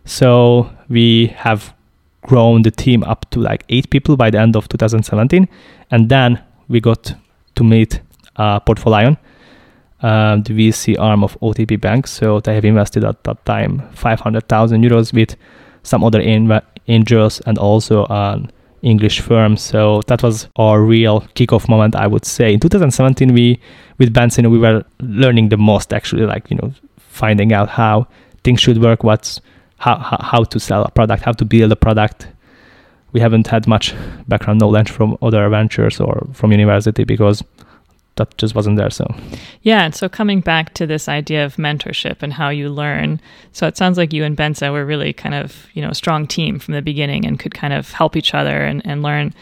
So 0.05 0.69
we 0.89 1.27
have 1.37 1.73
grown 2.21 2.63
the 2.63 2.71
team 2.71 3.03
up 3.03 3.29
to 3.29 3.39
like 3.39 3.63
eight 3.69 3.89
people 3.89 4.17
by 4.17 4.31
the 4.31 4.39
end 4.39 4.55
of 4.55 4.67
2017 4.67 5.47
and 5.91 6.09
then 6.09 6.41
we 6.67 6.79
got 6.79 7.13
to 7.55 7.63
meet 7.63 8.01
uh, 8.37 8.59
Portfolion 8.59 9.17
um, 10.01 10.43
the 10.43 10.53
VC 10.53 10.99
arm 10.99 11.23
of 11.23 11.39
OTP 11.41 11.79
Bank. 11.79 12.07
So 12.07 12.39
they 12.39 12.55
have 12.55 12.65
invested 12.65 13.03
at 13.03 13.23
that 13.23 13.43
time 13.45 13.81
500,000 13.93 14.83
euros 14.83 15.13
with 15.13 15.35
some 15.83 16.03
other 16.03 16.21
inv- 16.21 16.61
angels 16.87 17.41
and 17.45 17.57
also 17.57 18.05
an 18.09 18.51
English 18.85 19.19
firm. 19.19 19.57
So 19.57 20.01
that 20.07 20.23
was 20.23 20.47
our 20.55 20.81
real 20.81 21.21
kickoff 21.35 21.67
moment, 21.67 21.95
I 21.95 22.07
would 22.07 22.25
say. 22.25 22.53
In 22.53 22.59
2017, 22.59 23.33
we 23.33 23.59
with 23.97 24.13
Bence 24.13 24.37
we 24.37 24.59
were 24.59 24.83
learning 24.99 25.49
the 25.49 25.57
most 25.57 25.93
actually, 25.93 26.25
like 26.25 26.49
you 26.49 26.57
know, 26.57 26.71
finding 26.97 27.51
out 27.51 27.69
how 27.69 28.07
things 28.43 28.61
should 28.61 28.81
work, 28.81 29.03
what's 29.03 29.41
how 29.77 29.97
how, 29.97 30.17
how 30.21 30.43
to 30.43 30.59
sell 30.59 30.83
a 30.83 30.91
product, 30.91 31.23
how 31.23 31.33
to 31.33 31.45
build 31.45 31.71
a 31.71 31.75
product. 31.75 32.27
We 33.11 33.21
haven't 33.21 33.47
had 33.47 33.65
much 33.67 33.95
background 34.27 34.59
knowledge 34.59 34.91
from 34.91 35.17
other 35.21 35.47
ventures 35.49 35.99
or 35.99 36.27
from 36.33 36.51
university 36.51 37.05
because 37.05 37.43
that 38.15 38.37
just 38.37 38.55
wasn't 38.55 38.77
there. 38.77 38.89
So 38.89 39.05
Yeah, 39.61 39.83
and 39.83 39.95
so 39.95 40.07
coming 40.07 40.41
back 40.41 40.73
to 40.75 40.87
this 40.87 41.07
idea 41.07 41.45
of 41.45 41.55
mentorship 41.55 42.21
and 42.21 42.33
how 42.33 42.49
you 42.49 42.69
learn. 42.69 43.19
So 43.51 43.67
it 43.67 43.77
sounds 43.77 43.97
like 43.97 44.13
you 44.13 44.23
and 44.23 44.37
Bence 44.37 44.61
were 44.61 44.85
really 44.85 45.13
kind 45.13 45.35
of, 45.35 45.67
you 45.73 45.81
know, 45.81 45.89
a 45.89 45.95
strong 45.95 46.27
team 46.27 46.59
from 46.59 46.73
the 46.73 46.81
beginning 46.81 47.25
and 47.25 47.39
could 47.39 47.53
kind 47.53 47.73
of 47.73 47.91
help 47.91 48.15
each 48.15 48.33
other 48.33 48.61
and, 48.61 48.81
and 48.85 49.03
learn. 49.03 49.33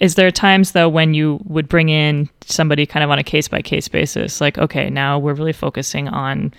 Is 0.00 0.14
there 0.14 0.30
times 0.30 0.72
though 0.72 0.88
when 0.88 1.14
you 1.14 1.40
would 1.44 1.68
bring 1.68 1.88
in 1.88 2.28
somebody 2.42 2.86
kind 2.86 3.02
of 3.02 3.10
on 3.10 3.18
a 3.18 3.24
case 3.24 3.48
by 3.48 3.62
case 3.62 3.88
basis, 3.88 4.40
like, 4.40 4.58
okay, 4.58 4.90
now 4.90 5.18
we're 5.18 5.34
really 5.34 5.52
focusing 5.52 6.08
on 6.08 6.52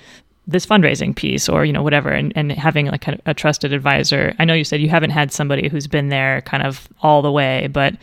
this 0.47 0.65
fundraising 0.65 1.15
piece 1.15 1.47
or, 1.47 1.63
you 1.63 1.71
know, 1.71 1.83
whatever, 1.83 2.09
and, 2.09 2.33
and 2.35 2.51
having 2.51 2.87
like 2.87 3.07
a, 3.07 3.19
a 3.27 3.33
trusted 3.35 3.71
advisor. 3.71 4.33
I 4.39 4.45
know 4.45 4.55
you 4.55 4.63
said 4.63 4.81
you 4.81 4.89
haven't 4.89 5.11
had 5.11 5.31
somebody 5.31 5.69
who's 5.69 5.85
been 5.87 6.09
there 6.09 6.41
kind 6.41 6.63
of 6.63 6.89
all 7.01 7.21
the 7.21 7.31
way, 7.31 7.67
but 7.67 7.93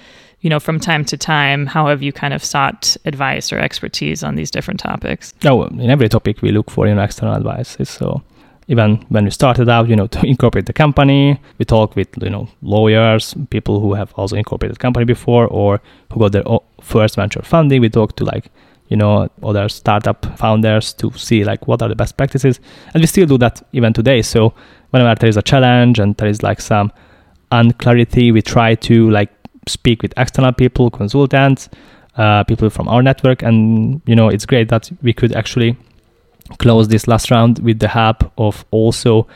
you 0.46 0.50
know, 0.50 0.60
from 0.60 0.78
time 0.78 1.04
to 1.06 1.16
time, 1.16 1.66
how 1.66 1.88
have 1.88 2.04
you 2.04 2.12
kind 2.12 2.32
of 2.32 2.44
sought 2.44 2.96
advice 3.04 3.52
or 3.52 3.58
expertise 3.58 4.22
on 4.22 4.36
these 4.36 4.48
different 4.48 4.78
topics? 4.78 5.34
no, 5.42 5.64
in 5.64 5.90
every 5.90 6.08
topic 6.08 6.40
we 6.40 6.52
look 6.52 6.70
for 6.70 6.86
you 6.86 6.94
know 6.94 7.02
external 7.02 7.34
advice. 7.34 7.76
So 7.82 8.22
even 8.68 9.04
when 9.08 9.24
we 9.24 9.32
started 9.32 9.68
out, 9.68 9.88
you 9.88 9.96
know, 9.96 10.06
to 10.14 10.24
incorporate 10.24 10.66
the 10.66 10.72
company, 10.72 11.40
we 11.58 11.64
talk 11.64 11.96
with 11.96 12.06
you 12.22 12.30
know 12.30 12.48
lawyers, 12.62 13.34
people 13.50 13.80
who 13.80 13.94
have 13.94 14.12
also 14.14 14.36
incorporated 14.36 14.78
company 14.78 15.04
before 15.04 15.48
or 15.48 15.80
who 16.12 16.20
got 16.20 16.30
their 16.30 16.44
first 16.80 17.16
venture 17.16 17.42
funding. 17.42 17.80
We 17.80 17.88
talk 17.88 18.14
to 18.14 18.24
like 18.24 18.52
you 18.86 18.96
know 18.96 19.28
other 19.42 19.68
startup 19.68 20.38
founders 20.38 20.92
to 21.00 21.10
see 21.16 21.42
like 21.42 21.66
what 21.66 21.82
are 21.82 21.88
the 21.88 21.96
best 21.96 22.16
practices, 22.16 22.60
and 22.94 23.02
we 23.02 23.08
still 23.08 23.26
do 23.26 23.36
that 23.38 23.66
even 23.72 23.92
today. 23.92 24.22
So 24.22 24.54
whenever 24.90 25.12
there 25.18 25.28
is 25.28 25.36
a 25.36 25.42
challenge 25.42 25.98
and 25.98 26.16
there 26.18 26.28
is 26.28 26.44
like 26.44 26.60
some 26.60 26.92
unclarity, 27.50 28.32
we 28.32 28.42
try 28.42 28.74
to 28.74 29.10
like 29.10 29.35
speak 29.66 30.02
with 30.02 30.12
external 30.16 30.52
people, 30.52 30.90
consultants, 30.90 31.68
uh, 32.16 32.44
people 32.44 32.70
from 32.70 32.88
our 32.88 33.02
network, 33.02 33.42
and 33.42 34.00
you 34.06 34.16
know 34.16 34.28
it's 34.28 34.46
great 34.46 34.68
that 34.68 34.90
we 35.02 35.12
could 35.12 35.34
actually 35.34 35.76
close 36.58 36.88
this 36.88 37.08
last 37.08 37.30
round 37.30 37.58
with 37.58 37.78
the 37.80 37.88
help 37.88 38.32
of 38.38 38.64
also 38.70 39.26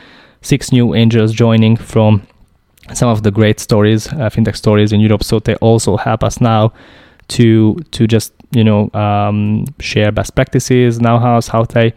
six 0.42 0.72
new 0.72 0.94
angels 0.94 1.32
joining 1.32 1.76
from 1.76 2.26
some 2.94 3.08
of 3.08 3.22
the 3.22 3.30
great 3.30 3.60
stories, 3.60 4.08
uh, 4.08 4.30
fintech 4.30 4.56
stories 4.56 4.92
in 4.92 5.00
Europe. 5.00 5.22
So 5.22 5.38
they 5.38 5.54
also 5.56 5.96
help 5.96 6.24
us 6.24 6.40
now 6.40 6.72
to 7.28 7.76
to 7.92 8.06
just 8.06 8.32
you 8.52 8.64
know 8.64 8.90
um, 8.94 9.64
share 9.80 10.12
best 10.12 10.34
practices, 10.34 11.00
know-hows, 11.00 11.48
how 11.48 11.64
they 11.64 11.92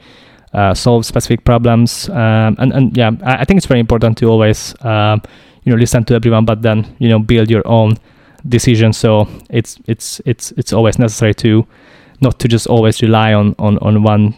uh, 0.54 0.74
solve 0.74 1.06
specific 1.06 1.46
problems, 1.46 2.10
um, 2.10 2.56
and 2.60 2.74
and 2.74 2.98
yeah, 2.98 3.12
I, 3.24 3.38
I 3.38 3.46
think 3.46 3.58
it's 3.58 3.66
very 3.68 3.80
important 3.80 4.18
to 4.20 4.28
always 4.28 4.76
um, 4.82 5.22
you 5.64 5.72
know 5.72 5.80
listen 5.80 6.04
to 6.06 6.16
everyone, 6.16 6.46
but 6.46 6.62
then 6.62 6.96
you 7.00 7.10
know 7.10 7.20
build 7.20 7.50
your 7.50 7.66
own 7.68 7.98
decision. 8.48 8.94
So 8.94 9.28
it's 9.50 9.78
it's 9.88 10.22
it's 10.26 10.52
it's 10.52 10.74
always 10.74 11.00
necessary 11.00 11.34
to 11.36 11.66
not 12.22 12.40
to 12.40 12.48
just 12.48 12.68
always 12.68 13.02
rely 13.02 13.34
on 13.34 13.56
on 13.60 13.78
on 13.80 14.04
one 14.04 14.36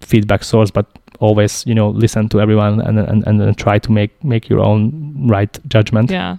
feedback 0.00 0.44
source, 0.44 0.70
but 0.70 0.86
always 1.20 1.64
you 1.66 1.74
know 1.74 1.90
listen 1.90 2.28
to 2.28 2.40
everyone 2.40 2.80
and 2.80 2.98
and 2.98 3.26
and 3.26 3.58
try 3.58 3.78
to 3.78 3.92
make 3.92 4.12
make 4.24 4.48
your 4.48 4.60
own 4.60 5.14
right 5.28 5.58
judgment. 5.68 6.10
Yeah. 6.10 6.36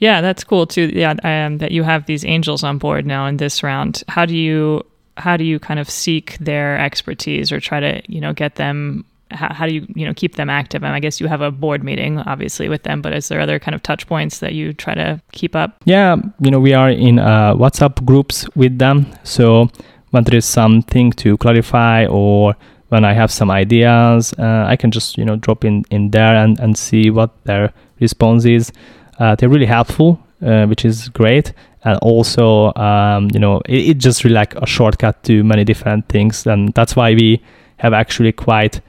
Yeah, 0.00 0.20
that's 0.20 0.44
cool 0.44 0.64
too. 0.66 0.92
Yeah, 0.94 1.14
um, 1.24 1.58
that 1.58 1.72
you 1.72 1.82
have 1.82 2.06
these 2.06 2.24
angels 2.24 2.62
on 2.62 2.78
board 2.78 3.04
now 3.04 3.26
in 3.26 3.38
this 3.38 3.64
round. 3.64 4.04
How 4.06 4.26
do 4.26 4.36
you 4.36 4.86
how 5.16 5.36
do 5.36 5.44
you 5.44 5.58
kind 5.58 5.80
of 5.80 5.90
seek 5.90 6.38
their 6.38 6.78
expertise 6.78 7.50
or 7.50 7.58
try 7.58 7.80
to 7.80 8.02
you 8.06 8.20
know 8.20 8.32
get 8.32 8.54
them? 8.54 9.04
How, 9.30 9.52
how 9.52 9.66
do 9.66 9.74
you 9.74 9.86
you 9.94 10.06
know 10.06 10.14
keep 10.14 10.36
them 10.36 10.50
active? 10.50 10.82
And 10.82 10.94
I 10.94 11.00
guess 11.00 11.20
you 11.20 11.28
have 11.28 11.40
a 11.40 11.50
board 11.50 11.84
meeting 11.84 12.18
obviously 12.18 12.68
with 12.68 12.82
them, 12.82 13.02
but 13.02 13.12
is 13.12 13.28
there 13.28 13.40
other 13.40 13.58
kind 13.58 13.74
of 13.74 13.82
touch 13.82 14.06
points 14.06 14.38
that 14.40 14.54
you 14.54 14.72
try 14.72 14.94
to 14.94 15.20
keep 15.32 15.54
up? 15.54 15.76
Yeah, 15.84 16.16
you 16.40 16.50
know 16.50 16.60
we 16.60 16.74
are 16.74 16.90
in 16.90 17.18
uh, 17.18 17.54
WhatsApp 17.54 18.04
groups 18.04 18.46
with 18.54 18.78
them, 18.78 19.06
so 19.24 19.70
when 20.10 20.24
there 20.24 20.36
is 20.36 20.46
something 20.46 21.12
to 21.12 21.36
clarify 21.36 22.06
or 22.06 22.56
when 22.88 23.04
I 23.04 23.12
have 23.12 23.30
some 23.30 23.50
ideas, 23.50 24.32
uh, 24.38 24.64
I 24.66 24.76
can 24.76 24.90
just 24.90 25.18
you 25.18 25.24
know 25.24 25.36
drop 25.36 25.64
in 25.64 25.84
in 25.90 26.10
there 26.10 26.36
and 26.36 26.58
and 26.58 26.76
see 26.76 27.10
what 27.10 27.30
their 27.44 27.72
response 28.00 28.44
is. 28.44 28.72
Uh, 29.18 29.34
they're 29.34 29.48
really 29.48 29.66
helpful, 29.66 30.18
uh, 30.42 30.66
which 30.66 30.84
is 30.84 31.08
great, 31.08 31.52
and 31.84 31.98
also 32.00 32.72
um, 32.76 33.28
you 33.32 33.40
know 33.40 33.60
it, 33.66 33.90
it 33.90 33.98
just 33.98 34.24
really 34.24 34.34
like 34.34 34.54
a 34.54 34.66
shortcut 34.66 35.22
to 35.24 35.44
many 35.44 35.64
different 35.64 36.08
things, 36.08 36.46
and 36.46 36.72
that's 36.74 36.96
why 36.96 37.14
we 37.14 37.42
have 37.78 37.92
actually 37.92 38.32
quite 38.32 38.80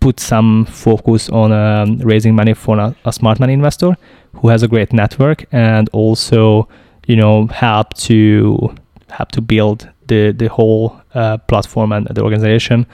put 0.00 0.20
some 0.20 0.64
focus 0.66 1.28
on 1.30 1.52
um, 1.52 1.98
raising 1.98 2.34
money 2.34 2.54
for 2.54 2.78
a, 2.78 2.94
a 3.04 3.12
smart 3.12 3.40
money 3.40 3.52
investor 3.52 3.96
who 4.34 4.48
has 4.48 4.62
a 4.62 4.68
great 4.68 4.92
network 4.92 5.44
and 5.52 5.88
also 5.92 6.68
you 7.06 7.16
know 7.16 7.46
help 7.48 7.94
to 7.94 8.74
help 9.10 9.30
to 9.32 9.40
build 9.40 9.88
the 10.08 10.32
the 10.32 10.48
whole 10.48 11.00
uh, 11.14 11.36
platform 11.48 11.92
and 11.92 12.06
the 12.08 12.22
organization 12.22 12.86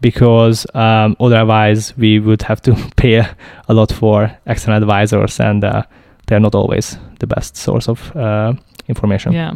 because 0.00 0.66
um, 0.74 1.16
otherwise 1.20 1.96
we 1.96 2.18
would 2.18 2.42
have 2.42 2.60
to 2.62 2.74
pay 2.96 3.16
a 3.68 3.74
lot 3.74 3.92
for 3.92 4.30
external 4.46 4.82
advisors 4.82 5.40
and 5.40 5.64
uh, 5.64 5.82
they're 6.26 6.40
not 6.40 6.54
always 6.54 6.98
the 7.20 7.26
best 7.26 7.56
source 7.56 7.88
of 7.88 8.14
uh, 8.16 8.52
information. 8.88 9.32
Yeah. 9.32 9.54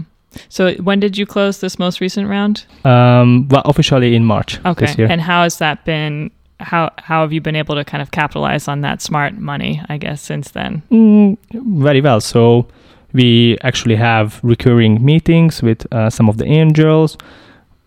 So 0.49 0.75
when 0.75 1.01
did 1.01 1.17
you 1.17 1.27
close 1.27 1.61
this 1.61 1.79
most 1.79 2.01
recent 2.01 2.29
round? 2.29 2.67
Um, 2.85 3.49
well, 3.49 3.63
officially 3.65 4.15
in 4.15 4.25
March 4.25 4.61
Okay. 4.65 4.87
this 4.87 4.99
year. 4.99 5.09
And 5.11 5.21
how 5.21 5.43
has 5.43 5.59
that 5.59 5.85
been? 5.85 6.31
How 6.61 6.91
how 6.99 7.21
have 7.21 7.33
you 7.33 7.41
been 7.41 7.57
able 7.57 7.75
to 7.75 7.85
kind 7.85 8.03
of 8.03 8.11
capitalize 8.11 8.67
on 8.69 8.81
that 8.81 9.03
smart 9.03 9.37
money? 9.39 9.83
I 9.89 9.99
guess 9.99 10.23
since 10.23 10.51
then. 10.51 10.83
Mm, 10.91 11.37
very 11.53 12.01
well. 12.01 12.21
So 12.21 12.67
we 13.13 13.59
actually 13.63 13.97
have 13.97 14.41
recurring 14.43 15.05
meetings 15.05 15.63
with 15.63 15.91
uh, 15.93 16.11
some 16.11 16.29
of 16.29 16.37
the 16.39 16.47
angels. 16.47 17.17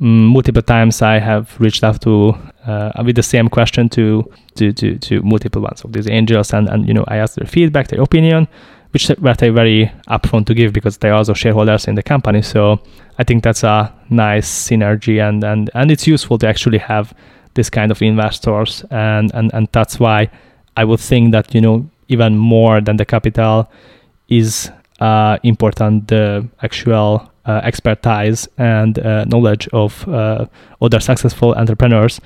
Mm, 0.01 0.31
multiple 0.31 0.61
times 0.61 1.01
I 1.01 1.19
have 1.19 1.55
reached 1.59 1.83
out 1.83 2.01
to 2.01 2.35
uh, 2.65 3.03
with 3.03 3.15
the 3.15 3.23
same 3.23 3.49
question 3.49 3.89
to, 3.89 4.31
to 4.55 4.71
to 4.73 4.97
to 4.97 5.21
multiple 5.23 5.61
ones 5.61 5.83
of 5.83 5.91
these 5.91 6.09
angels, 6.09 6.53
and 6.53 6.69
and 6.69 6.87
you 6.87 6.93
know 6.93 7.05
I 7.07 7.17
asked 7.17 7.35
their 7.35 7.47
feedback, 7.47 7.87
their 7.87 8.01
opinion, 8.01 8.47
which 8.91 9.09
were 9.19 9.33
they 9.33 9.49
very 9.49 9.91
upfront 10.07 10.45
to 10.47 10.53
give 10.53 10.73
because 10.73 10.97
they 10.97 11.09
are 11.09 11.17
also 11.17 11.33
shareholders 11.33 11.87
in 11.87 11.95
the 11.95 12.03
company. 12.03 12.41
So 12.41 12.79
I 13.17 13.23
think 13.23 13.43
that's 13.43 13.63
a 13.63 13.93
nice 14.09 14.47
synergy, 14.47 15.19
and 15.21 15.43
and 15.43 15.69
and 15.73 15.91
it's 15.91 16.07
useful 16.07 16.37
to 16.39 16.47
actually 16.47 16.79
have 16.79 17.13
this 17.53 17.69
kind 17.69 17.91
of 17.91 18.01
investors, 18.01 18.85
and 18.91 19.31
and 19.33 19.51
and 19.53 19.67
that's 19.71 19.99
why 19.99 20.29
I 20.77 20.83
would 20.85 20.99
think 20.99 21.31
that 21.31 21.53
you 21.53 21.61
know 21.61 21.89
even 22.07 22.37
more 22.37 22.81
than 22.81 22.97
the 22.97 23.05
capital 23.05 23.69
is 24.27 24.71
uh, 24.99 25.37
important 25.43 26.07
the 26.07 26.47
actual 26.61 27.29
uh, 27.45 27.61
expertise 27.63 28.47
and 28.57 28.99
uh, 28.99 29.25
knowledge 29.25 29.67
of 29.73 30.07
uh, 30.07 30.45
other 30.81 30.99
successful 30.99 31.53
entrepreneurs, 31.55 32.19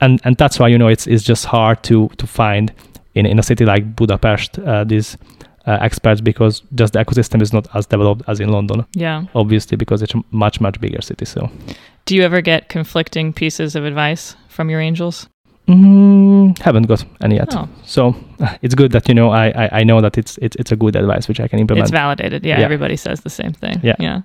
and 0.00 0.20
and 0.24 0.36
that's 0.36 0.58
why 0.58 0.68
you 0.68 0.78
know 0.78 0.88
it's 0.88 1.06
it's 1.06 1.22
just 1.22 1.44
hard 1.44 1.82
to 1.82 2.08
to 2.16 2.26
find 2.26 2.72
in 3.14 3.26
in 3.26 3.38
a 3.38 3.42
city 3.42 3.64
like 3.64 3.96
Budapest 3.96 4.58
uh, 4.58 4.84
these. 4.84 5.16
Uh, 5.64 5.78
experts 5.80 6.20
because 6.20 6.60
just 6.74 6.92
the 6.92 6.98
ecosystem 6.98 7.40
is 7.40 7.52
not 7.52 7.68
as 7.72 7.86
developed 7.86 8.20
as 8.26 8.40
in 8.40 8.48
London. 8.48 8.84
Yeah. 8.94 9.26
Obviously, 9.32 9.76
because 9.76 10.02
it's 10.02 10.12
a 10.12 10.20
much 10.32 10.60
much 10.60 10.80
bigger 10.80 11.00
city. 11.00 11.24
So, 11.24 11.48
do 12.04 12.16
you 12.16 12.24
ever 12.24 12.40
get 12.40 12.68
conflicting 12.68 13.32
pieces 13.32 13.76
of 13.76 13.84
advice 13.84 14.34
from 14.52 14.70
your 14.70 14.80
angels? 14.80 15.28
Mm, 15.68 16.58
haven't 16.58 16.86
got 16.88 17.04
any 17.22 17.36
yet. 17.36 17.54
Oh. 17.54 17.68
So 17.84 18.14
it's 18.62 18.74
good 18.74 18.92
that 18.92 19.08
you 19.08 19.14
know 19.14 19.30
I, 19.30 19.46
I, 19.64 19.68
I 19.80 19.84
know 19.84 20.00
that 20.00 20.18
it's 20.18 20.38
it's 20.38 20.56
it's 20.56 20.72
a 20.72 20.76
good 20.76 20.96
advice 20.96 21.28
which 21.28 21.40
I 21.40 21.48
can 21.48 21.58
implement. 21.60 21.84
It's 21.84 21.90
validated. 21.90 22.44
Yeah, 22.44 22.58
Yeah. 22.58 22.64
everybody 22.64 22.96
says 22.96 23.20
the 23.20 23.30
same 23.30 23.52
thing. 23.52 23.80
Yeah. 23.82 23.96
Yeah. 23.98 24.22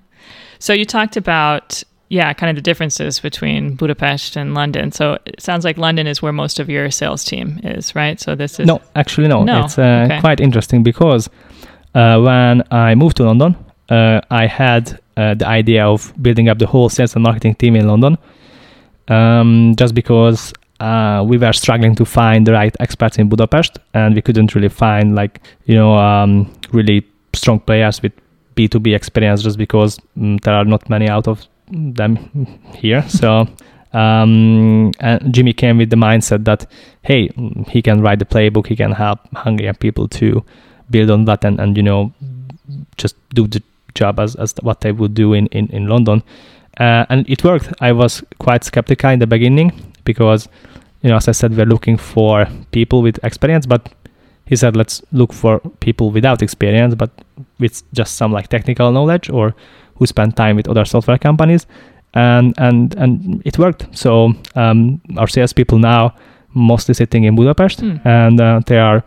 So 0.59 0.73
you 0.73 0.85
talked 0.85 1.17
about 1.17 1.83
yeah, 2.09 2.31
kind 2.33 2.49
of 2.49 2.55
the 2.55 2.61
differences 2.61 3.19
between 3.19 3.75
Budapest 3.75 4.37
and 4.37 4.53
London. 4.53 4.91
So 4.91 5.17
it 5.25 5.41
sounds 5.41 5.65
like 5.65 5.77
London 5.77 6.07
is 6.07 6.21
where 6.21 6.31
most 6.31 6.57
of 6.59 6.69
your 6.69 6.89
sales 6.89 7.25
team 7.25 7.59
is, 7.63 7.95
right? 7.95 8.17
So 8.19 8.33
this 8.33 8.59
is 8.59 8.65
no, 8.65 8.79
actually 8.95 9.27
no. 9.27 9.43
No, 9.43 9.65
It's 9.65 9.77
uh, 9.77 10.05
okay. 10.05 10.19
quite 10.21 10.39
interesting 10.39 10.83
because 10.83 11.29
uh, 11.95 12.19
when 12.21 12.63
I 12.71 12.95
moved 12.95 13.17
to 13.17 13.23
London, 13.25 13.57
uh, 13.89 14.21
I 14.31 14.47
had 14.47 14.99
uh, 15.17 15.33
the 15.33 15.47
idea 15.47 15.85
of 15.85 16.13
building 16.21 16.47
up 16.47 16.59
the 16.59 16.65
whole 16.67 16.87
sales 16.89 17.13
and 17.15 17.23
marketing 17.23 17.55
team 17.55 17.75
in 17.75 17.87
London, 17.87 18.17
um, 19.07 19.75
just 19.77 19.93
because 19.93 20.53
uh, 20.79 21.23
we 21.27 21.37
were 21.37 21.53
struggling 21.53 21.95
to 21.95 22.05
find 22.05 22.45
the 22.45 22.53
right 22.53 22.75
experts 22.79 23.17
in 23.17 23.29
Budapest, 23.29 23.79
and 23.93 24.15
we 24.15 24.21
couldn't 24.21 24.55
really 24.55 24.69
find 24.69 25.15
like 25.15 25.41
you 25.65 25.75
know 25.75 25.95
um, 25.97 26.51
really 26.71 27.05
strong 27.33 27.59
players 27.59 28.01
with 28.01 28.13
B2B 28.55 28.95
experience, 28.95 29.43
just 29.43 29.57
because 29.57 29.99
mm, 30.17 30.39
there 30.41 30.53
are 30.53 30.65
not 30.65 30.89
many 30.89 31.07
out 31.09 31.27
of 31.27 31.45
them 31.69 32.17
here. 32.75 33.03
So. 33.09 33.47
Um, 33.93 34.91
Jimmy 35.31 35.53
came 35.53 35.77
with 35.77 35.89
the 35.89 35.95
mindset 35.95 36.43
that 36.43 36.69
hey, 37.03 37.29
he 37.69 37.81
can 37.81 38.01
write 38.01 38.19
the 38.19 38.25
playbook, 38.25 38.67
he 38.67 38.75
can 38.75 38.91
help 38.91 39.19
Hungarian 39.33 39.75
people 39.75 40.09
to 40.09 40.43
build 40.89 41.09
on 41.09 41.25
that 41.25 41.45
and, 41.45 41.59
and 41.59 41.77
you 41.77 41.83
know 41.83 42.13
just 42.97 43.15
do 43.29 43.47
the 43.47 43.63
job 43.95 44.19
as, 44.19 44.35
as 44.35 44.53
what 44.61 44.81
they 44.81 44.91
would 44.91 45.13
do 45.13 45.33
in, 45.33 45.47
in, 45.47 45.67
in 45.67 45.87
London. 45.87 46.23
Uh, 46.79 47.05
and 47.09 47.27
it 47.29 47.43
worked. 47.43 47.73
I 47.81 47.91
was 47.91 48.23
quite 48.39 48.63
skeptical 48.63 49.09
in 49.09 49.19
the 49.19 49.27
beginning 49.27 49.71
because, 50.03 50.47
you 51.01 51.09
know, 51.09 51.15
as 51.17 51.27
I 51.27 51.31
said, 51.31 51.55
we're 51.57 51.65
looking 51.65 51.97
for 51.97 52.47
people 52.71 53.01
with 53.01 53.19
experience, 53.23 53.65
but 53.65 53.89
he 54.45 54.55
said, 54.55 54.75
let's 54.75 55.01
look 55.11 55.33
for 55.33 55.59
people 55.79 56.11
without 56.11 56.41
experience, 56.41 56.95
but 56.95 57.09
with 57.59 57.83
just 57.93 58.15
some 58.15 58.31
like 58.31 58.47
technical 58.47 58.91
knowledge 58.91 59.29
or 59.29 59.55
who 59.95 60.05
spend 60.05 60.35
time 60.37 60.55
with 60.55 60.67
other 60.69 60.85
software 60.85 61.17
companies. 61.17 61.65
And, 62.13 62.53
and, 62.57 62.95
and 62.95 63.41
it 63.45 63.57
worked. 63.57 63.87
So 63.91 64.33
um, 64.55 65.01
our 65.17 65.27
salespeople 65.27 65.79
now 65.79 66.13
mostly 66.53 66.93
sitting 66.93 67.25
in 67.25 67.35
Budapest 67.35 67.81
Hmm. 67.81 67.97
and 68.05 68.41
uh, 68.41 68.61
they 68.65 68.79
are 68.79 69.03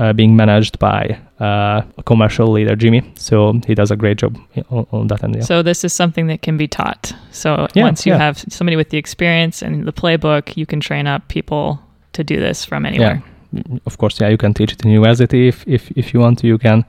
uh, 0.00 0.12
being 0.14 0.34
managed 0.36 0.78
by 0.78 1.18
uh, 1.40 1.82
a 1.98 2.02
commercial 2.04 2.48
leader, 2.56 2.74
Jimmy. 2.76 3.02
So 3.16 3.60
he 3.66 3.74
does 3.74 3.90
a 3.90 3.96
great 3.96 4.18
job 4.18 4.38
on, 4.70 4.86
on 4.92 5.06
that 5.08 5.22
end. 5.24 5.36
Yeah. 5.36 5.42
So 5.44 5.62
this 5.62 5.84
is 5.84 5.92
something 5.92 6.26
that 6.28 6.40
can 6.42 6.56
be 6.56 6.66
taught. 6.68 7.12
So 7.32 7.66
Yeah, 7.74 7.84
once 7.84 8.06
you 8.06 8.12
yeah. 8.12 8.18
have 8.26 8.38
somebody 8.48 8.76
with 8.76 8.88
the 8.90 8.98
experience 8.98 9.62
and 9.66 9.84
the 9.86 9.92
playbook, 9.92 10.56
you 10.56 10.66
can 10.66 10.80
train 10.80 11.06
up 11.06 11.22
people 11.28 11.78
to 12.12 12.24
do 12.24 12.40
this 12.40 12.64
from 12.64 12.86
anywhere. 12.86 13.22
of 13.86 13.96
course, 13.98 14.20
yeah, 14.20 14.30
you 14.30 14.38
can 14.38 14.54
teach 14.54 14.72
it 14.72 14.84
in 14.84 14.90
university 14.90 15.48
if, 15.48 15.64
if, 15.66 15.90
if 15.96 16.14
you 16.14 16.20
want 16.20 16.38
to. 16.38 16.46
You 16.46 16.58
can, 16.58 16.84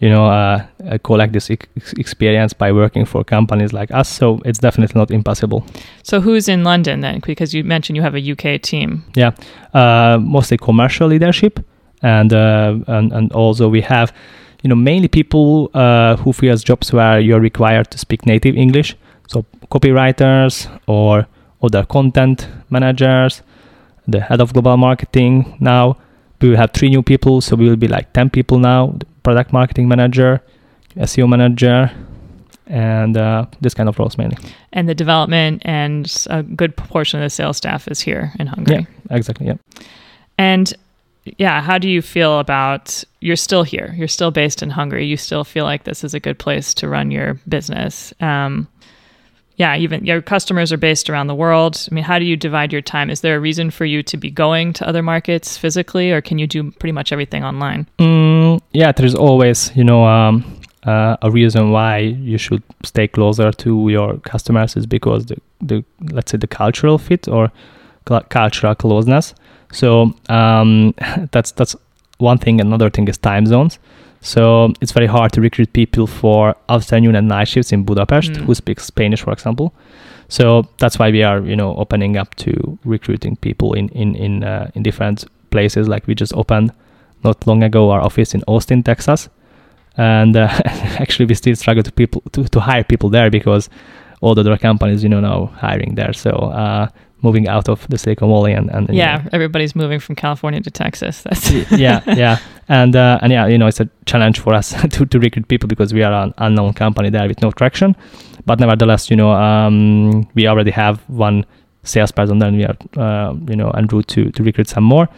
you 0.00 0.08
know, 0.08 0.26
uh, 0.26 0.64
uh, 0.90 0.98
collect 1.02 1.32
this 1.32 1.50
ex- 1.50 1.92
experience 1.98 2.52
by 2.54 2.72
working 2.72 3.04
for 3.06 3.24
companies 3.24 3.72
like 3.72 3.90
us. 4.00 4.08
So 4.08 4.40
it's 4.44 4.58
definitely 4.60 4.98
not 4.98 5.10
impossible. 5.10 5.64
So 6.02 6.20
who's 6.20 6.48
in 6.48 6.64
London 6.64 7.00
then? 7.00 7.20
Because 7.26 7.52
you 7.54 7.64
mentioned 7.64 7.96
you 7.96 8.02
have 8.02 8.14
a 8.14 8.32
UK 8.32 8.60
team. 8.62 9.02
Yeah. 9.14 9.32
Uh, 9.74 10.18
mostly 10.20 10.56
commercial 10.58 11.08
leadership, 11.08 11.58
and 12.02 12.32
uh, 12.32 12.78
and 12.86 13.12
and 13.12 13.32
also 13.32 13.68
we 13.68 13.80
have, 13.82 14.12
you 14.62 14.68
know, 14.68 14.76
mainly 14.76 15.08
people 15.08 15.70
uh, 15.74 16.16
who 16.16 16.32
fills 16.32 16.64
jobs 16.64 16.92
where 16.92 17.20
you're 17.20 17.40
required 17.40 17.90
to 17.90 17.98
speak 17.98 18.26
native 18.26 18.56
English. 18.56 18.96
So 19.28 19.44
copywriters 19.70 20.68
or 20.86 21.26
other 21.62 21.84
content 21.84 22.48
managers, 22.70 23.42
the 24.06 24.20
head 24.20 24.40
of 24.40 24.52
global 24.52 24.76
marketing. 24.76 25.56
Now 25.60 25.96
we 26.40 26.50
will 26.50 26.56
have 26.56 26.72
three 26.72 26.90
new 26.90 27.02
people, 27.02 27.40
so 27.40 27.56
we 27.56 27.68
will 27.68 27.76
be 27.76 27.88
like 27.88 28.12
ten 28.12 28.30
people 28.30 28.58
now. 28.58 28.94
The 28.98 29.06
product 29.22 29.52
marketing 29.52 29.88
manager, 29.88 30.40
SEO 30.96 31.28
manager, 31.28 31.90
and 32.66 33.16
uh, 33.16 33.46
this 33.60 33.74
kind 33.74 33.88
of 33.88 33.98
roles 33.98 34.18
mainly. 34.18 34.36
And 34.72 34.88
the 34.88 34.94
development 34.94 35.62
and 35.64 36.26
a 36.28 36.42
good 36.42 36.76
proportion 36.76 37.20
of 37.20 37.26
the 37.26 37.30
sales 37.30 37.56
staff 37.56 37.88
is 37.88 38.00
here 38.00 38.32
in 38.38 38.46
Hungary. 38.46 38.86
Yeah, 39.10 39.16
Exactly. 39.16 39.46
Yeah. 39.46 39.54
And 40.38 40.74
yeah, 41.38 41.60
how 41.60 41.78
do 41.78 41.88
you 41.88 42.02
feel 42.02 42.38
about 42.38 43.02
you're 43.20 43.36
still 43.36 43.62
here? 43.62 43.94
You're 43.96 44.08
still 44.08 44.30
based 44.30 44.62
in 44.62 44.70
Hungary. 44.70 45.06
You 45.06 45.16
still 45.16 45.44
feel 45.44 45.64
like 45.64 45.84
this 45.84 46.04
is 46.04 46.14
a 46.14 46.20
good 46.20 46.38
place 46.38 46.74
to 46.74 46.88
run 46.88 47.10
your 47.10 47.34
business. 47.48 48.12
Um, 48.20 48.68
yeah, 49.56 49.76
even 49.76 50.04
your 50.04 50.20
customers 50.20 50.72
are 50.72 50.76
based 50.76 51.08
around 51.08 51.28
the 51.28 51.34
world. 51.34 51.88
I 51.90 51.94
mean, 51.94 52.04
how 52.04 52.18
do 52.18 52.26
you 52.26 52.36
divide 52.36 52.72
your 52.72 52.82
time? 52.82 53.08
Is 53.08 53.22
there 53.22 53.36
a 53.36 53.40
reason 53.40 53.70
for 53.70 53.86
you 53.86 54.02
to 54.02 54.16
be 54.16 54.30
going 54.30 54.74
to 54.74 54.86
other 54.86 55.02
markets 55.02 55.56
physically, 55.56 56.12
or 56.12 56.20
can 56.20 56.38
you 56.38 56.46
do 56.46 56.70
pretty 56.72 56.92
much 56.92 57.10
everything 57.10 57.42
online? 57.42 57.88
Mm, 57.98 58.60
yeah, 58.72 58.92
there 58.92 59.06
is 59.06 59.14
always, 59.14 59.74
you 59.74 59.82
know, 59.82 60.04
um, 60.04 60.44
uh, 60.84 61.16
a 61.22 61.30
reason 61.30 61.70
why 61.70 61.98
you 61.98 62.38
should 62.38 62.62
stay 62.84 63.08
closer 63.08 63.50
to 63.50 63.88
your 63.88 64.18
customers 64.18 64.76
is 64.76 64.86
because 64.86 65.26
the, 65.26 65.36
the 65.60 65.84
let's 66.12 66.30
say 66.30 66.38
the 66.38 66.46
cultural 66.46 66.98
fit 66.98 67.26
or 67.26 67.50
cul- 68.04 68.24
cultural 68.28 68.74
closeness. 68.74 69.34
So 69.76 70.14
um, 70.28 70.94
that's 71.32 71.52
that's 71.52 71.76
one 72.18 72.38
thing. 72.38 72.60
Another 72.60 72.90
thing 72.90 73.08
is 73.08 73.18
time 73.18 73.46
zones. 73.46 73.78
So 74.20 74.72
it's 74.80 74.92
very 74.92 75.06
hard 75.06 75.32
to 75.32 75.40
recruit 75.40 75.72
people 75.72 76.06
for 76.06 76.54
afternoon 76.68 77.14
and 77.16 77.28
night 77.28 77.48
shifts 77.48 77.72
in 77.72 77.84
Budapest 77.84 78.32
Mm. 78.32 78.44
who 78.46 78.54
speak 78.54 78.80
Spanish, 78.80 79.22
for 79.24 79.32
example. 79.32 79.72
So 80.28 80.64
that's 80.78 80.98
why 80.98 81.10
we 81.10 81.22
are, 81.22 81.40
you 81.50 81.54
know, 81.56 81.76
opening 81.76 82.16
up 82.16 82.34
to 82.36 82.78
recruiting 82.84 83.36
people 83.36 83.74
in 83.78 83.88
in 83.90 84.14
in 84.16 84.42
uh, 84.44 84.70
in 84.74 84.82
different 84.82 85.24
places. 85.50 85.86
Like 85.88 86.06
we 86.08 86.14
just 86.14 86.32
opened 86.34 86.70
not 87.24 87.46
long 87.46 87.62
ago 87.62 87.90
our 87.90 88.00
office 88.00 88.34
in 88.34 88.42
Austin, 88.46 88.82
Texas, 88.82 89.28
and 89.96 90.36
uh, 90.36 90.48
actually 91.02 91.26
we 91.26 91.34
still 91.34 91.56
struggle 91.56 91.82
to 91.82 91.92
people 91.92 92.22
to, 92.32 92.44
to 92.48 92.60
hire 92.60 92.84
people 92.84 93.10
there 93.10 93.30
because 93.30 93.68
all 94.20 94.34
the 94.34 94.40
other 94.40 94.58
companies, 94.58 95.02
you 95.02 95.08
know, 95.10 95.20
now 95.20 95.46
hiring 95.60 95.94
there. 95.94 96.12
So 96.14 96.30
uh, 96.30 96.88
moving 97.22 97.48
out 97.48 97.68
of 97.68 97.86
the 97.88 97.98
Silicon 97.98 98.28
Valley 98.28 98.52
and, 98.52 98.70
and 98.70 98.88
you 98.88 98.94
Yeah, 98.96 99.16
know, 99.18 99.28
everybody's 99.32 99.74
moving 99.74 100.00
from 100.00 100.14
California 100.16 100.60
to 100.60 100.70
Texas. 100.70 101.22
That's 101.22 101.50
yeah, 101.72 102.02
yeah, 102.14 102.38
and 102.68 102.94
uh, 102.94 103.18
and 103.22 103.32
yeah, 103.32 103.46
you 103.46 103.58
know, 103.58 103.66
it's 103.66 103.80
a 103.80 103.88
challenge 104.04 104.38
for 104.40 104.54
us 104.54 104.74
to, 104.90 105.06
to 105.06 105.18
recruit 105.18 105.48
people 105.48 105.68
because 105.68 105.92
we 105.94 106.02
are 106.02 106.12
an 106.12 106.34
unknown 106.38 106.74
company 106.74 107.10
there 107.10 107.26
with 107.28 107.40
no 107.42 107.50
traction. 107.50 107.96
But 108.44 108.60
nevertheless, 108.60 109.10
you 109.10 109.16
know, 109.16 109.32
um, 109.32 110.28
we 110.34 110.46
already 110.46 110.70
have 110.70 111.00
one 111.08 111.44
salesperson, 111.82 112.38
then 112.38 112.56
we 112.56 112.64
are, 112.64 112.76
uh, 112.96 113.34
you 113.48 113.56
know, 113.56 113.70
en 113.70 113.86
route 113.86 114.06
to 114.08 114.30
to 114.30 114.42
recruit 114.42 114.68
some 114.68 114.84
more, 114.84 115.08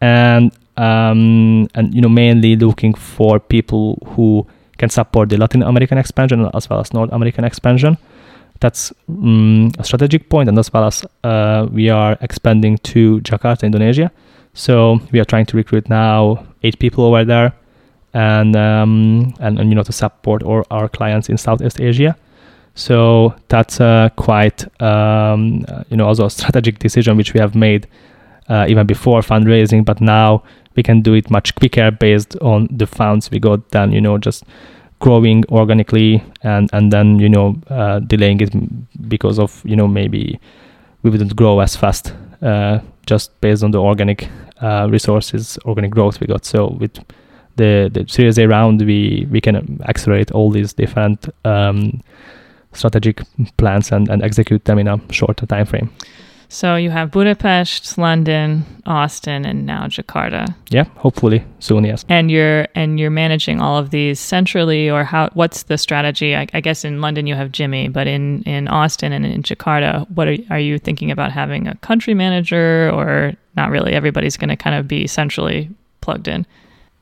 and 0.00 0.52
um, 0.76 1.68
and 1.74 1.94
you 1.94 2.00
know, 2.00 2.08
mainly 2.08 2.56
looking 2.56 2.94
for 2.94 3.38
people 3.38 3.98
who 4.16 4.46
can 4.78 4.88
support 4.88 5.28
the 5.28 5.36
Latin 5.36 5.62
American 5.62 5.98
expansion 5.98 6.48
as 6.54 6.68
well 6.70 6.80
as 6.80 6.92
North 6.92 7.12
American 7.12 7.44
expansion. 7.44 7.96
That's 8.62 8.92
um, 9.08 9.72
a 9.76 9.82
strategic 9.82 10.28
point, 10.28 10.48
and 10.48 10.56
as 10.56 10.72
well 10.72 10.84
as 10.84 11.04
uh, 11.24 11.66
we 11.72 11.90
are 11.90 12.16
expanding 12.20 12.78
to 12.94 13.20
Jakarta, 13.22 13.64
Indonesia. 13.64 14.12
So 14.54 15.00
we 15.10 15.18
are 15.18 15.24
trying 15.24 15.46
to 15.46 15.56
recruit 15.56 15.88
now 15.88 16.46
eight 16.62 16.78
people 16.78 17.04
over 17.04 17.24
there, 17.24 17.52
and 18.14 18.54
um, 18.54 19.34
and, 19.40 19.58
and 19.58 19.68
you 19.68 19.74
know 19.74 19.82
to 19.82 19.92
support 19.92 20.44
all 20.44 20.64
our 20.70 20.88
clients 20.88 21.28
in 21.28 21.38
Southeast 21.38 21.80
Asia. 21.80 22.16
So 22.76 23.34
that's 23.48 23.80
uh, 23.80 24.10
quite 24.14 24.62
um, 24.80 25.64
uh, 25.66 25.82
you 25.90 25.96
know 25.96 26.06
also 26.06 26.26
a 26.26 26.30
strategic 26.30 26.78
decision 26.78 27.16
which 27.16 27.34
we 27.34 27.40
have 27.40 27.56
made 27.56 27.88
uh, 28.48 28.66
even 28.68 28.86
before 28.86 29.22
fundraising, 29.22 29.84
but 29.84 30.00
now 30.00 30.44
we 30.76 30.84
can 30.84 31.02
do 31.02 31.14
it 31.14 31.30
much 31.32 31.56
quicker 31.56 31.90
based 31.90 32.36
on 32.40 32.68
the 32.70 32.86
funds 32.86 33.28
we 33.28 33.40
got 33.40 33.70
than 33.70 33.90
you 33.90 34.00
know 34.00 34.18
just 34.18 34.44
growing 35.02 35.44
organically 35.50 36.22
and 36.42 36.70
and 36.72 36.92
then 36.92 37.18
you 37.18 37.28
know 37.28 37.56
uh, 37.68 37.98
delaying 37.98 38.40
it 38.40 38.52
because 39.08 39.38
of 39.38 39.60
you 39.64 39.76
know 39.76 39.88
maybe 39.88 40.38
we 41.02 41.10
wouldn't 41.10 41.34
grow 41.34 41.58
as 41.60 41.74
fast 41.76 42.14
uh, 42.42 42.78
just 43.04 43.38
based 43.40 43.64
on 43.64 43.72
the 43.72 43.80
organic 43.80 44.28
uh, 44.62 44.86
resources 44.90 45.58
organic 45.64 45.90
growth 45.90 46.20
we 46.20 46.26
got. 46.26 46.44
So 46.44 46.68
with 46.78 46.94
the 47.56 47.90
the 47.92 48.04
series 48.08 48.38
a 48.38 48.46
round 48.46 48.80
we 48.80 49.26
we 49.30 49.40
can 49.40 49.80
accelerate 49.88 50.30
all 50.30 50.50
these 50.50 50.72
different 50.72 51.28
um, 51.44 52.00
strategic 52.72 53.22
plans 53.56 53.92
and, 53.92 54.08
and 54.08 54.22
execute 54.22 54.64
them 54.64 54.78
in 54.78 54.88
a 54.88 55.00
shorter 55.10 55.46
time 55.46 55.66
frame 55.66 55.90
So 56.52 56.76
you 56.76 56.90
have 56.90 57.10
Budapest, 57.10 57.96
London, 57.96 58.66
Austin, 58.84 59.46
and 59.46 59.64
now 59.64 59.86
Jakarta. 59.86 60.54
Yeah, 60.68 60.84
hopefully 60.96 61.42
soon. 61.60 61.84
Yes. 61.84 62.04
And 62.10 62.30
you're 62.30 62.66
and 62.74 63.00
you're 63.00 63.08
managing 63.08 63.62
all 63.62 63.78
of 63.78 63.88
these 63.88 64.20
centrally, 64.20 64.90
or 64.90 65.02
how? 65.02 65.30
What's 65.32 65.62
the 65.62 65.78
strategy? 65.78 66.36
I, 66.36 66.46
I 66.52 66.60
guess 66.60 66.84
in 66.84 67.00
London 67.00 67.26
you 67.26 67.34
have 67.36 67.52
Jimmy, 67.52 67.88
but 67.88 68.06
in 68.06 68.42
in 68.42 68.68
Austin 68.68 69.12
and 69.12 69.24
in 69.24 69.42
Jakarta, 69.42 70.06
what 70.10 70.28
are, 70.28 70.36
are 70.50 70.60
you 70.60 70.78
thinking 70.78 71.10
about 71.10 71.32
having 71.32 71.66
a 71.68 71.74
country 71.76 72.12
manager, 72.12 72.90
or 72.92 73.32
not 73.56 73.70
really? 73.70 73.94
Everybody's 73.94 74.36
going 74.36 74.50
to 74.50 74.56
kind 74.56 74.76
of 74.76 74.86
be 74.86 75.06
centrally 75.06 75.70
plugged 76.02 76.28
in. 76.28 76.44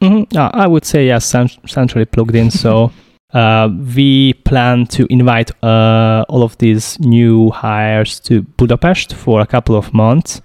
Mm-hmm. 0.01 0.38
Uh, 0.38 0.51
I 0.55 0.68
would 0.68 0.84
say 0.84 1.07
yes, 1.07 1.26
centrally 1.66 2.05
plugged 2.05 2.36
in. 2.36 2.53
So. 2.53 2.92
Uh, 3.33 3.68
we 3.95 4.33
plan 4.45 4.87
to 4.87 5.07
invite 5.09 5.51
uh, 5.62 6.24
all 6.28 6.43
of 6.43 6.59
these 6.59 6.99
new 7.01 7.51
hires 7.51 8.18
to 8.20 8.43
Budapest 8.43 9.14
for 9.14 9.41
a 9.41 9.47
couple 9.47 9.76
of 9.76 9.95
months. 9.95 10.43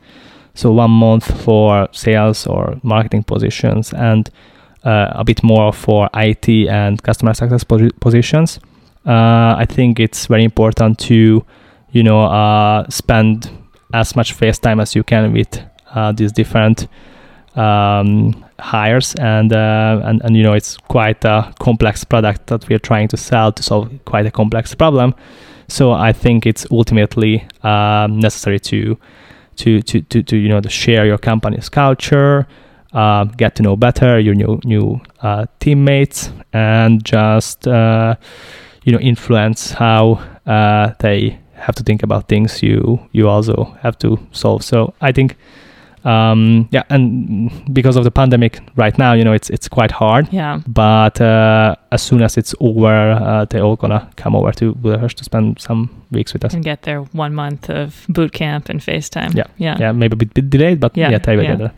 So, 0.53 0.71
one 0.71 0.91
month 0.91 1.43
for 1.43 1.89
sales 1.91 2.47
or 2.47 2.79
marketing 2.83 3.23
positions, 3.23 3.91
and 3.93 4.29
uh, 4.85 5.07
a 5.11 5.23
bit 5.23 5.43
more 5.43 5.73
for 5.73 6.09
IT 6.13 6.47
and 6.47 7.01
customer 7.01 7.33
success 7.33 7.63
positions. 7.63 8.59
Uh, 9.05 9.55
I 9.57 9.65
think 9.67 9.99
it's 9.99 10.27
very 10.27 10.43
important 10.43 10.99
to, 10.99 11.45
you 11.91 12.03
know, 12.03 12.21
uh, 12.21 12.87
spend 12.89 13.49
as 13.93 14.15
much 14.15 14.33
face 14.33 14.59
time 14.59 14.79
as 14.79 14.95
you 14.95 15.03
can 15.03 15.33
with 15.33 15.59
uh, 15.93 16.11
these 16.11 16.31
different 16.31 16.87
um, 17.55 18.45
hires 18.59 19.15
and, 19.15 19.53
uh, 19.53 20.01
and 20.03 20.21
and 20.23 20.35
you 20.35 20.43
know 20.43 20.53
it's 20.53 20.77
quite 20.77 21.23
a 21.25 21.53
complex 21.59 22.03
product 22.03 22.47
that 22.47 22.67
we 22.67 22.75
are 22.75 22.79
trying 22.79 23.07
to 23.07 23.17
sell 23.17 23.51
to 23.51 23.63
solve 23.63 23.89
quite 24.05 24.25
a 24.25 24.31
complex 24.31 24.75
problem. 24.75 25.13
So 25.67 25.93
i 25.93 26.13
think 26.13 26.45
it's 26.45 26.65
ultimately 26.71 27.45
um, 27.63 28.19
necessary 28.19 28.59
to, 28.59 28.97
to 29.57 29.81
to 29.81 30.01
to 30.01 30.21
to 30.23 30.37
you 30.37 30.49
know 30.49 30.61
to 30.61 30.69
share 30.69 31.05
your 31.05 31.17
company's 31.17 31.69
culture 31.69 32.47
uh, 32.93 33.25
get 33.25 33.55
to 33.55 33.63
know 33.63 33.75
better 33.75 34.19
your 34.19 34.35
new 34.35 34.59
new 34.63 34.99
uh, 35.21 35.45
teammates 35.59 36.31
and 36.53 37.03
just 37.03 37.67
uh, 37.67 38.15
you 38.83 38.91
know 38.91 38.99
influence 38.99 39.71
how 39.71 40.21
uh, 40.45 40.93
they 40.99 41.37
have 41.55 41.75
to 41.75 41.83
think 41.83 42.03
about 42.03 42.27
things 42.27 42.61
you 42.61 42.99
you 43.11 43.27
also 43.27 43.75
have 43.81 43.97
to 43.97 44.17
solve. 44.31 44.63
So 44.63 44.93
i 45.01 45.11
think 45.11 45.35
um, 46.05 46.69
yeah, 46.71 46.83
and 46.89 47.51
because 47.73 47.95
of 47.95 48.03
the 48.03 48.11
pandemic 48.11 48.59
right 48.75 48.97
now, 48.97 49.13
you 49.13 49.23
know, 49.23 49.33
it's 49.33 49.49
it's 49.49 49.67
quite 49.67 49.91
hard. 49.91 50.31
Yeah. 50.31 50.61
But 50.67 51.19
uh, 51.19 51.75
as 51.91 52.01
soon 52.03 52.21
as 52.21 52.37
it's 52.37 52.53
over, 52.59 53.11
uh, 53.11 53.45
they're 53.45 53.63
all 53.63 53.75
gonna 53.75 54.09
come 54.15 54.35
over 54.35 54.51
to 54.53 54.75
Budapest 54.75 55.17
to 55.17 55.23
spend 55.23 55.59
some 55.59 55.89
weeks 56.11 56.33
with 56.33 56.45
us 56.45 56.53
and 56.53 56.63
get 56.63 56.83
their 56.83 57.01
one 57.13 57.33
month 57.33 57.69
of 57.69 58.05
boot 58.07 58.33
camp 58.33 58.69
and 58.69 58.79
FaceTime. 58.79 59.33
Yeah, 59.33 59.47
yeah, 59.57 59.77
yeah. 59.79 59.91
Maybe 59.91 60.13
a 60.13 60.17
bit, 60.17 60.33
bit 60.33 60.49
delayed, 60.49 60.79
but 60.79 60.95
yeah, 60.95 61.09
yeah, 61.09 61.41
yeah. 61.41 61.71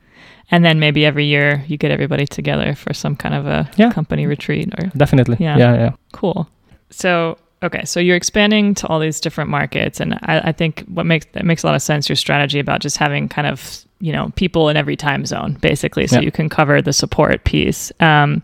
And 0.52 0.64
then 0.64 0.80
maybe 0.80 1.06
every 1.06 1.26
year 1.26 1.64
you 1.68 1.78
get 1.78 1.92
everybody 1.92 2.26
together 2.26 2.76
for 2.76 2.94
some 2.94 3.16
kind 3.16 3.36
of 3.36 3.46
a 3.48 3.70
yeah. 3.76 3.92
company 3.92 4.28
retreat 4.28 4.74
or 4.78 4.92
definitely. 4.98 5.38
Yeah, 5.40 5.58
yeah, 5.58 5.74
yeah. 5.74 5.92
Cool. 6.12 6.50
So 6.90 7.38
okay, 7.64 7.86
so 7.86 8.00
you're 8.00 8.16
expanding 8.16 8.74
to 8.76 8.88
all 8.88 9.00
these 9.00 9.20
different 9.20 9.50
markets, 9.50 10.00
and 10.00 10.16
I, 10.24 10.40
I 10.46 10.52
think 10.52 10.82
what 10.88 11.06
makes 11.06 11.26
that 11.34 11.46
makes 11.46 11.64
a 11.64 11.68
lot 11.68 11.76
of 11.76 11.82
sense. 11.82 12.10
Your 12.10 12.16
strategy 12.16 12.60
about 12.60 12.82
just 12.82 12.98
having 12.98 13.30
kind 13.30 13.48
of 13.48 13.86
you 14.00 14.12
know 14.12 14.32
people 14.36 14.70
in 14.70 14.78
every 14.78 14.96
time 14.96 15.26
zone 15.26 15.58
basically, 15.62 16.08
so 16.08 16.18
yeah. 16.18 16.22
you 16.22 16.32
can 16.32 16.50
cover 16.50 16.82
the 16.82 16.94
support 16.94 17.44
piece. 17.44 17.92
Um, 18.00 18.42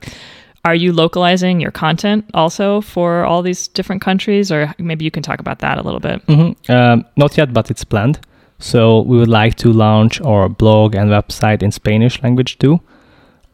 are 0.66 0.76
you 0.76 0.94
localizing 0.94 1.60
your 1.60 1.72
content 1.72 2.30
also 2.34 2.80
for 2.80 3.26
all 3.26 3.42
these 3.42 3.68
different 3.68 4.02
countries, 4.02 4.52
or 4.52 4.74
maybe 4.78 5.04
you 5.04 5.12
can 5.12 5.22
talk 5.22 5.40
about 5.40 5.60
that 5.60 5.78
a 5.78 5.82
little 5.82 6.00
bit? 6.00 6.26
Mm-hmm. 6.28 6.72
Um, 6.72 7.06
not 7.18 7.38
yet, 7.38 7.54
but 7.54 7.70
it's 7.70 7.84
planned. 7.84 8.20
So 8.60 9.02
we 9.02 9.18
would 9.18 9.28
like 9.28 9.56
to 9.56 9.74
launch 9.74 10.22
our 10.22 10.48
blog 10.48 10.96
and 10.96 11.10
website 11.10 11.62
in 11.62 11.72
Spanish 11.72 12.24
language 12.24 12.60
too. 12.60 12.80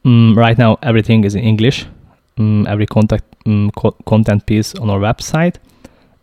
Um, 0.06 0.38
right 0.38 0.58
now, 0.58 0.78
everything 0.84 1.24
is 1.24 1.34
in 1.34 1.44
English. 1.44 1.88
Um, 2.40 2.66
every 2.68 2.86
contact 2.86 3.26
um, 3.46 3.70
co- 3.76 3.96
content 4.06 4.46
piece 4.46 4.74
on 4.76 4.90
our 4.90 5.00
website. 5.00 5.58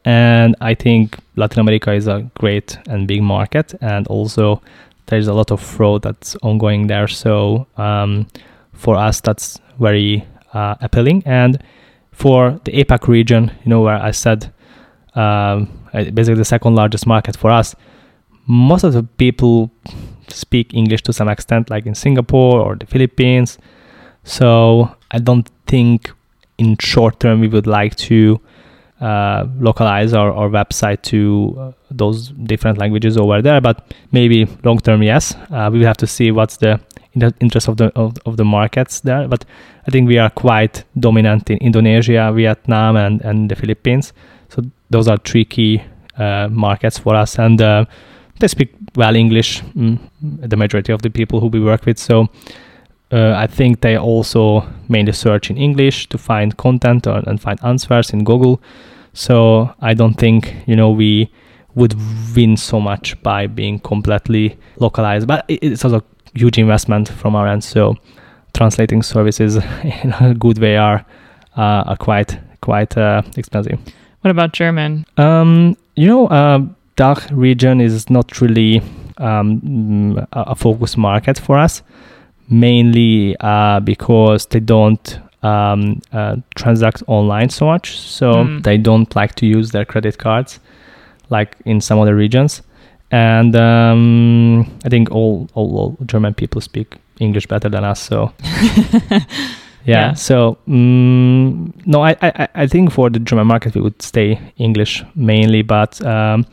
And 0.04 0.54
I 0.60 0.74
think 0.74 1.18
Latin 1.34 1.60
America 1.60 1.92
is 1.92 2.06
a 2.06 2.30
great 2.38 2.78
and 2.88 3.06
big 3.06 3.22
market, 3.22 3.74
and 3.80 4.06
also 4.06 4.62
there's 5.06 5.28
a 5.28 5.34
lot 5.34 5.50
of 5.50 5.60
fraud 5.60 6.02
that's 6.02 6.36
ongoing 6.42 6.86
there. 6.86 7.08
So 7.08 7.66
um, 7.76 8.26
for 8.72 8.96
us, 8.96 9.20
that's 9.20 9.60
very 9.78 10.24
uh, 10.54 10.76
appealing. 10.80 11.22
And 11.26 11.62
for 12.12 12.60
the 12.64 12.72
APAC 12.72 13.08
region, 13.08 13.50
you 13.64 13.70
know, 13.70 13.82
where 13.82 13.96
I 13.96 14.12
said 14.12 14.52
um, 15.14 15.68
basically 15.92 16.34
the 16.34 16.44
second 16.44 16.76
largest 16.76 17.06
market 17.06 17.36
for 17.36 17.50
us, 17.50 17.74
most 18.46 18.84
of 18.84 18.92
the 18.92 19.02
people 19.02 19.70
speak 20.28 20.72
English 20.72 21.02
to 21.02 21.12
some 21.12 21.28
extent, 21.28 21.68
like 21.68 21.84
in 21.84 21.94
Singapore 21.94 22.60
or 22.60 22.76
the 22.76 22.86
Philippines. 22.86 23.58
So 24.24 24.94
I 25.16 25.18
don't 25.18 25.48
think 25.66 26.10
in 26.58 26.76
short 26.78 27.20
term 27.20 27.40
we 27.40 27.48
would 27.48 27.66
like 27.66 27.94
to 28.10 28.40
uh, 29.00 29.46
localize 29.58 30.12
our, 30.12 30.30
our 30.32 30.48
website 30.48 31.00
to 31.02 31.56
uh, 31.58 31.72
those 31.90 32.28
different 32.52 32.78
languages 32.78 33.16
over 33.16 33.40
there 33.40 33.60
but 33.60 33.94
maybe 34.12 34.46
long 34.62 34.78
term 34.78 35.02
yes. 35.02 35.34
Uh, 35.50 35.70
we 35.72 35.78
will 35.78 35.86
have 35.86 35.96
to 35.98 36.06
see 36.06 36.30
what's 36.30 36.58
the 36.58 36.80
interest 37.40 37.68
of 37.68 37.78
the 37.78 37.86
of, 37.96 38.14
of, 38.26 38.36
the 38.36 38.44
markets 38.44 39.00
there 39.00 39.26
but 39.26 39.42
i 39.88 39.90
think 39.90 40.06
we 40.06 40.18
are 40.18 40.28
quite 40.28 40.84
dominant 41.00 41.48
in 41.48 41.56
indonesia 41.58 42.30
vietnam 42.34 42.94
and, 42.96 43.22
and 43.22 43.50
the 43.50 43.56
philippines. 43.56 44.12
So 44.50 44.62
those 44.90 45.08
are 45.08 45.16
three 45.16 45.46
key 45.46 45.82
uh, 46.18 46.48
markets 46.50 46.98
for 46.98 47.14
us 47.14 47.38
and 47.38 47.60
uh, 47.62 47.86
they 48.38 48.48
speak 48.48 48.74
well 48.96 49.16
english 49.16 49.62
mm, 49.62 49.98
the 50.20 50.56
majority 50.56 50.92
of 50.92 51.00
the 51.00 51.10
people 51.10 51.40
who 51.40 51.46
we 51.46 51.60
work 51.60 51.86
with. 51.86 51.98
So 51.98 52.28
uh, 53.12 53.34
I 53.36 53.46
think 53.46 53.80
they 53.80 53.96
also 53.96 54.66
mainly 54.88 55.12
search 55.12 55.50
in 55.50 55.57
English 55.57 56.09
to 56.09 56.18
find 56.18 56.57
content 56.57 57.07
or, 57.07 57.22
and 57.26 57.40
find 57.40 57.59
answers 57.64 58.11
in 58.11 58.24
Google. 58.24 58.61
So 59.12 59.72
I 59.80 59.94
don't 59.94 60.14
think 60.14 60.54
you 60.66 60.76
know 60.76 60.90
we 60.90 61.30
would 61.74 61.94
win 62.34 62.57
so 62.57 62.80
much 62.80 63.20
by 63.22 63.46
being 63.46 63.78
completely 63.78 64.59
localized, 64.78 65.26
but 65.26 65.44
it's 65.48 65.84
also 65.84 65.98
a 65.98 66.38
huge 66.38 66.59
investment 66.59 67.09
from 67.09 67.36
our 67.36 67.46
end. 67.46 67.62
So 67.62 67.96
translating 68.54 69.02
services 69.02 69.57
in 70.02 70.12
a 70.20 70.34
good 70.34 70.59
way 70.59 70.76
are 70.76 71.04
uh, 71.57 71.84
are 71.86 71.96
quite 71.96 72.38
quite 72.61 72.96
uh, 72.98 73.22
expensive. 73.36 73.78
What 74.22 74.30
about 74.30 74.52
German? 74.52 75.07
Um, 75.16 75.76
you 75.94 76.09
know, 76.09 76.26
uh, 76.26 76.61
DACH 76.96 77.30
region 77.30 77.80
is 77.80 78.11
not 78.11 78.40
really 78.40 78.82
um, 79.18 80.26
a 80.32 80.57
focus 80.57 80.96
market 80.96 81.38
for 81.38 81.57
us 81.57 81.82
mainly 82.49 83.36
uh, 83.40 83.80
because 83.80 84.47
they 84.47 84.61
don't 84.61 85.18
um, 85.42 86.01
uh, 86.12 86.36
transact 86.55 87.03
online 87.07 87.49
so 87.51 87.66
much. 87.66 87.99
So 87.99 88.32
mm. 88.34 88.62
they 88.62 88.78
don't 88.78 89.14
like 89.14 89.34
to 89.36 89.47
use 89.47 89.70
their 89.70 89.84
credit 89.84 90.18
cards 90.18 90.61
like 91.30 91.57
in 91.64 91.80
some 91.80 91.99
other 91.99 92.14
regions. 92.14 92.62
And 93.11 93.55
um, 93.55 94.62
I 94.84 94.88
think 94.88 95.11
all, 95.11 95.49
all, 95.55 95.78
all, 95.78 95.97
German 96.07 96.34
people 96.34 96.61
speak 96.61 96.97
English 97.20 97.47
better 97.47 97.68
than 97.68 97.84
us. 97.84 98.01
So. 98.01 98.32
yeah, 98.42 99.20
yeah, 99.84 100.14
So 100.14 100.59
um, 100.66 101.72
no, 101.86 102.03
I, 102.03 102.16
I 102.20 102.49
I 102.55 102.66
think 102.66 102.90
for 102.90 103.11
the 103.11 103.20
German 103.20 103.47
market 103.47 103.74
we 103.74 103.80
would 103.80 104.03
stay 104.03 104.40
English 104.57 105.05
mainly, 105.14 105.62
but 105.62 106.05
um, 106.05 106.47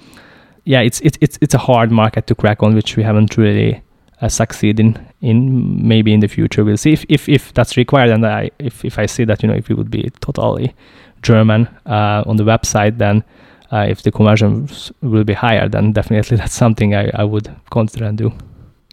yeah, 0.66 0.82
it's 0.82 1.02
it's 1.02 1.18
it's 1.22 1.40
it's 1.42 1.56
a 1.56 1.58
hard 1.58 1.92
market 1.92 2.28
to 2.28 2.36
crack 2.36 2.62
on, 2.62 2.76
which 2.76 2.96
we 2.96 3.04
haven't 3.04 3.36
really 3.36 3.82
uh, 4.22 4.30
succeed 4.30 4.80
in 4.80 4.98
in 5.24 5.88
maybe 5.88 6.14
in 6.14 6.20
the 6.20 6.28
future 6.28 6.64
we'll 6.64 6.78
see 6.78 6.92
if 6.92 7.06
if, 7.08 7.30
if 7.30 7.54
that's 7.54 7.78
required 7.78 8.10
and 8.10 8.26
I 8.26 8.52
if, 8.60 8.84
if 8.84 9.00
I 9.00 9.06
see 9.06 9.24
that 9.24 9.42
you 9.42 9.48
know 9.48 9.56
if 9.56 9.70
we 9.70 9.76
would 9.76 9.90
be 9.90 10.12
totally 10.20 10.76
German 11.22 11.68
uh, 11.86 12.24
on 12.28 12.36
the 12.36 12.44
website 12.44 12.98
then 12.98 13.24
uh, 13.72 13.86
if 13.90 14.04
the 14.04 14.12
conversions 14.12 14.92
will 15.02 15.24
be 15.24 15.34
higher 15.34 15.70
then 15.70 15.94
definitely 15.94 16.38
that's 16.42 16.54
something 16.54 16.94
I, 16.94 17.10
I 17.14 17.24
would 17.24 17.56
consider 17.72 18.06
and 18.06 18.18
do 18.18 18.34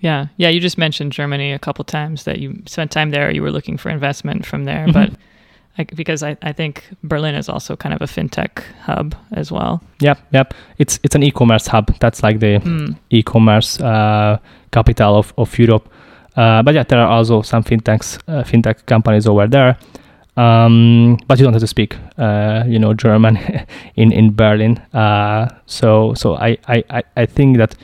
yeah 0.01 0.28
yeah 0.37 0.49
you 0.49 0.61
just 0.61 0.78
mentioned 0.78 1.12
Germany 1.12 1.53
a 1.53 1.59
couple 1.59 1.85
times 1.85 2.24
that 2.24 2.39
you 2.39 2.62
spent 2.66 2.93
time 2.93 3.11
there 3.11 3.31
you 3.33 3.43
were 3.43 3.53
looking 3.53 3.76
for 3.76 3.91
investment 3.91 4.47
from 4.47 4.64
there 4.64 4.87
mm-hmm. 4.87 4.93
but 4.93 5.18
because 5.95 6.22
I, 6.22 6.37
I 6.43 6.53
think 6.53 6.85
Berlin 7.03 7.35
is 7.35 7.49
also 7.49 7.74
kind 7.74 7.95
of 7.95 8.03
a 8.03 8.05
fintech 8.05 8.62
hub 8.83 9.14
as 9.33 9.51
well. 9.51 9.83
Yep, 10.01 10.18
yep. 10.33 10.53
It's 10.76 11.01
it's 11.03 11.14
an 11.14 11.22
e-commerce 11.22 11.66
hub. 11.66 11.97
That's 12.01 12.22
like 12.22 12.41
the 12.41 12.59
mm. 12.59 12.99
e-commerce 13.09 13.81
uh, 13.81 14.39
capital 14.72 15.16
of, 15.16 15.33
of 15.39 15.59
Europe. 15.59 15.89
Uh, 16.41 16.62
but 16.62 16.74
yeah, 16.74 16.84
there 16.84 16.99
are 16.99 17.09
also 17.09 17.43
some 17.43 17.62
fintechs, 17.62 18.18
uh, 18.26 18.43
fintech 18.43 18.86
companies 18.86 19.26
over 19.26 19.47
there. 19.47 19.76
Um, 20.36 21.18
but 21.26 21.38
you 21.38 21.45
don't 21.45 21.53
have 21.53 21.61
to 21.61 21.66
speak, 21.66 21.97
uh, 22.16 22.64
you 22.66 22.78
know, 22.78 22.95
German 22.95 23.36
in 23.97 24.11
in 24.11 24.32
Berlin. 24.34 24.78
Uh, 24.95 25.49
so 25.66 26.14
so 26.14 26.36
I, 26.36 26.57
I 26.66 27.03
I 27.16 27.26
think 27.26 27.59
that 27.59 27.76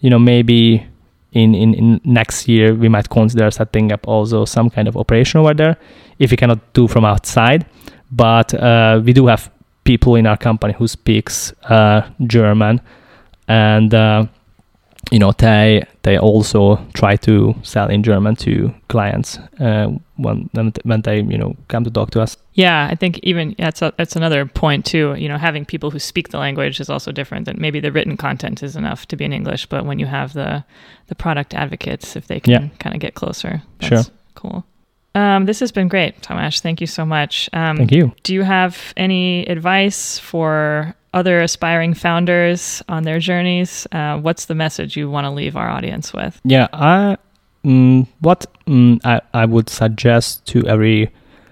you 0.00 0.10
know 0.10 0.20
maybe 0.20 0.86
in, 1.32 1.54
in, 1.54 1.74
in 1.74 2.00
next 2.04 2.48
year 2.48 2.74
we 2.74 2.88
might 2.88 3.10
consider 3.10 3.50
setting 3.50 3.90
up 3.92 4.06
also 4.06 4.44
some 4.44 4.70
kind 4.70 4.88
of 4.88 4.96
operation 4.96 5.40
over 5.40 5.54
there 5.54 5.76
if 6.18 6.30
we 6.30 6.36
cannot 6.36 6.60
do 6.72 6.86
from 6.88 7.04
outside 7.04 7.66
but 8.10 8.54
uh, 8.54 9.00
we 9.04 9.12
do 9.12 9.26
have 9.26 9.50
people 9.84 10.14
in 10.14 10.26
our 10.26 10.36
company 10.36 10.72
who 10.72 10.88
speaks 10.88 11.52
uh, 11.64 12.00
german 12.26 12.80
and 13.48 13.92
you 15.10 15.18
know 15.18 15.32
they 15.32 15.84
they 16.02 16.18
also 16.18 16.76
try 16.94 17.16
to 17.16 17.54
sell 17.62 17.88
in 17.88 18.02
German 18.02 18.34
to 18.36 18.74
clients 18.88 19.38
uh, 19.60 19.88
when 20.16 20.50
when 20.84 21.00
they 21.02 21.20
you 21.20 21.38
know 21.38 21.54
come 21.68 21.84
to 21.84 21.90
talk 21.90 22.10
to 22.10 22.20
us. 22.20 22.36
Yeah, 22.54 22.88
I 22.90 22.94
think 22.96 23.20
even 23.22 23.54
that's 23.58 23.82
a, 23.82 23.92
that's 23.96 24.16
another 24.16 24.46
point 24.46 24.84
too. 24.84 25.14
You 25.16 25.28
know, 25.28 25.38
having 25.38 25.64
people 25.64 25.90
who 25.90 25.98
speak 25.98 26.30
the 26.30 26.38
language 26.38 26.80
is 26.80 26.90
also 26.90 27.12
different. 27.12 27.46
Than 27.46 27.60
maybe 27.60 27.80
the 27.80 27.92
written 27.92 28.16
content 28.16 28.62
is 28.62 28.74
enough 28.74 29.06
to 29.08 29.16
be 29.16 29.24
in 29.24 29.32
English, 29.32 29.66
but 29.66 29.86
when 29.86 29.98
you 29.98 30.06
have 30.06 30.32
the 30.32 30.64
the 31.06 31.14
product 31.14 31.54
advocates, 31.54 32.16
if 32.16 32.26
they 32.26 32.40
can 32.40 32.52
yeah. 32.52 32.68
kind 32.80 32.94
of 32.94 33.00
get 33.00 33.14
closer, 33.14 33.62
sure, 33.80 34.02
cool. 34.34 34.64
Um, 35.16 35.46
this 35.46 35.60
has 35.60 35.72
been 35.72 35.88
great, 35.88 36.20
Tamás. 36.20 36.60
Thank 36.60 36.82
you 36.82 36.86
so 36.86 37.06
much. 37.06 37.48
Um, 37.54 37.78
Thank 37.78 37.90
you. 37.90 38.12
Do 38.22 38.34
you 38.34 38.42
have 38.42 38.92
any 38.98 39.46
advice 39.46 40.18
for 40.18 40.94
other 41.14 41.40
aspiring 41.40 41.94
founders 41.94 42.82
on 42.90 43.04
their 43.04 43.18
journeys? 43.18 43.86
Uh, 43.92 44.18
what's 44.18 44.44
the 44.44 44.54
message 44.54 44.94
you 44.94 45.10
want 45.10 45.24
to 45.24 45.30
leave 45.30 45.56
our 45.56 45.70
audience 45.70 46.12
with? 46.12 46.38
Yeah, 46.44 46.68
I, 46.74 47.16
mm, 47.64 48.06
what 48.20 48.44
mm, 48.66 49.00
I, 49.04 49.22
I 49.32 49.46
would 49.46 49.70
suggest 49.70 50.44
to 50.48 50.62
every 50.66 51.10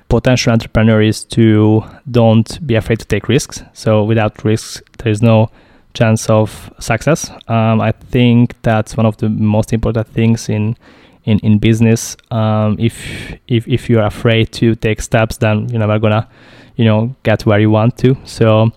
potential 0.08 0.52
entrepreneur 0.52 1.00
is 1.00 1.24
to 1.24 1.82
don't 2.10 2.66
be 2.66 2.74
afraid 2.74 2.98
to 2.98 3.06
take 3.06 3.28
risks. 3.28 3.62
So 3.72 4.04
without 4.04 4.44
risks, 4.44 4.82
there 4.98 5.10
is 5.10 5.22
no 5.22 5.50
chance 5.94 6.28
of 6.28 6.70
success. 6.80 7.30
Um, 7.48 7.80
I 7.80 7.92
think 7.92 8.60
that's 8.60 8.94
one 8.94 9.06
of 9.06 9.16
the 9.16 9.30
most 9.30 9.72
important 9.72 10.06
things 10.08 10.50
in 10.50 10.76
in 11.24 11.38
in 11.40 11.58
business. 11.58 12.16
Um, 12.30 12.76
if 12.78 13.32
if 13.48 13.66
if 13.68 13.88
you're 13.88 14.06
afraid 14.06 14.52
to 14.52 14.74
take 14.74 15.02
steps, 15.02 15.38
then 15.38 15.68
you're 15.68 15.80
never 15.80 15.98
gonna, 15.98 16.28
you 16.76 16.84
know, 16.84 17.14
get 17.22 17.46
where 17.46 17.60
you 17.60 17.70
want 17.70 17.96
to. 17.98 18.16
So. 18.24 18.72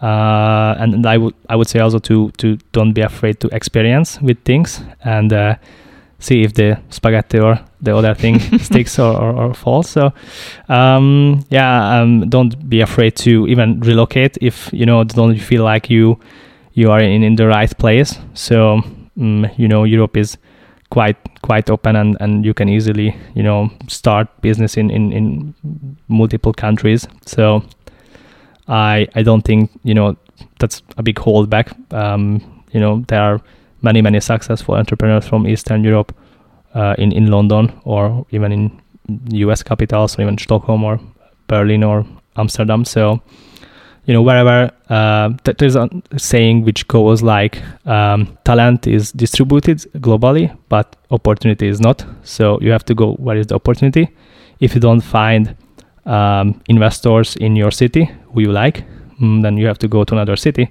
Uh, 0.00 0.76
and, 0.78 1.04
I 1.06 1.18
would 1.18 1.34
I 1.48 1.56
would 1.56 1.68
say 1.68 1.80
also 1.80 1.98
to 1.98 2.30
to 2.36 2.56
don't 2.70 2.92
be 2.92 3.00
afraid 3.00 3.40
to 3.40 3.48
experience 3.48 4.20
with 4.22 4.38
things 4.44 4.80
and 5.02 5.32
uh, 5.32 5.56
see 6.18 6.42
if 6.42 6.54
the 6.54 6.78
spaghetti 6.90 7.38
or 7.38 7.58
the 7.80 7.96
other 7.96 8.14
thing 8.14 8.38
sticks 8.58 8.98
or, 8.98 9.12
or, 9.12 9.32
or, 9.32 9.54
falls. 9.54 9.88
So 9.88 10.12
um, 10.68 11.44
yeah, 11.50 12.00
um, 12.00 12.28
don't 12.28 12.68
be 12.68 12.80
afraid 12.80 13.16
to 13.16 13.46
even 13.48 13.80
relocate 13.80 14.38
if 14.40 14.70
you 14.72 14.86
know 14.86 15.04
don't 15.04 15.36
feel 15.38 15.64
like 15.64 15.90
you 15.90 16.18
you 16.74 16.90
are 16.90 17.00
in, 17.00 17.22
in 17.22 17.36
the 17.36 17.48
right 17.48 17.76
place. 17.78 18.18
So 18.34 18.82
um, 19.20 19.46
you 19.56 19.68
know 19.68 19.84
Europe 19.84 20.16
is 20.16 20.36
quite 20.90 21.16
quite 21.48 21.70
open 21.70 21.96
and, 21.96 22.16
and 22.20 22.44
you 22.44 22.54
can 22.54 22.68
easily 22.68 23.16
you 23.34 23.42
know 23.42 23.70
start 23.88 24.28
business 24.42 24.76
in, 24.76 24.90
in, 24.90 25.12
in 25.12 25.54
multiple 26.08 26.52
countries. 26.52 27.08
So 27.26 27.62
I 28.68 29.06
I 29.14 29.22
don't 29.22 29.44
think 29.44 29.70
you 29.82 29.94
know 29.94 30.16
that's 30.60 30.82
a 30.96 31.02
big 31.02 31.16
holdback. 31.16 31.66
Um, 31.92 32.24
you 32.72 32.80
know 32.80 33.04
there 33.08 33.22
are 33.22 33.40
many 33.82 34.02
many 34.02 34.20
successful 34.20 34.74
entrepreneurs 34.74 35.28
from 35.28 35.46
Eastern 35.46 35.84
Europe 35.84 36.12
uh, 36.74 36.94
in 36.98 37.12
in 37.12 37.30
London 37.30 37.72
or 37.84 38.26
even 38.30 38.52
in 38.52 38.70
US 39.46 39.62
capitals 39.62 40.18
or 40.18 40.22
even 40.22 40.38
Stockholm 40.38 40.84
or 40.84 41.00
Berlin 41.46 41.84
or 41.84 42.04
Amsterdam. 42.36 42.84
So 42.84 43.20
you 44.08 44.14
know 44.14 44.22
wherever 44.22 44.72
uh, 44.88 45.28
there's 45.58 45.76
a 45.76 45.86
saying 46.16 46.64
which 46.64 46.88
goes 46.88 47.22
like 47.22 47.62
um, 47.86 48.38
talent 48.44 48.86
is 48.86 49.12
distributed 49.12 49.78
globally 50.00 50.56
but 50.70 50.96
opportunity 51.10 51.68
is 51.68 51.78
not. 51.78 52.06
So 52.22 52.58
you 52.62 52.72
have 52.72 52.86
to 52.86 52.94
go 52.94 53.12
where 53.16 53.36
is 53.36 53.48
the 53.48 53.54
opportunity? 53.54 54.08
If 54.60 54.74
you 54.74 54.80
don't 54.80 55.02
find 55.02 55.54
um, 56.06 56.58
investors 56.68 57.36
in 57.36 57.54
your 57.54 57.70
city 57.70 58.10
who 58.32 58.40
you 58.40 58.50
like 58.50 58.82
mm, 59.20 59.42
then 59.42 59.58
you 59.58 59.66
have 59.66 59.78
to 59.80 59.88
go 59.88 60.04
to 60.04 60.14
another 60.14 60.36
city. 60.36 60.70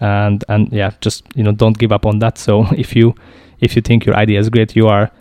And 0.00 0.44
and 0.48 0.72
yeah 0.72 0.90
just 1.00 1.22
you 1.36 1.44
know 1.44 1.52
don't 1.52 1.78
give 1.78 1.92
up 1.92 2.04
on 2.04 2.18
that. 2.18 2.38
So 2.38 2.66
if 2.76 2.96
you 2.96 3.14
if 3.60 3.76
you 3.76 3.82
think 3.82 4.04
your 4.04 4.16
idea 4.16 4.40
is 4.40 4.48
great 4.48 4.74
you 4.74 4.88
are 4.88 5.12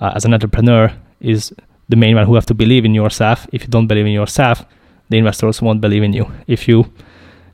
uh, 0.00 0.12
as 0.14 0.24
an 0.24 0.32
entrepreneur 0.32 0.92
is 1.20 1.52
the 1.88 1.96
main 1.96 2.14
one 2.14 2.24
who 2.24 2.36
have 2.36 2.46
to 2.46 2.54
believe 2.54 2.84
in 2.84 2.94
yourself. 2.94 3.48
If 3.52 3.62
you 3.62 3.68
don't 3.68 3.88
believe 3.88 4.06
in 4.06 4.12
yourself 4.12 4.64
the 5.10 5.18
investors 5.18 5.60
won't 5.60 5.80
believe 5.80 6.02
in 6.02 6.12
you. 6.12 6.30
If 6.46 6.66
you, 6.66 6.90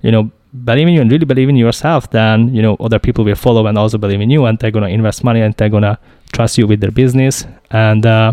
you 0.03 0.11
know, 0.11 0.31
believe 0.65 0.89
in 0.89 0.95
you 0.95 1.01
and 1.01 1.11
really 1.11 1.25
believe 1.25 1.49
in 1.49 1.57
yourself, 1.57 2.11
then 2.11 2.55
you 2.55 2.63
know 2.63 2.77
other 2.81 2.99
people 2.99 3.25
will 3.25 3.35
follow 3.35 3.67
and 3.67 3.77
also 3.77 3.99
believe 3.99 4.21
in 4.21 4.31
you, 4.31 4.45
and 4.47 4.59
they're 4.59 4.71
gonna 4.71 4.89
invest 4.89 5.25
money 5.25 5.41
and 5.41 5.55
they're 5.55 5.69
gonna 5.69 5.99
trust 6.33 6.59
you 6.59 6.67
with 6.67 6.81
their 6.81 6.91
business. 6.91 7.47
And 7.71 8.07
uh, 8.07 8.33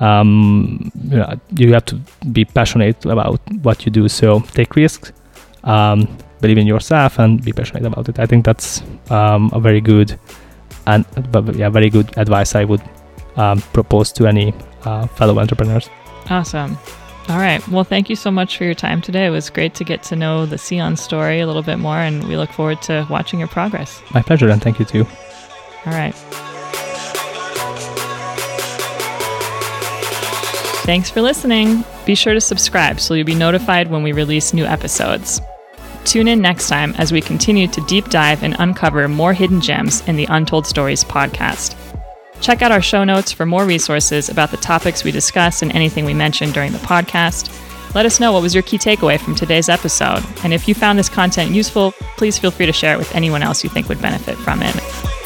um, 0.00 0.90
you, 1.10 1.18
know, 1.18 1.40
you 1.56 1.72
have 1.72 1.84
to 1.86 2.00
be 2.32 2.44
passionate 2.44 3.04
about 3.04 3.40
what 3.62 3.84
you 3.84 3.92
do. 3.92 4.08
So 4.08 4.40
take 4.40 4.74
risks, 4.74 5.12
um, 5.64 6.08
believe 6.40 6.58
in 6.58 6.66
yourself, 6.66 7.18
and 7.18 7.44
be 7.44 7.52
passionate 7.52 7.84
about 7.84 8.08
it. 8.08 8.18
I 8.18 8.26
think 8.26 8.44
that's 8.44 8.82
um, 9.10 9.50
a 9.52 9.60
very 9.60 9.80
good 9.80 10.18
and 10.86 11.04
yeah, 11.54 11.68
very 11.68 11.90
good 11.90 12.16
advice 12.18 12.54
I 12.54 12.64
would 12.64 12.82
um, 13.36 13.60
propose 13.72 14.12
to 14.12 14.26
any 14.26 14.52
uh, 14.84 15.06
fellow 15.06 15.38
entrepreneurs. 15.38 15.88
Awesome. 16.28 16.78
All 17.28 17.38
right. 17.38 17.66
Well, 17.68 17.84
thank 17.84 18.10
you 18.10 18.16
so 18.16 18.30
much 18.30 18.58
for 18.58 18.64
your 18.64 18.74
time 18.74 19.00
today. 19.00 19.26
It 19.26 19.30
was 19.30 19.48
great 19.48 19.74
to 19.76 19.84
get 19.84 20.02
to 20.04 20.16
know 20.16 20.44
the 20.44 20.58
SEON 20.58 20.96
story 20.96 21.40
a 21.40 21.46
little 21.46 21.62
bit 21.62 21.78
more, 21.78 21.96
and 21.96 22.26
we 22.28 22.36
look 22.36 22.50
forward 22.50 22.82
to 22.82 23.06
watching 23.08 23.38
your 23.38 23.48
progress. 23.48 24.02
My 24.12 24.22
pleasure, 24.22 24.48
and 24.48 24.60
thank 24.60 24.78
you 24.78 24.84
too. 24.84 25.06
All 25.86 25.92
right. 25.92 26.14
Thanks 30.84 31.10
for 31.10 31.22
listening. 31.22 31.84
Be 32.04 32.16
sure 32.16 32.34
to 32.34 32.40
subscribe 32.40 32.98
so 32.98 33.14
you'll 33.14 33.24
be 33.24 33.36
notified 33.36 33.88
when 33.88 34.02
we 34.02 34.10
release 34.10 34.52
new 34.52 34.64
episodes. 34.64 35.40
Tune 36.04 36.26
in 36.26 36.40
next 36.40 36.68
time 36.68 36.92
as 36.98 37.12
we 37.12 37.20
continue 37.20 37.68
to 37.68 37.80
deep 37.82 38.10
dive 38.10 38.42
and 38.42 38.56
uncover 38.58 39.06
more 39.06 39.32
hidden 39.32 39.60
gems 39.60 40.06
in 40.08 40.16
the 40.16 40.26
Untold 40.28 40.66
Stories 40.66 41.04
podcast. 41.04 41.76
Check 42.42 42.60
out 42.60 42.72
our 42.72 42.82
show 42.82 43.04
notes 43.04 43.30
for 43.30 43.46
more 43.46 43.64
resources 43.64 44.28
about 44.28 44.50
the 44.50 44.56
topics 44.56 45.04
we 45.04 45.12
discuss 45.12 45.62
and 45.62 45.70
anything 45.72 46.04
we 46.04 46.12
mentioned 46.12 46.52
during 46.52 46.72
the 46.72 46.78
podcast. 46.78 47.48
Let 47.94 48.04
us 48.04 48.18
know 48.18 48.32
what 48.32 48.42
was 48.42 48.52
your 48.52 48.64
key 48.64 48.78
takeaway 48.78 49.20
from 49.20 49.36
today's 49.36 49.68
episode. 49.68 50.24
And 50.42 50.52
if 50.52 50.66
you 50.66 50.74
found 50.74 50.98
this 50.98 51.08
content 51.08 51.52
useful, 51.52 51.92
please 52.16 52.38
feel 52.38 52.50
free 52.50 52.66
to 52.66 52.72
share 52.72 52.94
it 52.94 52.98
with 52.98 53.14
anyone 53.14 53.42
else 53.42 53.62
you 53.62 53.70
think 53.70 53.88
would 53.88 54.02
benefit 54.02 54.36
from 54.38 54.60
it. 54.60 55.21